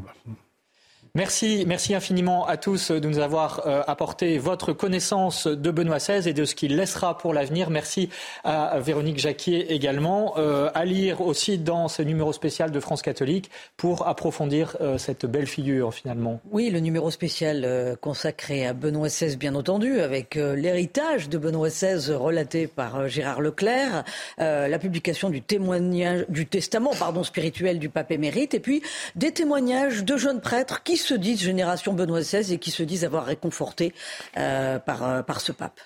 Merci, 1.16 1.64
merci 1.66 1.96
infiniment 1.96 2.46
à 2.48 2.58
tous 2.58 2.92
de 2.92 3.08
nous 3.08 3.20
avoir 3.20 3.64
euh, 3.66 3.82
apporté 3.88 4.38
votre 4.38 4.74
connaissance 4.74 5.48
de 5.48 5.72
Benoît 5.72 5.98
XVI 5.98 6.28
et 6.30 6.34
de 6.34 6.46
ce 6.46 6.56
qu'il 6.56 6.76
laissera 6.76 7.18
pour 7.18 7.34
l'avenir. 7.34 7.70
Merci 7.70 8.10
à 8.44 8.80
Véronique 8.80 9.18
Jacquier 9.18 9.74
également. 9.74 10.36
Euh, 10.38 10.70
à 10.74 10.86
lire 10.86 11.22
aussi 11.22 11.58
dans 11.58 11.88
ce 11.88 12.02
numéro 12.02 12.34
spécial 12.34 12.72
de 12.72 12.80
France 12.80 13.02
catholique 13.02 13.50
pour 13.78 14.08
approfondir 14.08 14.78
euh, 14.82 14.98
cette 14.98 15.26
belle 15.26 15.48
figure 15.48 15.94
finalement. 15.94 16.40
Oui, 16.52 16.70
le 16.70 16.80
numéro 16.80 17.10
spécial 17.12 17.98
consacré 18.02 18.68
à 18.68 18.74
Benoît 18.74 19.08
XVI, 19.08 19.38
bien 19.38 19.56
entendu, 19.56 20.00
avec 20.00 20.36
l'héritage 20.36 21.30
de 21.30 21.38
Benoît 21.38 21.70
XVI 21.70 22.14
relaté 22.14 22.68
par 22.68 23.08
Gérard 23.08 23.42
Leclerc, 23.42 24.04
la 24.38 24.80
publication 24.80 25.30
du 25.30 25.42
témoignage, 25.42 26.26
du 26.30 26.46
testament, 26.46 26.92
pardon, 26.98 27.24
spirituel 27.24 27.80
du 27.80 27.90
pape 27.90 28.12
émérite, 28.12 28.54
et 28.54 28.60
puis 28.60 28.82
des 29.16 29.32
témoignages 29.32 30.04
de 30.04 30.18
jeunes 30.18 30.42
prêtres 30.42 30.84
qui 30.84 30.97
se 30.98 31.14
disent 31.14 31.42
génération 31.42 31.94
Benoît 31.94 32.22
XVI 32.22 32.54
et 32.54 32.58
qui 32.60 32.72
se 32.72 32.84
disent 32.84 33.06
avoir 33.06 33.26
réconforté 33.26 33.94
euh, 34.38 34.80
par, 34.80 35.04
euh, 35.04 35.22
par 35.22 35.42
ce 35.42 35.52
pape. 35.52 35.80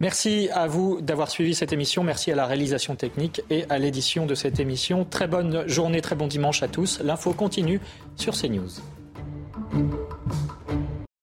Merci 0.00 0.48
à 0.52 0.66
vous 0.66 1.00
d'avoir 1.00 1.30
suivi 1.30 1.54
cette 1.54 1.72
émission. 1.72 2.02
Merci 2.02 2.32
à 2.32 2.34
la 2.34 2.46
réalisation 2.46 2.96
technique 2.96 3.42
et 3.50 3.64
à 3.68 3.78
l'édition 3.78 4.26
de 4.26 4.34
cette 4.34 4.58
émission. 4.58 5.04
Très 5.04 5.26
bonne 5.26 5.68
journée, 5.68 6.00
très 6.00 6.16
bon 6.16 6.26
dimanche 6.26 6.62
à 6.62 6.68
tous. 6.68 7.00
L'info 7.00 7.32
continue 7.32 7.80
sur 8.16 8.34
CNews. 8.34 8.70